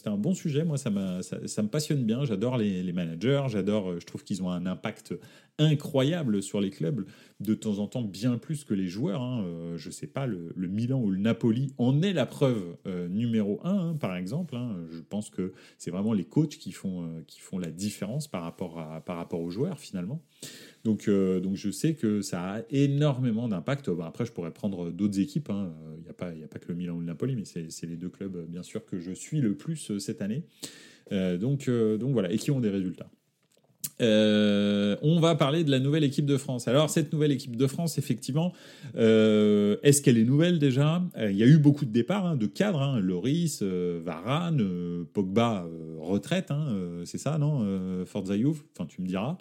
un 0.08 0.16
bon 0.16 0.34
sujet. 0.34 0.64
Moi, 0.64 0.76
ça, 0.76 0.90
me 0.90 1.66
passionne 1.68 2.04
bien. 2.04 2.24
J'adore 2.24 2.58
les, 2.58 2.82
les 2.82 2.92
managers. 2.92 3.44
J'adore, 3.48 3.98
je 4.00 4.06
trouve 4.06 4.24
qu'ils 4.24 4.42
ont 4.42 4.50
un 4.50 4.66
impact 4.66 5.14
incroyable 5.60 6.42
sur 6.42 6.60
les 6.60 6.70
clubs, 6.70 7.04
de 7.40 7.54
temps 7.54 7.78
en 7.78 7.86
temps 7.86 8.02
bien 8.02 8.38
plus 8.38 8.64
que 8.64 8.74
les 8.74 8.86
joueurs. 8.86 9.22
Hein. 9.22 9.42
Euh, 9.44 9.76
je 9.76 9.90
sais 9.90 10.06
pas, 10.06 10.26
le, 10.26 10.52
Milan 10.56 11.00
ou 11.00 11.10
le 11.10 11.18
Napoli 11.18 11.72
en 11.78 12.02
est 12.02 12.12
la 12.12 12.26
preuve 12.26 12.76
euh, 12.86 13.08
numéro 13.08 13.60
un, 13.64 13.90
hein, 13.90 13.96
par 13.98 14.16
exemple. 14.16 14.56
Hein. 14.56 14.76
Je 14.90 15.00
pense 15.00 15.30
que 15.30 15.52
c'est 15.78 15.90
vraiment 15.90 16.12
les 16.12 16.24
coachs 16.24 16.56
qui 16.56 16.72
font, 16.72 17.08
qui 17.26 17.40
font 17.40 17.58
la 17.58 17.70
différence 17.70 18.28
par 18.28 18.42
rapport, 18.42 18.78
à, 18.78 19.00
par 19.00 19.16
rapport 19.16 19.40
aux 19.40 19.50
joueurs, 19.50 19.80
finalement. 19.80 20.22
Donc, 20.84 21.08
euh, 21.08 21.40
donc 21.40 21.56
je 21.56 21.70
sais 21.70 21.94
que 21.94 22.22
ça 22.22 22.42
a 22.42 22.62
énormément 22.70 23.48
d'impact. 23.48 23.90
après, 24.02 24.24
je 24.24 24.32
pourrais 24.32 24.52
prendre 24.52 24.90
d'autres 24.90 25.20
équipes. 25.20 25.48
Il 25.50 25.54
hein. 25.54 25.72
n'y 26.02 26.08
a, 26.08 26.14
pas, 26.14 26.28
a 26.28 26.48
pas 26.48 26.58
que 26.58 26.68
le 26.68 26.74
Milan 26.74 26.94
ou 26.94 27.00
le 27.00 27.06
Napoli, 27.06 27.36
mais 27.36 27.44
c'est 27.44 27.86
les 27.86 27.96
deux 27.96 28.08
clubs, 28.08 28.46
bien 28.48 28.62
sûr, 28.62 28.84
que 28.84 28.98
je 28.98 29.12
suis 29.12 29.40
le 29.40 29.54
plus 29.54 29.90
euh, 29.90 29.98
cette 29.98 30.22
année. 30.22 30.44
Euh, 31.12 31.36
donc, 31.36 31.68
donc 31.68 32.12
voilà, 32.12 32.30
et 32.30 32.38
qui 32.38 32.50
ont 32.50 32.60
des 32.60 32.70
résultats? 32.70 33.10
Euh, 34.00 34.96
on 35.02 35.20
va 35.20 35.34
parler 35.34 35.64
de 35.64 35.70
la 35.70 35.78
nouvelle 35.78 36.04
équipe 36.04 36.26
de 36.26 36.36
France. 36.36 36.68
Alors 36.68 36.90
cette 36.90 37.12
nouvelle 37.12 37.32
équipe 37.32 37.56
de 37.56 37.66
France, 37.66 37.98
effectivement, 37.98 38.52
euh, 38.96 39.76
est-ce 39.82 40.00
qu'elle 40.00 40.18
est 40.18 40.24
nouvelle 40.24 40.58
déjà? 40.58 41.02
Euh, 41.18 41.30
Il 41.30 41.36
y 41.36 41.42
a 41.42 41.46
eu 41.46 41.58
beaucoup 41.58 41.84
de 41.84 41.90
départs, 41.90 42.26
hein, 42.26 42.36
de 42.36 42.46
cadres, 42.46 42.80
hein, 42.80 42.98
Loris, 43.00 43.62
Varane, 43.62 45.04
Pogba, 45.12 45.66
retraite, 45.98 46.50
hein, 46.50 46.68
c'est 47.04 47.18
ça, 47.18 47.38
non 47.38 48.04
Forza 48.06 48.36
Juve, 48.36 48.62
enfin 48.74 48.86
tu 48.86 49.02
me 49.02 49.06
diras. 49.06 49.38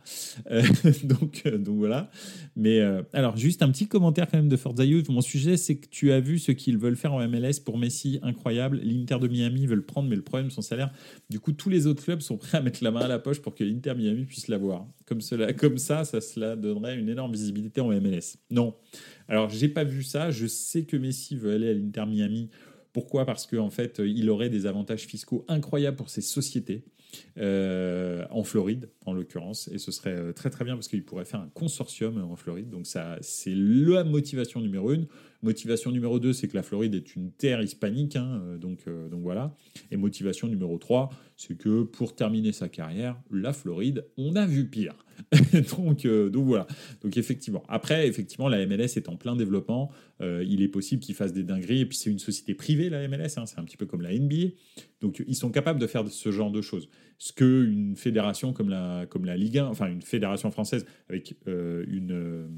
donc, 1.03 1.47
donc 1.47 1.77
voilà. 1.77 2.09
Mais 2.55 2.81
alors 3.13 3.37
juste 3.37 3.63
un 3.63 3.69
petit 3.69 3.87
commentaire 3.87 4.27
quand 4.29 4.37
même 4.37 4.49
de 4.49 4.57
Forza 4.57 4.85
Juve. 4.85 5.09
Mon 5.09 5.21
sujet, 5.21 5.57
c'est 5.57 5.77
que 5.77 5.87
tu 5.89 6.11
as 6.11 6.19
vu 6.19 6.39
ce 6.39 6.51
qu'ils 6.51 6.77
veulent 6.77 6.95
faire 6.95 7.13
en 7.13 7.27
MLS 7.27 7.59
pour 7.63 7.77
Messi, 7.77 8.19
incroyable. 8.21 8.79
L'Inter 8.83 9.19
de 9.19 9.27
Miami 9.27 9.67
veut 9.67 9.75
le 9.75 9.83
prendre, 9.83 10.09
mais 10.09 10.15
le 10.15 10.21
problème, 10.21 10.49
son 10.49 10.61
salaire. 10.61 10.91
Du 11.29 11.39
coup, 11.39 11.53
tous 11.53 11.69
les 11.69 11.87
autres 11.87 12.03
clubs 12.03 12.21
sont 12.21 12.37
prêts 12.37 12.57
à 12.57 12.61
mettre 12.61 12.83
la 12.83 12.91
main 12.91 13.01
à 13.01 13.07
la 13.07 13.19
poche 13.19 13.39
pour 13.39 13.55
que 13.55 13.63
l'Inter 13.63 13.93
Miami 13.95 14.25
puisse 14.29 14.47
l'avoir. 14.47 14.87
Comme, 15.05 15.21
cela, 15.21 15.51
comme 15.53 15.77
ça, 15.77 16.05
ça 16.05 16.21
cela 16.21 16.55
donnerait 16.55 16.97
une 16.97 17.09
énorme 17.09 17.33
visibilité 17.33 17.81
en 17.81 17.89
MLS. 17.89 18.37
Non. 18.49 18.75
Alors, 19.27 19.49
j'ai 19.49 19.67
pas 19.67 19.83
vu 19.83 20.03
ça. 20.03 20.31
Je 20.31 20.47
sais 20.47 20.83
que 20.83 20.95
Messi 20.95 21.35
veut 21.35 21.53
aller 21.53 21.69
à 21.69 21.73
l'Inter 21.73 22.05
Miami. 22.05 22.49
Pourquoi? 22.93 23.25
Parce 23.25 23.45
qu'en 23.45 23.65
en 23.65 23.69
fait, 23.69 24.01
il 24.03 24.29
aurait 24.29 24.49
des 24.49 24.65
avantages 24.65 25.05
fiscaux 25.05 25.45
incroyables 25.47 25.97
pour 25.97 26.09
ses 26.09 26.21
sociétés. 26.21 26.85
Euh, 27.39 28.23
en 28.29 28.43
Floride 28.43 28.91
en 29.03 29.13
l'occurrence 29.13 29.67
et 29.73 29.79
ce 29.79 29.91
serait 29.91 30.13
euh, 30.13 30.31
très 30.31 30.51
très 30.51 30.63
bien 30.63 30.75
parce 30.75 30.87
qu'il 30.87 31.03
pourrait 31.03 31.25
faire 31.25 31.39
un 31.39 31.49
consortium 31.55 32.23
en 32.23 32.35
Floride 32.35 32.69
donc 32.69 32.85
ça 32.85 33.17
c'est 33.21 33.55
la 33.55 34.03
motivation 34.03 34.61
numéro 34.61 34.91
une 34.91 35.07
motivation 35.41 35.91
numéro 35.91 36.19
deux 36.19 36.33
c'est 36.33 36.47
que 36.47 36.55
la 36.55 36.63
Floride 36.63 36.95
est 36.95 37.15
une 37.15 37.31
terre 37.31 37.61
hispanique 37.61 38.15
hein, 38.15 38.41
euh, 38.43 38.57
donc, 38.57 38.85
donc 39.09 39.21
voilà. 39.21 39.55
Et 39.91 39.97
motivation 39.97 40.47
numéro 40.47 40.77
trois 40.77 41.09
c'est 41.37 41.57
que 41.57 41.83
pour 41.83 42.15
terminer 42.15 42.51
sa 42.51 42.69
carrière 42.69 43.19
la 43.31 43.53
Floride 43.53 44.05
on 44.17 44.35
a 44.35 44.45
vu 44.45 44.67
pire. 44.67 44.95
Donc, 45.75 46.07
donc 46.07 46.45
voilà. 46.45 46.65
Donc 47.01 47.17
effectivement. 47.17 47.61
Après 47.67 48.07
effectivement 48.07 48.47
la 48.47 48.65
MLS 48.65 48.95
est 48.95 49.09
en 49.09 49.17
plein 49.17 49.35
développement. 49.35 49.91
Il 50.21 50.61
est 50.61 50.69
possible 50.69 51.01
qu'il 51.01 51.13
fasse 51.13 51.33
des 51.33 51.43
dingueries. 51.43 51.81
Et 51.81 51.85
puis 51.85 51.97
c'est 51.97 52.09
une 52.09 52.19
société 52.19 52.53
privée 52.53 52.89
la 52.89 53.05
MLS 53.09 53.33
hein, 53.35 53.45
c'est 53.45 53.59
un 53.59 53.65
petit 53.65 53.75
peu 53.75 53.85
comme 53.85 54.01
la 54.01 54.17
NBA 54.17 54.51
donc 55.01 55.23
ils 55.25 55.35
sont 55.35 55.49
capables 55.49 55.79
de 55.79 55.87
faire 55.87 56.07
ce 56.07 56.31
genre 56.31 56.51
de 56.51 56.61
choses. 56.61 56.89
Ce 57.17 57.33
qu'une 57.33 57.95
fédération 57.95 58.53
comme 58.53 58.69
la, 58.69 59.05
comme 59.09 59.25
la 59.25 59.37
Ligue 59.37 59.59
1, 59.59 59.67
enfin 59.67 59.87
une 59.87 60.01
fédération 60.01 60.51
française 60.51 60.85
avec 61.09 61.35
euh, 61.47 61.85
une, 61.87 62.49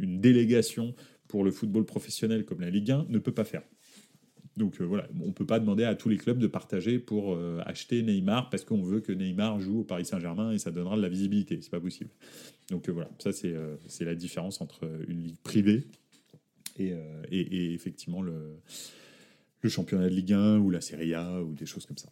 une 0.00 0.20
délégation 0.20 0.94
pour 1.32 1.44
le 1.44 1.50
football 1.50 1.86
professionnel 1.86 2.44
comme 2.44 2.60
la 2.60 2.68
Ligue 2.68 2.90
1 2.90 3.06
ne 3.08 3.18
peut 3.18 3.32
pas 3.32 3.44
faire. 3.44 3.62
Donc 4.58 4.82
euh, 4.82 4.84
voilà, 4.84 5.08
on 5.18 5.28
ne 5.28 5.32
peut 5.32 5.46
pas 5.46 5.58
demander 5.58 5.84
à 5.84 5.94
tous 5.94 6.10
les 6.10 6.18
clubs 6.18 6.38
de 6.38 6.46
partager 6.46 6.98
pour 6.98 7.32
euh, 7.32 7.62
acheter 7.64 8.02
Neymar 8.02 8.50
parce 8.50 8.66
qu'on 8.66 8.82
veut 8.82 9.00
que 9.00 9.12
Neymar 9.12 9.58
joue 9.58 9.80
au 9.80 9.82
Paris 9.82 10.04
Saint-Germain 10.04 10.52
et 10.52 10.58
ça 10.58 10.70
donnera 10.70 10.94
de 10.94 11.00
la 11.00 11.08
visibilité. 11.08 11.58
C'est 11.62 11.70
pas 11.70 11.80
possible. 11.80 12.10
Donc 12.70 12.90
voilà, 12.90 13.08
ça 13.18 13.32
c'est 13.32 14.04
la 14.04 14.14
différence 14.14 14.60
entre 14.60 14.86
une 15.08 15.22
ligue 15.22 15.38
privée 15.42 15.86
et, 16.78 16.92
et, 17.30 17.40
et 17.40 17.72
effectivement 17.72 18.20
le, 18.20 18.58
le 19.62 19.68
championnat 19.70 20.10
de 20.10 20.14
Ligue 20.14 20.34
1 20.34 20.58
ou 20.58 20.68
la 20.68 20.82
Serie 20.82 21.14
A 21.14 21.42
ou 21.42 21.54
des 21.54 21.66
choses 21.66 21.86
comme 21.86 21.96
ça. 21.96 22.10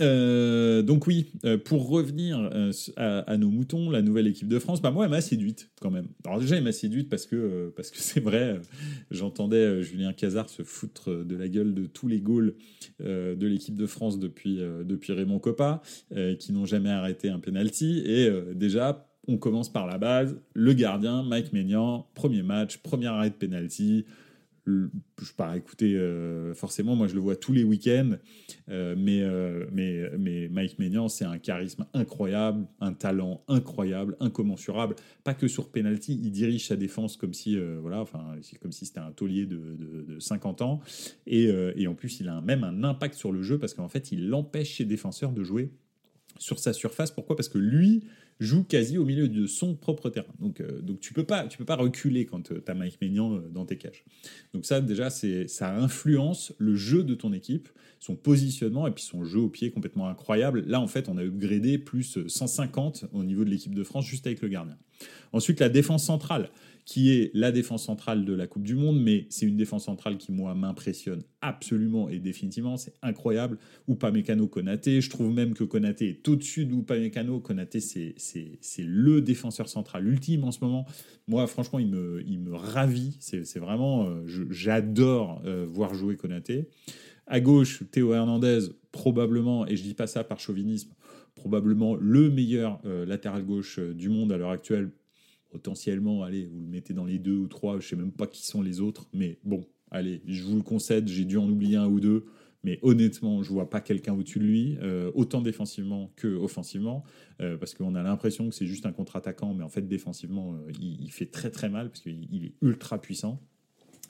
Euh, 0.00 0.82
donc 0.82 1.06
oui, 1.06 1.32
euh, 1.44 1.56
pour 1.56 1.88
revenir 1.88 2.50
euh, 2.52 2.70
à, 2.96 3.36
nos 3.36 3.50
moutons, 3.50 3.90
la 3.90 4.02
nouvelle 4.02 4.26
équipe 4.26 4.48
de 4.48 4.58
France, 4.58 4.82
bah 4.82 4.90
moi 4.90 5.04
elle 5.06 5.10
m'a 5.10 5.22
séduite 5.22 5.70
quand 5.80 5.90
même. 5.90 6.08
Alors 6.24 6.38
déjà 6.38 6.56
elle 6.56 6.64
m'a 6.64 6.72
séduite 6.72 7.08
parce 7.08 7.26
que 7.26 7.72
parce 7.76 7.90
que 7.90 7.98
c'est 8.00 8.20
vrai, 8.20 8.60
j'entendais 9.10 9.82
Julien 9.82 10.12
Cazard 10.12 10.48
se 10.50 10.62
foutre 10.62 11.24
de 11.24 11.36
la 11.36 11.48
gueule 11.48 11.74
de 11.74 11.86
tous 11.86 12.08
les 12.08 12.20
goals 12.20 12.54
de 13.00 13.46
l'équipe 13.46 13.76
de 13.76 13.86
France 13.86 14.18
depuis 14.18 14.56
depuis 14.84 15.12
Raymond 15.12 15.38
Coppa, 15.38 15.82
qui 16.38 16.52
n'ont 16.52 16.66
jamais 16.66 16.90
arrêté 16.90 17.28
un 17.28 17.38
penalty. 17.38 18.02
Et 18.04 18.30
déjà 18.54 19.08
on 19.28 19.38
commence 19.38 19.72
par 19.72 19.86
la 19.86 19.98
base, 19.98 20.36
le 20.54 20.72
gardien 20.72 21.22
Mike 21.22 21.52
Maignan, 21.52 22.06
premier 22.14 22.42
match, 22.42 22.78
premier 22.78 23.06
arrêt 23.06 23.30
de 23.30 23.34
penalty 23.34 24.04
je 24.66 25.32
pas 25.36 25.56
écouter 25.56 25.94
euh, 25.94 26.54
forcément 26.54 26.96
moi 26.96 27.06
je 27.06 27.14
le 27.14 27.20
vois 27.20 27.36
tous 27.36 27.52
les 27.52 27.62
week-ends 27.62 28.12
euh, 28.68 28.94
mais, 28.98 29.22
euh, 29.22 29.66
mais, 29.72 30.10
mais 30.18 30.48
Mike 30.48 30.78
Maignan 30.78 31.08
c'est 31.08 31.24
un 31.24 31.38
charisme 31.38 31.86
incroyable 31.94 32.66
un 32.80 32.92
talent 32.92 33.42
incroyable 33.48 34.16
incommensurable. 34.20 34.96
Pas 35.24 35.34
que 35.34 35.46
sur 35.46 35.70
penalty 35.70 36.20
il 36.22 36.30
dirige 36.32 36.66
sa 36.66 36.76
défense 36.76 37.16
comme 37.16 37.32
si 37.32 37.56
voilà 37.80 38.00
enfin 38.00 38.36
comme 38.60 38.72
si 38.72 38.86
c'était 38.86 39.00
un 39.00 39.12
taulier 39.12 39.46
de, 39.46 39.56
de, 39.56 40.18
50 40.18 40.62
ans. 40.62 40.80
Et, 41.26 41.86
en 41.86 41.94
plus 41.94 42.20
il 42.20 42.28
a 42.28 42.40
même 42.40 42.64
un 42.64 42.82
impact 42.82 43.14
sur 43.14 43.32
le 43.32 43.42
jeu 43.42 43.58
parce 43.58 43.74
qu'en 43.74 43.88
fait 43.88 44.10
il 44.10 44.32
empêche 44.34 44.78
ses 44.78 44.84
défenseurs 44.84 45.32
de 45.32 45.42
jouer 45.42 45.70
sur 46.38 46.58
sa 46.58 46.72
surface. 46.72 47.10
Pourquoi? 47.10 47.36
Parce 47.36 47.48
que 47.48 47.58
lui 47.58 48.04
joue 48.38 48.64
quasi 48.64 48.98
au 48.98 49.04
milieu 49.04 49.28
de 49.28 49.46
son 49.46 49.74
propre 49.74 50.10
terrain. 50.10 50.32
Donc, 50.40 50.60
euh, 50.60 50.80
donc 50.80 51.00
tu 51.00 51.12
peux 51.12 51.24
peux 51.24 51.64
pas 51.64 51.76
reculer 51.76 52.26
quand 52.26 52.52
euh, 52.52 52.62
tu 52.64 52.70
as 52.70 52.74
Mike 52.74 53.00
Maignan 53.00 53.36
euh, 53.36 53.48
dans 53.50 53.64
tes 53.64 53.76
cages. 53.76 54.04
Donc 54.52 54.66
ça, 54.66 54.80
déjà, 54.80 55.10
c'est 55.10 55.48
ça 55.48 55.74
influence 55.74 56.52
le 56.58 56.76
jeu 56.76 57.02
de 57.02 57.14
ton 57.14 57.32
équipe, 57.32 57.68
son 57.98 58.14
positionnement 58.14 58.86
et 58.86 58.90
puis 58.90 59.02
son 59.02 59.24
jeu 59.24 59.40
au 59.40 59.48
pied 59.48 59.70
complètement 59.70 60.08
incroyable. 60.08 60.64
Là, 60.66 60.80
en 60.80 60.86
fait, 60.86 61.08
on 61.08 61.16
a 61.16 61.22
upgradé 61.22 61.78
plus 61.78 62.18
150 62.26 63.06
au 63.12 63.24
niveau 63.24 63.44
de 63.44 63.50
l'équipe 63.50 63.74
de 63.74 63.84
France 63.84 64.06
juste 64.06 64.26
avec 64.26 64.42
le 64.42 64.48
gardien. 64.48 64.76
Ensuite, 65.32 65.60
la 65.60 65.68
défense 65.68 66.04
centrale 66.04 66.50
qui 66.86 67.10
est 67.10 67.32
la 67.34 67.50
défense 67.50 67.84
centrale 67.84 68.24
de 68.24 68.32
la 68.32 68.46
Coupe 68.46 68.62
du 68.62 68.76
Monde, 68.76 69.02
mais 69.02 69.26
c'est 69.28 69.44
une 69.44 69.56
défense 69.56 69.84
centrale 69.84 70.18
qui, 70.18 70.30
moi, 70.30 70.54
m'impressionne 70.54 71.24
absolument 71.40 72.08
et 72.08 72.20
définitivement. 72.20 72.76
C'est 72.76 72.94
incroyable. 73.02 73.58
Mécano 74.12 74.46
Konaté, 74.46 75.00
je 75.00 75.10
trouve 75.10 75.34
même 75.34 75.52
que 75.52 75.64
Konaté 75.64 76.08
est 76.10 76.28
au-dessus 76.28 76.64
Mécano. 76.64 77.40
Konaté, 77.40 77.80
c'est 77.80 78.14
le 78.78 79.20
défenseur 79.20 79.68
central 79.68 80.06
ultime 80.06 80.44
en 80.44 80.52
ce 80.52 80.60
moment. 80.62 80.86
Moi, 81.26 81.44
franchement, 81.48 81.80
il 81.80 81.88
me, 81.88 82.22
il 82.24 82.38
me 82.38 82.54
ravit. 82.54 83.16
C'est 83.18 83.58
vraiment, 83.58 84.06
euh, 84.06 84.22
j'adore 84.50 85.42
euh, 85.44 85.66
voir 85.68 85.92
jouer 85.92 86.16
Konaté. 86.16 86.68
À 87.26 87.40
gauche, 87.40 87.82
Théo 87.90 88.14
Hernandez, 88.14 88.60
probablement, 88.92 89.66
et 89.66 89.74
je 89.74 89.82
dis 89.82 89.94
pas 89.94 90.06
ça 90.06 90.22
par 90.22 90.38
chauvinisme, 90.38 90.92
probablement 91.34 91.96
le 91.96 92.30
meilleur 92.30 92.80
euh, 92.84 93.04
latéral 93.04 93.44
gauche 93.44 93.80
du 93.80 94.08
monde 94.08 94.30
à 94.30 94.36
l'heure 94.36 94.50
actuelle 94.50 94.92
potentiellement, 95.50 96.22
allez, 96.22 96.46
vous 96.46 96.60
le 96.60 96.66
mettez 96.66 96.94
dans 96.94 97.04
les 97.04 97.18
deux 97.18 97.36
ou 97.36 97.46
trois, 97.46 97.80
je 97.80 97.88
sais 97.88 97.96
même 97.96 98.12
pas 98.12 98.26
qui 98.26 98.46
sont 98.46 98.62
les 98.62 98.80
autres, 98.80 99.06
mais 99.12 99.38
bon, 99.44 99.64
allez, 99.90 100.22
je 100.26 100.42
vous 100.42 100.56
le 100.56 100.62
concède, 100.62 101.08
j'ai 101.08 101.24
dû 101.24 101.36
en 101.36 101.48
oublier 101.48 101.76
un 101.76 101.86
ou 101.86 102.00
deux, 102.00 102.26
mais 102.64 102.78
honnêtement, 102.82 103.42
je 103.42 103.50
vois 103.50 103.70
pas 103.70 103.80
quelqu'un 103.80 104.12
au-dessus 104.14 104.40
de 104.40 104.44
lui, 104.44 104.76
euh, 104.82 105.10
autant 105.14 105.40
défensivement 105.40 106.12
que 106.16 106.26
offensivement, 106.26 107.04
euh, 107.40 107.56
parce 107.56 107.74
qu'on 107.74 107.94
a 107.94 108.02
l'impression 108.02 108.48
que 108.48 108.54
c'est 108.54 108.66
juste 108.66 108.86
un 108.86 108.92
contre-attaquant, 108.92 109.54
mais 109.54 109.62
en 109.62 109.68
fait 109.68 109.86
défensivement, 109.86 110.54
euh, 110.54 110.72
il, 110.80 111.00
il, 111.02 111.12
fait 111.12 111.26
très 111.26 111.50
très 111.50 111.68
mal 111.68 111.90
parce 111.90 112.00
qu'il 112.00 112.44
est 112.44 112.54
ultra 112.62 113.00
puissant. 113.00 113.40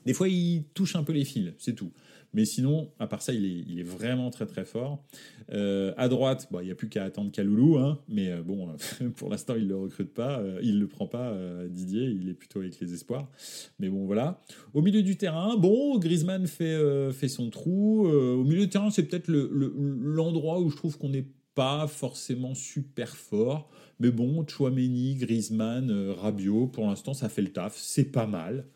Des 0.06 0.14
fois, 0.14 0.28
il 0.28 0.64
touche 0.72 0.96
un 0.96 1.02
peu 1.02 1.12
les 1.12 1.24
fils, 1.24 1.52
c'est 1.58 1.74
tout. 1.74 1.92
Mais 2.32 2.44
sinon, 2.44 2.90
à 2.98 3.06
part 3.06 3.22
ça, 3.22 3.32
il 3.32 3.78
est, 3.78 3.82
vraiment 3.82 4.30
très 4.30 4.46
très 4.46 4.64
fort. 4.64 5.02
Euh, 5.52 5.94
à 5.96 6.08
droite, 6.08 6.48
il 6.60 6.66
n'y 6.66 6.70
a 6.70 6.74
plus 6.74 6.88
qu'à 6.88 7.04
attendre 7.04 7.30
Kaloulou, 7.30 7.78
hein, 7.78 7.98
mais 8.08 8.30
euh, 8.30 8.42
bon, 8.42 8.68
pour 9.16 9.30
l'instant, 9.30 9.54
il 9.56 9.64
ne 9.64 9.68
le 9.68 9.76
recrute 9.76 10.12
pas, 10.12 10.40
euh, 10.40 10.58
il 10.62 10.74
ne 10.74 10.80
le 10.80 10.88
prend 10.88 11.06
pas, 11.06 11.30
euh, 11.30 11.68
Didier, 11.68 12.04
il 12.04 12.28
est 12.28 12.34
plutôt 12.34 12.60
avec 12.60 12.78
les 12.80 12.92
espoirs. 12.92 13.28
Mais 13.78 13.88
bon, 13.88 14.06
voilà. 14.06 14.42
Au 14.74 14.82
milieu 14.82 15.02
du 15.02 15.16
terrain, 15.16 15.56
bon, 15.56 15.98
Griezmann 15.98 16.46
fait, 16.46 16.64
euh, 16.64 17.12
son 17.28 17.50
trou. 17.50 18.06
Euh, 18.06 18.34
au 18.34 18.44
milieu 18.44 18.62
du 18.62 18.68
terrain, 18.68 18.90
c'est 18.90 19.04
peut-être 19.04 19.28
l'endroit 19.28 20.58
le, 20.58 20.64
où 20.64 20.70
je 20.70 20.76
trouve 20.76 20.98
qu'on 20.98 21.08
n'est 21.08 21.28
pas 21.54 21.86
forcément 21.86 22.54
super 22.54 23.16
fort. 23.16 23.70
Mais 23.98 24.10
bon, 24.10 24.44
Chouameni, 24.46 25.14
Griezmann, 25.14 26.10
Rabiot, 26.10 26.66
pour 26.66 26.86
l'instant, 26.86 27.14
ça 27.14 27.28
fait 27.28 27.42
le 27.42 27.52
taf. 27.52 27.76
C'est 27.76 28.12
pas 28.12 28.26
mal. 28.26 28.66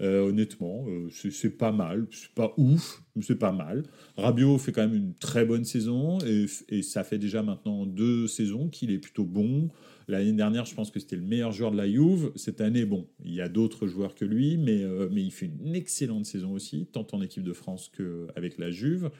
Euh, 0.00 0.28
honnêtement, 0.28 0.86
euh, 0.88 1.08
c'est 1.10 1.56
pas 1.58 1.72
mal. 1.72 2.06
C'est 2.10 2.32
pas 2.34 2.54
ouf, 2.56 3.02
mais 3.16 3.22
c'est 3.22 3.38
pas 3.38 3.52
mal. 3.52 3.82
Rabiot 4.16 4.58
fait 4.58 4.72
quand 4.72 4.82
même 4.82 4.94
une 4.94 5.14
très 5.14 5.44
bonne 5.44 5.64
saison 5.64 6.18
et, 6.20 6.46
ça 6.82 7.04
fait 7.04 7.18
déjà 7.18 7.42
maintenant 7.42 7.86
deux 7.86 8.26
saisons 8.26 8.68
qu'il 8.68 8.90
est 8.90 8.98
plutôt 8.98 9.24
bon. 9.24 9.70
L'année 10.08 10.32
dernière, 10.32 10.64
je 10.64 10.74
pense 10.74 10.90
que 10.90 10.98
c'était 10.98 11.16
le 11.16 11.22
meilleur 11.22 11.52
joueur 11.52 11.70
de 11.70 11.76
la 11.76 11.88
Juve. 11.88 12.32
Cette 12.34 12.60
année, 12.60 12.84
bon, 12.84 13.06
il 13.24 13.32
y 13.32 13.40
a 13.40 13.48
d'autres 13.48 13.86
joueurs 13.86 14.14
que 14.14 14.24
lui, 14.24 14.56
mais, 14.56 14.82
euh, 14.82 15.08
mais 15.12 15.22
il 15.22 15.30
fait 15.30 15.50
une 15.64 15.76
excellente 15.76 16.26
saison 16.26 16.52
aussi, 16.52 16.86
tant 16.90 17.06
en 17.12 17.22
équipe 17.22 17.44
de 17.44 17.52
France 17.52 17.92
qu'avec 17.96 18.58
la 18.58 18.70
Juve. 18.70 19.10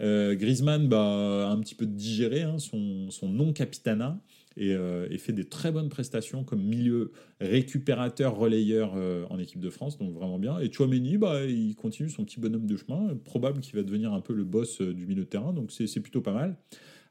Euh, 0.00 0.34
Griezmann, 0.34 0.88
bah, 0.88 1.48
un 1.48 1.60
petit 1.60 1.76
peu 1.76 1.86
digéré 1.86 2.42
hein, 2.42 2.58
son, 2.58 3.10
son 3.10 3.28
non-capitana 3.28 4.20
et, 4.56 4.74
euh, 4.74 5.06
et, 5.10 5.18
fait 5.18 5.32
des 5.32 5.44
très 5.44 5.72
bonnes 5.72 5.88
prestations 5.88 6.44
comme 6.44 6.62
milieu 6.62 7.12
récupérateur, 7.40 8.36
relayeur 8.36 8.94
euh, 8.96 9.24
en 9.30 9.38
équipe 9.38 9.60
de 9.60 9.70
France, 9.70 9.98
donc 9.98 10.12
vraiment 10.12 10.38
bien. 10.38 10.58
Et 10.60 10.72
Chouameni, 10.72 11.18
bah, 11.18 11.44
il 11.44 11.74
continue 11.74 12.08
son 12.08 12.24
petit 12.24 12.40
bonhomme 12.40 12.66
de 12.66 12.76
chemin, 12.76 13.16
probable 13.24 13.60
qu'il 13.60 13.76
va 13.76 13.82
devenir 13.82 14.12
un 14.12 14.20
peu 14.20 14.34
le 14.34 14.44
boss 14.44 14.80
euh, 14.80 14.92
du 14.92 15.06
milieu 15.06 15.24
de 15.24 15.28
terrain, 15.28 15.52
donc 15.52 15.72
c'est 15.72 16.00
plutôt 16.00 16.20
pas 16.20 16.32
mal. 16.32 16.56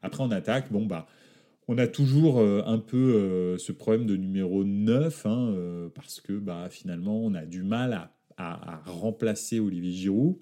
Après, 0.02 0.22
en 0.22 0.30
attaque, 0.30 0.72
bon, 0.72 0.86
bah, 0.86 1.06
on 1.68 1.78
a 1.78 1.86
toujours 1.86 2.40
un 2.40 2.78
peu 2.78 3.56
ce 3.56 3.70
problème 3.70 4.04
de 4.04 4.16
numéro 4.16 4.64
9, 4.64 5.26
hein, 5.26 5.90
parce 5.94 6.20
que 6.20 6.32
bah, 6.32 6.66
finalement, 6.68 7.24
on 7.24 7.34
a 7.34 7.46
du 7.46 7.62
mal 7.62 8.10
à 8.36 8.82
remplacer 8.84 9.60
Olivier 9.60 9.92
Giroud. 9.92 10.38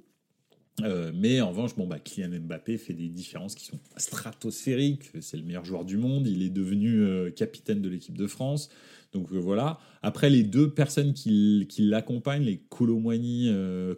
Euh, 0.84 1.12
mais 1.14 1.40
en 1.40 1.50
revanche, 1.50 1.76
bon, 1.76 1.86
bah, 1.86 1.98
Kylian 1.98 2.40
Mbappé 2.40 2.78
fait 2.78 2.94
des 2.94 3.08
différences 3.08 3.54
qui 3.54 3.64
sont 3.66 3.78
stratosphériques. 3.96 5.10
C'est 5.20 5.36
le 5.36 5.44
meilleur 5.44 5.64
joueur 5.64 5.84
du 5.84 5.96
monde. 5.96 6.26
Il 6.26 6.42
est 6.42 6.50
devenu 6.50 7.02
euh, 7.02 7.30
capitaine 7.30 7.80
de 7.80 7.88
l'équipe 7.88 8.16
de 8.16 8.26
France. 8.26 8.70
Donc 9.12 9.32
euh, 9.32 9.38
voilà. 9.38 9.78
Après, 10.02 10.30
les 10.30 10.42
deux 10.42 10.70
personnes 10.70 11.12
qui, 11.12 11.66
qui 11.68 11.82
l'accompagnent, 11.82 12.44
les 12.44 12.58
Colomwani, 12.68 13.50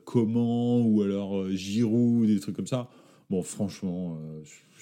Comment 0.04 0.80
ou 0.80 1.02
alors 1.02 1.50
Giroud, 1.50 2.26
des 2.26 2.40
trucs 2.40 2.56
comme 2.56 2.66
ça, 2.66 2.88
bon, 3.30 3.42
franchement, 3.42 4.18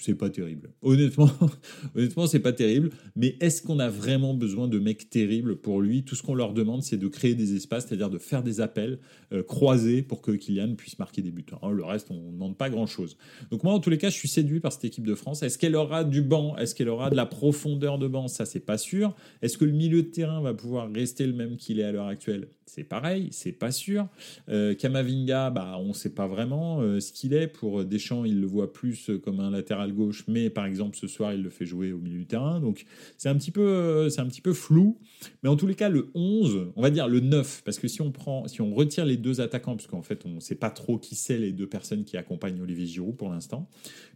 c'est 0.01 0.15
pas 0.15 0.29
terrible. 0.29 0.69
Honnêtement, 0.81 1.29
honnêtement, 1.95 2.27
c'est 2.27 2.39
pas 2.39 2.53
terrible. 2.53 2.89
Mais 3.15 3.35
est-ce 3.39 3.61
qu'on 3.61 3.79
a 3.79 3.89
vraiment 3.89 4.33
besoin 4.33 4.67
de 4.67 4.79
mecs 4.79 5.09
terribles 5.09 5.55
pour 5.57 5.81
lui? 5.81 6.03
Tout 6.03 6.15
ce 6.15 6.23
qu'on 6.23 6.35
leur 6.35 6.53
demande, 6.53 6.83
c'est 6.83 6.97
de 6.97 7.07
créer 7.07 7.35
des 7.35 7.55
espaces, 7.55 7.87
c'est-à-dire 7.87 8.09
de 8.09 8.17
faire 8.17 8.43
des 8.43 8.61
appels 8.61 8.99
euh, 9.33 9.43
croisés 9.43 10.01
pour 10.01 10.21
que 10.21 10.31
Kylian 10.31 10.75
puisse 10.75 10.97
marquer 10.99 11.21
des 11.21 11.31
buts. 11.31 11.45
Alors, 11.61 11.73
le 11.73 11.83
reste, 11.83 12.09
on 12.11 12.15
ne 12.15 12.31
demande 12.31 12.57
pas 12.57 12.69
grand-chose. 12.69 13.17
Donc 13.51 13.63
moi, 13.63 13.73
en 13.73 13.79
tous 13.79 13.89
les 13.89 13.97
cas, 13.97 14.09
je 14.09 14.15
suis 14.15 14.27
séduit 14.27 14.59
par 14.59 14.71
cette 14.73 14.85
équipe 14.85 15.05
de 15.05 15.15
France. 15.15 15.43
Est-ce 15.43 15.57
qu'elle 15.57 15.75
aura 15.75 16.03
du 16.03 16.21
banc? 16.21 16.55
Est-ce 16.57 16.75
qu'elle 16.75 16.89
aura 16.89 17.09
de 17.09 17.15
la 17.15 17.25
profondeur 17.25 17.97
de 17.97 18.07
banc? 18.07 18.27
Ça, 18.27 18.45
c'est 18.45 18.59
pas 18.59 18.77
sûr. 18.77 19.15
Est-ce 19.41 19.57
que 19.57 19.65
le 19.65 19.71
milieu 19.71 20.03
de 20.03 20.07
terrain 20.07 20.41
va 20.41 20.53
pouvoir 20.53 20.91
rester 20.91 21.25
le 21.25 21.33
même 21.33 21.57
qu'il 21.57 21.79
est 21.79 21.83
à 21.83 21.91
l'heure 21.91 22.07
actuelle? 22.07 22.47
C'est 22.73 22.85
pareil, 22.85 23.27
c'est 23.31 23.51
pas 23.51 23.69
sûr. 23.69 24.07
Euh, 24.47 24.73
Kamavinga, 24.73 25.49
bah, 25.49 25.75
on 25.77 25.89
ne 25.89 25.93
sait 25.93 26.13
pas 26.13 26.25
vraiment 26.25 26.79
euh, 26.79 27.01
ce 27.01 27.11
qu'il 27.11 27.33
est. 27.33 27.47
Pour 27.47 27.83
Deschamps, 27.83 28.23
il 28.23 28.39
le 28.39 28.47
voit 28.47 28.71
plus 28.71 29.11
comme 29.25 29.41
un 29.41 29.51
latéral 29.51 29.91
gauche, 29.91 30.23
mais 30.29 30.49
par 30.49 30.65
exemple 30.65 30.95
ce 30.95 31.05
soir, 31.05 31.33
il 31.33 31.43
le 31.43 31.49
fait 31.49 31.65
jouer 31.65 31.91
au 31.91 31.97
milieu 31.97 32.19
du 32.19 32.25
terrain. 32.25 32.61
Donc 32.61 32.85
c'est 33.17 33.27
un, 33.27 33.35
petit 33.35 33.51
peu, 33.51 33.59
euh, 33.59 34.09
c'est 34.09 34.21
un 34.21 34.25
petit 34.25 34.39
peu 34.39 34.53
flou. 34.53 34.97
Mais 35.43 35.49
en 35.49 35.57
tous 35.57 35.67
les 35.67 35.75
cas, 35.75 35.89
le 35.89 36.11
11, 36.15 36.71
on 36.77 36.81
va 36.81 36.91
dire 36.91 37.09
le 37.09 37.19
9, 37.19 37.63
parce 37.65 37.77
que 37.77 37.89
si 37.89 38.01
on, 38.01 38.13
prend, 38.13 38.47
si 38.47 38.61
on 38.61 38.73
retire 38.73 39.03
les 39.03 39.17
deux 39.17 39.41
attaquants, 39.41 39.75
parce 39.75 39.87
qu'en 39.87 40.01
fait, 40.01 40.25
on 40.25 40.35
ne 40.35 40.39
sait 40.39 40.55
pas 40.55 40.69
trop 40.69 40.97
qui 40.97 41.15
c'est 41.15 41.37
les 41.37 41.51
deux 41.51 41.67
personnes 41.67 42.05
qui 42.05 42.15
accompagnent 42.15 42.61
Olivier 42.61 42.85
Giroud 42.85 43.17
pour 43.17 43.29
l'instant. 43.29 43.67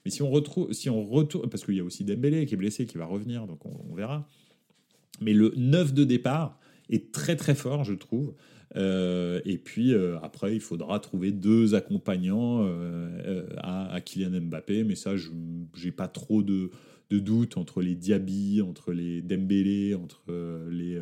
Mais 0.05 0.11
si 0.11 0.21
on 0.21 0.29
retrouve, 0.29 0.71
si 0.71 0.89
on 0.89 1.05
retourne, 1.05 1.49
parce 1.49 1.65
qu'il 1.65 1.75
y 1.75 1.81
a 1.81 1.83
aussi 1.83 2.05
Dembélé 2.05 2.45
qui 2.45 2.53
est 2.53 2.57
blessé, 2.57 2.85
qui 2.85 2.97
va 2.97 3.05
revenir, 3.05 3.47
donc 3.47 3.65
on, 3.65 3.73
on 3.91 3.95
verra. 3.95 4.29
Mais 5.19 5.33
le 5.33 5.51
9 5.57 5.93
de 5.93 6.05
départ, 6.05 6.57
est 6.89 7.11
très 7.11 7.35
très 7.35 7.55
fort, 7.55 7.83
je 7.83 7.93
trouve. 7.93 8.33
Euh, 8.75 9.39
et 9.45 9.57
puis 9.57 9.93
euh, 9.93 10.17
après, 10.21 10.55
il 10.55 10.59
faudra 10.59 10.99
trouver 10.99 11.31
deux 11.31 11.75
accompagnants 11.75 12.63
euh, 12.63 13.47
à, 13.57 13.93
à, 13.93 14.01
Kylian 14.01 14.41
Mbappé, 14.41 14.83
mais 14.83 14.95
ça, 14.95 15.15
je 15.15 15.29
n'ai 15.83 15.91
pas 15.91 16.07
trop 16.07 16.41
de, 16.41 16.71
de 17.09 17.19
doute 17.19 17.57
entre 17.57 17.81
les 17.81 17.95
Diaby, 17.95 18.61
entre 18.61 18.91
les 18.91 19.21
Dembélé, 19.21 19.95
entre 19.95 20.23
les, 20.69 20.99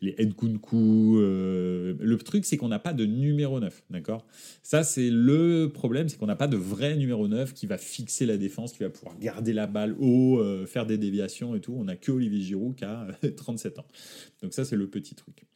les 0.00 0.14
Nkunku. 0.24 1.18
le 1.18 2.16
truc, 2.24 2.44
c'est 2.44 2.56
qu'on 2.56 2.68
n'a 2.68 2.78
pas 2.78 2.92
de 2.92 3.04
numéro 3.04 3.60
9, 3.60 3.84
d'accord? 3.90 4.26
Ça, 4.62 4.82
c'est 4.82 5.10
le 5.10 5.70
problème, 5.72 6.08
c'est 6.08 6.18
qu'on 6.18 6.26
n'a 6.26 6.36
pas 6.36 6.48
de 6.48 6.56
vrai 6.56 6.96
numéro 6.96 7.28
9 7.28 7.54
qui 7.54 7.66
va 7.66 7.78
fixer 7.78 8.26
la 8.26 8.36
défense, 8.36 8.72
qui 8.72 8.82
va 8.82 8.90
pouvoir 8.90 9.18
garder 9.18 9.52
la 9.52 9.66
balle 9.66 9.96
haut, 9.98 10.42
faire 10.66 10.86
des 10.86 10.98
déviations 10.98 11.54
et 11.54 11.60
tout. 11.60 11.74
On 11.76 11.84
n'a 11.84 11.96
que 11.96 12.12
Olivier 12.12 12.40
Giroud 12.40 12.74
qui 12.74 12.84
a 12.84 13.06
37 13.36 13.78
ans. 13.78 13.86
Donc 14.42 14.52
ça, 14.52 14.64
c'est 14.64 14.76
le 14.76 14.88
petit 14.88 15.14
truc. 15.14 15.46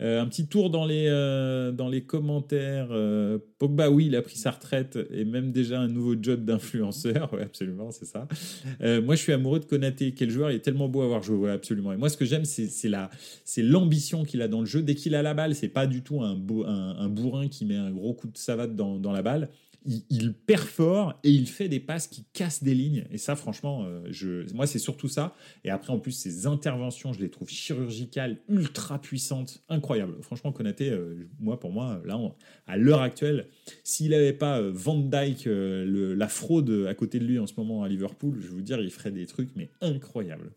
Euh, 0.00 0.20
un 0.20 0.26
petit 0.26 0.46
tour 0.46 0.70
dans 0.70 0.86
les, 0.86 1.06
euh, 1.08 1.72
dans 1.72 1.88
les 1.88 2.02
commentaires. 2.02 2.88
Euh, 2.90 3.38
Pogba, 3.58 3.90
oui, 3.90 4.06
il 4.06 4.16
a 4.16 4.22
pris 4.22 4.36
sa 4.36 4.50
retraite 4.50 4.98
et 5.10 5.24
même 5.24 5.52
déjà 5.52 5.80
un 5.80 5.88
nouveau 5.88 6.14
job 6.20 6.44
d'influenceur. 6.44 7.30
Oui, 7.32 7.42
absolument, 7.42 7.90
c'est 7.92 8.06
ça. 8.06 8.26
Euh, 8.80 9.00
moi, 9.00 9.14
je 9.14 9.22
suis 9.22 9.32
amoureux 9.32 9.60
de 9.60 9.64
Konaté. 9.64 10.12
Quel 10.12 10.30
joueur, 10.30 10.50
il 10.50 10.56
est 10.56 10.60
tellement 10.60 10.88
beau 10.88 11.02
à 11.02 11.06
voir 11.06 11.22
jouer. 11.22 11.36
Ouais, 11.36 11.50
absolument. 11.50 11.92
Et 11.92 11.96
moi, 11.96 12.08
ce 12.08 12.16
que 12.16 12.24
j'aime, 12.24 12.44
c'est 12.44 13.62
l'ambition 13.62 14.24
qu'il 14.24 14.42
a 14.42 14.48
dans 14.48 14.60
le 14.60 14.66
jeu. 14.66 14.82
Dès 14.82 14.94
qu'il 14.94 15.14
a 15.14 15.22
la 15.22 15.34
balle, 15.34 15.54
c'est 15.54 15.68
pas 15.68 15.86
du 15.86 16.02
tout 16.02 16.22
un, 16.22 16.32
un, 16.32 17.08
bourrin 17.08 17.48
qui 17.48 17.66
met 17.66 17.76
un 17.76 17.90
gros 17.90 18.14
coup 18.14 18.26
de 18.26 18.36
savate 18.36 18.74
dans, 18.74 18.98
dans 18.98 19.12
la 19.12 19.22
balle 19.22 19.48
il, 19.86 20.34
perfore 20.34 21.18
et 21.24 21.30
il 21.30 21.48
fait 21.48 21.68
des 21.68 21.80
passes 21.80 22.06
qui 22.06 22.24
cassent 22.32 22.62
des 22.62 22.74
lignes. 22.74 23.04
Et 23.10 23.18
ça, 23.18 23.36
franchement, 23.36 23.84
euh, 23.84 24.02
je, 24.10 24.52
moi, 24.54 24.66
c'est 24.66 24.78
surtout 24.78 25.08
ça. 25.08 25.34
Et 25.64 25.70
après, 25.70 25.92
en 25.92 25.98
plus, 25.98 26.12
ses 26.12 26.46
interventions, 26.46 27.12
je 27.12 27.20
les 27.20 27.30
trouve 27.30 27.48
chirurgicales, 27.48 28.38
ultra 28.48 29.00
puissantes, 29.00 29.62
incroyables. 29.68 30.14
Franchement, 30.22 30.52
Konaté, 30.52 30.90
euh, 30.90 31.28
moi, 31.38 31.58
pour 31.58 31.72
moi, 31.72 32.02
là, 32.04 32.18
à 32.66 32.76
l'heure 32.76 33.00
actuelle, 33.00 33.46
s'il 33.84 34.10
n'avait 34.10 34.32
pas 34.32 34.60
euh, 34.60 34.70
Van 34.72 34.98
Dyke, 34.98 35.44
la 35.46 36.28
fraude 36.28 36.86
à 36.88 36.94
côté 36.94 37.18
de 37.18 37.24
lui 37.24 37.38
en 37.38 37.46
ce 37.46 37.54
moment 37.56 37.82
à 37.82 37.88
Liverpool, 37.88 38.36
je 38.40 38.48
vais 38.48 38.54
vous 38.54 38.62
dire, 38.62 38.80
il 38.80 38.90
ferait 38.90 39.10
des 39.10 39.26
trucs, 39.26 39.50
mais 39.56 39.70
incroyables. 39.80 40.52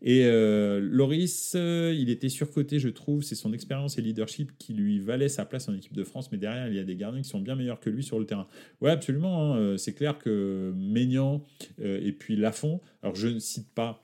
Et 0.00 0.24
euh, 0.24 0.80
Loris, 0.80 1.54
euh, 1.56 1.94
il 1.96 2.08
était 2.10 2.28
surcoté, 2.28 2.78
je 2.78 2.88
trouve. 2.88 3.22
C'est 3.22 3.34
son 3.34 3.52
expérience 3.52 3.98
et 3.98 4.02
leadership 4.02 4.52
qui 4.58 4.72
lui 4.72 5.00
valait 5.00 5.28
sa 5.28 5.44
place 5.44 5.68
en 5.68 5.74
équipe 5.74 5.94
de 5.94 6.04
France. 6.04 6.30
Mais 6.30 6.38
derrière, 6.38 6.68
il 6.68 6.74
y 6.74 6.78
a 6.78 6.84
des 6.84 6.96
gardiens 6.96 7.22
qui 7.22 7.28
sont 7.28 7.40
bien 7.40 7.56
meilleurs 7.56 7.80
que 7.80 7.90
lui 7.90 8.02
sur 8.02 8.18
le 8.18 8.26
terrain. 8.26 8.46
Ouais, 8.80 8.90
absolument. 8.90 9.54
Hein. 9.54 9.76
C'est 9.76 9.94
clair 9.94 10.18
que 10.18 10.72
Maignan 10.76 11.44
euh, 11.80 12.00
et 12.02 12.12
puis 12.12 12.36
Lafont. 12.36 12.80
Alors, 13.02 13.16
je 13.16 13.28
ne 13.28 13.38
cite 13.38 13.68
pas 13.74 14.00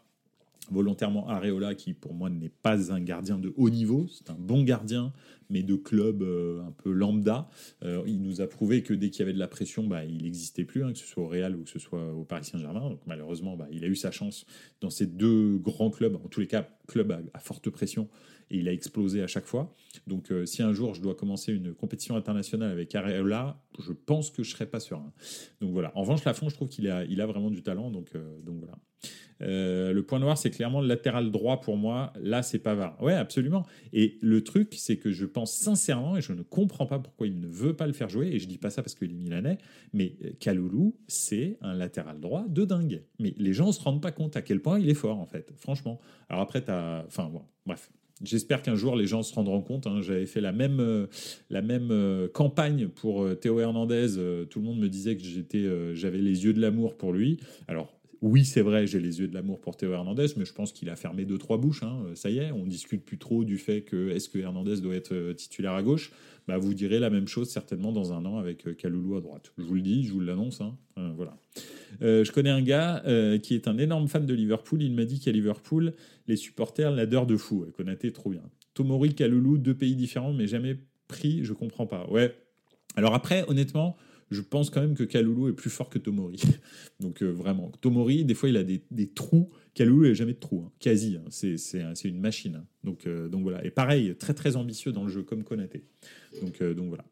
volontairement 0.70 1.28
Areola, 1.28 1.74
qui 1.74 1.94
pour 1.94 2.14
moi 2.14 2.30
n'est 2.30 2.48
pas 2.48 2.92
un 2.92 3.00
gardien 3.00 3.38
de 3.38 3.52
haut 3.56 3.70
niveau. 3.70 4.06
C'est 4.08 4.30
un 4.30 4.36
bon 4.38 4.62
gardien, 4.62 5.12
mais 5.50 5.62
de 5.62 5.76
club 5.76 6.22
euh, 6.22 6.62
un 6.62 6.72
peu 6.72 6.90
lambda. 6.90 7.48
Euh, 7.82 8.02
il 8.06 8.22
nous 8.22 8.40
a 8.40 8.46
prouvé 8.46 8.82
que 8.82 8.94
dès 8.94 9.10
qu'il 9.10 9.20
y 9.20 9.22
avait 9.22 9.32
de 9.32 9.38
la 9.38 9.48
pression, 9.48 9.84
bah, 9.86 10.04
il 10.04 10.22
n'existait 10.22 10.64
plus, 10.64 10.84
hein, 10.84 10.92
que 10.92 10.98
ce 10.98 11.06
soit 11.06 11.22
au 11.22 11.28
Real 11.28 11.56
ou 11.56 11.64
que 11.64 11.70
ce 11.70 11.78
soit 11.78 12.12
au 12.12 12.24
Paris 12.24 12.44
Saint-Germain. 12.44 12.98
Malheureusement, 13.06 13.56
bah, 13.56 13.68
il 13.70 13.84
a 13.84 13.88
eu 13.88 13.96
sa 13.96 14.10
chance 14.10 14.46
dans 14.80 14.90
ces 14.90 15.06
deux 15.06 15.58
grands 15.58 15.90
clubs, 15.90 16.16
en 16.16 16.28
tous 16.28 16.40
les 16.40 16.46
cas, 16.46 16.68
clubs 16.86 17.12
à 17.32 17.38
forte 17.38 17.70
pression, 17.70 18.08
et 18.50 18.58
il 18.58 18.68
a 18.68 18.72
explosé 18.72 19.22
à 19.22 19.26
chaque 19.26 19.46
fois. 19.46 19.74
Donc 20.06 20.30
euh, 20.30 20.46
si 20.46 20.62
un 20.62 20.72
jour 20.72 20.94
je 20.94 21.00
dois 21.00 21.14
commencer 21.14 21.52
une 21.52 21.74
compétition 21.74 22.16
internationale 22.16 22.70
avec 22.70 22.94
Areola, 22.94 23.60
je 23.78 23.92
pense 23.92 24.30
que 24.30 24.42
je 24.42 24.50
serai 24.50 24.66
pas 24.66 24.80
serein. 24.80 25.12
Donc 25.60 25.72
voilà. 25.72 25.92
En 25.96 26.02
revanche, 26.02 26.24
Lafont, 26.24 26.48
je 26.48 26.54
trouve 26.54 26.68
qu'il 26.68 26.88
a, 26.88 27.26
vraiment 27.26 27.50
du 27.50 27.62
talent. 27.62 27.90
Donc, 27.90 28.08
euh, 28.14 28.38
voilà. 28.46 28.78
Euh, 29.42 29.92
le 29.92 30.02
point 30.02 30.18
noir, 30.18 30.38
c'est 30.38 30.50
clairement 30.50 30.80
le 30.80 30.86
latéral 30.86 31.30
droit 31.30 31.60
pour 31.60 31.76
moi. 31.76 32.12
Là, 32.20 32.42
c'est 32.42 32.58
Pavard. 32.58 33.00
Ouais, 33.02 33.14
absolument. 33.14 33.66
Et 33.92 34.18
le 34.20 34.42
truc, 34.44 34.74
c'est 34.76 34.96
que 34.96 35.10
je 35.10 35.26
pense 35.26 35.52
sincèrement, 35.52 36.16
et 36.16 36.22
je 36.22 36.32
ne 36.32 36.42
comprends 36.42 36.86
pas 36.86 36.98
pourquoi 36.98 37.26
il 37.26 37.40
ne 37.40 37.48
veut 37.48 37.74
pas 37.74 37.86
le 37.86 37.92
faire 37.92 38.08
jouer, 38.08 38.28
et 38.28 38.38
je 38.38 38.46
dis 38.46 38.58
pas 38.58 38.70
ça 38.70 38.82
parce 38.82 38.94
qu'il 38.94 39.10
est 39.10 39.14
milanais, 39.14 39.58
mais 39.92 40.16
Kaloulou, 40.40 40.96
c'est 41.08 41.58
un 41.60 41.74
latéral 41.74 42.20
droit 42.20 42.44
de 42.48 42.64
dingue. 42.64 43.02
Mais 43.18 43.34
les 43.36 43.52
gens 43.52 43.68
ne 43.68 43.72
se 43.72 43.82
rendent 43.82 44.02
pas 44.02 44.12
compte 44.12 44.36
à 44.36 44.42
quel 44.42 44.60
point 44.60 44.78
il 44.78 44.88
est 44.88 44.94
fort, 44.94 45.18
en 45.18 45.26
fait. 45.26 45.52
Franchement. 45.56 46.00
Alors 46.28 46.42
après, 46.42 46.64
tu 46.64 46.70
as. 46.70 47.04
Enfin, 47.06 47.28
bon, 47.28 47.42
bref. 47.66 47.90
J'espère 48.24 48.62
qu'un 48.62 48.74
jour 48.74 48.96
les 48.96 49.06
gens 49.06 49.22
se 49.22 49.34
rendront 49.34 49.60
compte. 49.60 49.86
Hein. 49.86 50.00
J'avais 50.02 50.26
fait 50.26 50.40
la 50.40 50.52
même, 50.52 51.06
la 51.50 51.62
même 51.62 52.28
campagne 52.32 52.88
pour 52.88 53.26
Théo 53.38 53.60
Hernandez. 53.60 54.14
tout 54.50 54.60
le 54.60 54.64
monde 54.64 54.78
me 54.78 54.88
disait 54.88 55.16
que 55.16 55.22
j'étais, 55.22 55.64
j'avais 55.94 56.18
les 56.18 56.44
yeux 56.44 56.52
de 56.52 56.60
l'amour 56.60 56.96
pour 56.96 57.12
lui. 57.12 57.38
Alors 57.68 57.92
oui, 58.24 58.46
c'est 58.46 58.62
vrai, 58.62 58.86
j'ai 58.86 59.00
les 59.00 59.20
yeux 59.20 59.28
de 59.28 59.34
l'amour 59.34 59.60
pour 59.60 59.76
Théo 59.76 59.92
Hernandez, 59.92 60.28
mais 60.38 60.46
je 60.46 60.54
pense 60.54 60.72
qu'il 60.72 60.88
a 60.88 60.96
fermé 60.96 61.26
deux 61.26 61.36
trois 61.36 61.58
bouches. 61.58 61.82
Hein. 61.82 62.06
Ça 62.14 62.30
y 62.30 62.38
est, 62.38 62.52
on 62.52 62.64
discute 62.64 63.04
plus 63.04 63.18
trop 63.18 63.44
du 63.44 63.58
fait 63.58 63.82
que 63.82 64.08
est-ce 64.08 64.30
que 64.30 64.38
Hernandez 64.38 64.80
doit 64.80 64.94
être 64.94 65.32
titulaire 65.34 65.72
à 65.72 65.82
gauche? 65.82 66.10
Bah, 66.48 66.56
vous 66.56 66.72
direz 66.72 66.98
la 66.98 67.10
même 67.10 67.28
chose 67.28 67.50
certainement 67.50 67.92
dans 67.92 68.14
un 68.14 68.24
an 68.24 68.38
avec 68.38 68.76
Kaloulou 68.76 69.16
à 69.16 69.20
droite. 69.20 69.52
Je 69.58 69.64
vous 69.64 69.74
le 69.74 69.82
dis, 69.82 70.04
je 70.04 70.12
vous 70.12 70.20
l'annonce. 70.20 70.62
Hein. 70.62 70.74
voilà. 71.16 71.36
Euh, 72.02 72.24
je 72.24 72.32
connais 72.32 72.50
un 72.50 72.62
gars 72.62 73.02
euh, 73.06 73.38
qui 73.38 73.54
est 73.54 73.68
un 73.68 73.78
énorme 73.78 74.08
fan 74.08 74.26
de 74.26 74.34
Liverpool. 74.34 74.82
Il 74.82 74.94
m'a 74.94 75.04
dit 75.04 75.20
qu'à 75.20 75.30
Liverpool, 75.30 75.92
les 76.26 76.36
supporters 76.36 76.90
l'adorent 76.90 77.26
de 77.26 77.36
fou. 77.36 77.66
Konaté, 77.76 78.12
trop 78.12 78.30
bien. 78.30 78.42
Tomori, 78.74 79.14
Kaloulou, 79.14 79.58
deux 79.58 79.74
pays 79.74 79.94
différents, 79.94 80.32
mais 80.32 80.46
jamais 80.46 80.78
pris, 81.08 81.44
je 81.44 81.52
comprends 81.52 81.86
pas. 81.86 82.08
Ouais. 82.10 82.34
Alors 82.96 83.14
après, 83.14 83.44
honnêtement, 83.48 83.96
je 84.30 84.40
pense 84.40 84.70
quand 84.70 84.80
même 84.80 84.94
que 84.94 85.04
Kaloulou 85.04 85.48
est 85.48 85.52
plus 85.52 85.70
fort 85.70 85.88
que 85.88 85.98
Tomori. 85.98 86.40
Donc 87.00 87.22
euh, 87.22 87.30
vraiment, 87.30 87.70
Tomori, 87.80 88.24
des 88.24 88.34
fois, 88.34 88.48
il 88.48 88.56
a 88.56 88.64
des, 88.64 88.82
trous. 89.14 89.50
Kaloulou, 89.74 90.04
il 90.04 90.08
n'a 90.08 90.14
jamais 90.14 90.34
de 90.34 90.38
trous, 90.38 90.64
hein. 90.66 90.72
quasi. 90.80 91.16
Hein. 91.16 91.24
C'est 91.30 92.08
une 92.08 92.20
machine. 92.20 92.56
Hein. 92.56 92.66
Donc, 92.82 93.08
donc 93.08 93.42
voilà. 93.42 93.64
Et 93.64 93.70
pareil, 93.70 94.16
très 94.16 94.34
très 94.34 94.56
ambitieux 94.56 94.92
dans 94.92 95.04
le 95.04 95.10
jeu, 95.10 95.22
comme 95.22 95.44
Konaté. 95.44 95.84
Donc, 96.42 96.62
donc 96.62 96.88
voilà. 96.88 97.04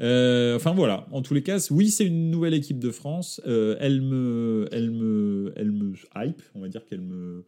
Euh, 0.00 0.56
enfin 0.56 0.72
voilà, 0.72 1.06
en 1.12 1.22
tous 1.22 1.34
les 1.34 1.42
cas, 1.42 1.58
oui, 1.70 1.90
c'est 1.90 2.06
une 2.06 2.30
nouvelle 2.30 2.54
équipe 2.54 2.78
de 2.78 2.90
France. 2.90 3.40
Euh, 3.46 3.76
elle 3.80 4.02
me, 4.02 4.66
elle 4.72 4.90
me, 4.90 5.52
elle 5.56 5.70
me 5.70 5.92
hype, 6.16 6.42
on 6.54 6.60
va 6.60 6.68
dire 6.68 6.84
qu'elle 6.86 7.00
me, 7.00 7.44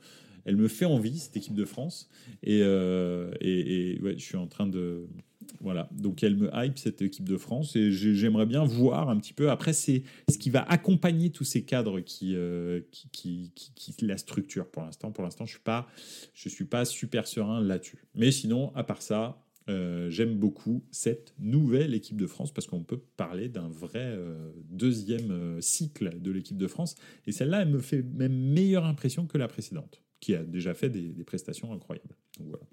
elle 0.47 0.57
me 0.57 0.69
fait 0.69 0.87
envie 0.87 1.19
cette 1.19 1.37
équipe 1.37 1.55
de 1.55 1.67
France. 1.67 2.09
Et, 2.43 2.63
euh, 2.63 3.31
je 3.43 4.15
suis 4.19 4.37
en 4.37 4.47
train 4.47 4.67
de, 4.67 5.07
voilà, 5.61 5.91
donc 5.93 6.23
elle 6.23 6.37
me 6.37 6.51
hype 6.55 6.79
cette 6.79 7.03
équipe 7.03 7.29
de 7.29 7.37
France 7.37 7.77
et 7.77 7.93
j'aimerais 7.93 8.47
bien 8.47 8.65
voir 8.65 9.11
un 9.11 9.19
petit 9.19 9.35
peu. 9.35 9.51
Après, 9.51 9.75
c'est 9.75 10.05
ce 10.31 10.39
qui 10.39 10.49
va 10.49 10.63
accompagner 10.63 11.31
tous 11.31 11.45
ces 11.45 11.65
cadres 11.65 12.01
qui, 12.01 12.35
qui, 13.13 13.53
qui, 13.55 13.73
qui, 13.75 14.07
la 14.07 14.17
structure 14.17 14.67
pour 14.71 14.83
l'instant. 14.83 15.13
Pour 15.13 15.25
l'instant, 15.25 15.45
je 15.45 15.51
suis 15.51 15.61
pas, 15.61 15.87
suis 16.35 16.65
pas 16.65 16.85
super 16.85 17.27
serein 17.27 17.61
là-dessus. 17.61 18.05
Mais 18.15 18.31
sinon, 18.31 18.73
à 18.75 18.85
part 18.85 19.03
ça, 19.03 19.43
euh, 19.69 20.11
j'aime 20.11 20.37
beaucoup 20.37 20.85
cette 20.93 21.35
nouvelle 21.41 21.93
équipe 21.95 22.17
de 22.17 22.27
France 22.27 22.53
parce 22.53 22.69
qu'on 22.69 22.85
peut 22.85 23.01
parler 23.17 23.49
d'un 23.49 23.69
vrai 23.69 23.99
euh, 24.05 24.53
deuxième 24.71 25.33
euh, 25.33 25.61
cycle 25.61 26.21
de 26.21 26.31
l'équipe 26.31 26.57
de 26.57 26.69
France. 26.69 26.95
Et 27.27 27.33
celle-là, 27.33 27.63
elle 27.63 27.71
me 27.71 27.81
fait 27.81 28.03
même 28.03 28.37
meilleure 28.37 28.85
impression 28.85 29.27
que 29.27 29.39
la 29.39 29.49
précédente, 29.49 30.03
qui 30.21 30.35
a 30.35 30.43
déjà 30.43 30.75
fait 30.75 30.91
des, 30.91 31.25
prestations 31.25 31.73
incroyables. 31.73 32.17
voilà. 32.41 32.65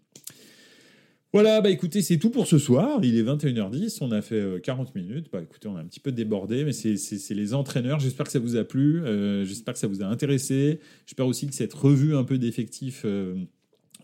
Voilà, 1.31 1.61
bah 1.61 1.71
écoutez, 1.71 2.03
c'est 2.03 2.19
tout 2.19 2.29
pour 2.29 2.45
ce 2.45 2.59
soir. 2.59 2.99
Il 3.01 3.17
est 3.17 3.23
21h10, 3.23 3.97
on 4.01 4.11
a 4.11 4.21
fait 4.21 4.61
40 4.61 4.93
minutes. 4.93 5.29
Bah 5.33 5.41
écoutez, 5.41 5.67
on 5.67 5.75
a 5.75 5.79
un 5.79 5.85
petit 5.85 5.99
peu 5.99 6.11
débordé, 6.11 6.63
mais 6.63 6.73
c'est 6.73 7.33
les 7.33 7.53
entraîneurs. 7.55 7.99
J'espère 7.99 8.27
que 8.27 8.31
ça 8.31 8.37
vous 8.37 8.55
a 8.55 8.63
plu, 8.63 9.01
j'espère 9.43 9.73
que 9.73 9.79
ça 9.79 9.87
vous 9.87 10.03
a 10.03 10.05
intéressé. 10.05 10.79
J'espère 11.07 11.25
aussi 11.25 11.47
que 11.47 11.55
cette 11.55 11.73
revue 11.73 12.15
un 12.15 12.23
peu 12.23 12.37
d'effectifs 12.37 13.03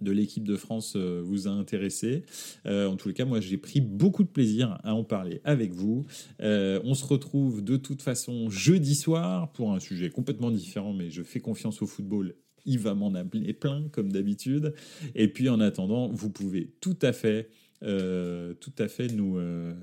de 0.02 0.12
l'équipe 0.12 0.48
de 0.48 0.56
France 0.56 0.94
euh, 0.96 1.22
vous 1.24 1.48
a 1.48 1.52
intéressé. 1.52 2.24
Euh, 2.66 2.88
en 2.88 2.96
tous 2.96 3.08
les 3.08 3.14
cas, 3.14 3.26
moi, 3.26 3.40
j'ai 3.40 3.58
pris 3.58 3.82
beaucoup 3.82 4.24
de 4.24 4.30
plaisir 4.30 4.78
à 4.84 4.94
en 4.94 5.04
parler 5.04 5.42
avec 5.44 5.74
vous. 5.74 6.06
Euh, 6.42 6.80
on 6.84 6.94
se 6.94 7.06
retrouve 7.06 7.64
de 7.64 7.78
toute 7.78 8.02
façon 8.02 8.50
jeudi 8.50 8.96
soir 8.96 9.52
pour 9.52 9.74
un 9.74 9.80
sujet 9.80 10.10
complètement 10.10 10.52
différent, 10.52 10.94
mais 10.94 11.10
je 11.10 11.24
fais 11.24 11.40
confiance 11.40 11.82
au 11.82 11.88
football. 11.88 12.36
Il 12.66 12.80
va 12.80 12.94
m'en 12.94 13.14
appeler 13.14 13.54
plein, 13.54 13.88
comme 13.92 14.12
d'habitude. 14.12 14.74
Et 15.16 15.28
puis, 15.28 15.50
en 15.50 15.60
attendant, 15.60 16.08
vous 16.10 16.30
pouvez 16.30 16.72
tout 16.82 16.98
à 17.02 17.14
fait 17.14 17.50
euh, 17.82 18.54
tout 18.56 18.74
à 18.78 18.90
fait 18.90 19.08
nous 19.08 19.38
euh, 19.38 19.74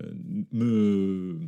me 0.52 1.38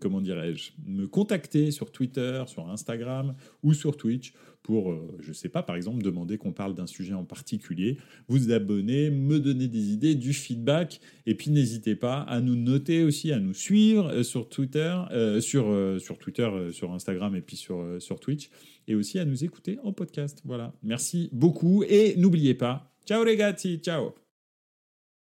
comment 0.00 0.22
dirais-je 0.22 0.70
me 0.86 1.06
contacter 1.06 1.70
sur 1.70 1.92
Twitter, 1.92 2.44
sur 2.46 2.70
Instagram 2.70 3.34
ou 3.62 3.74
sur 3.74 3.96
Twitch 3.98 4.32
pour 4.62 4.90
euh, 4.90 5.18
je 5.20 5.34
sais 5.34 5.50
pas 5.50 5.62
par 5.62 5.76
exemple 5.76 6.02
demander 6.02 6.38
qu'on 6.38 6.52
parle 6.52 6.74
d'un 6.74 6.86
sujet 6.86 7.12
en 7.12 7.24
particulier, 7.24 7.98
vous 8.28 8.52
abonner, 8.52 9.10
me 9.10 9.38
donner 9.38 9.68
des 9.68 9.92
idées, 9.92 10.14
du 10.14 10.32
feedback 10.32 11.00
et 11.26 11.34
puis 11.34 11.50
n'hésitez 11.50 11.94
pas 11.94 12.22
à 12.22 12.40
nous 12.40 12.56
noter 12.56 13.04
aussi, 13.04 13.30
à 13.30 13.38
nous 13.38 13.54
suivre 13.54 14.22
sur 14.22 14.48
Twitter, 14.48 14.96
sur 15.40 16.00
sur 16.00 16.18
Twitter, 16.18 16.50
sur 16.72 16.92
Instagram 16.92 17.36
et 17.36 17.42
puis 17.42 17.56
sur 17.56 17.84
sur 17.98 18.18
Twitch 18.18 18.48
et 18.86 18.94
aussi 18.94 19.18
à 19.18 19.26
nous 19.26 19.44
écouter 19.44 19.78
en 19.82 19.92
podcast. 19.92 20.40
Voilà, 20.46 20.72
merci 20.82 21.28
beaucoup 21.32 21.84
et 21.86 22.16
n'oubliez 22.16 22.54
pas, 22.54 22.90
ciao 23.04 23.24
les 23.24 23.36
gars, 23.36 23.52
ciao. 23.52 24.14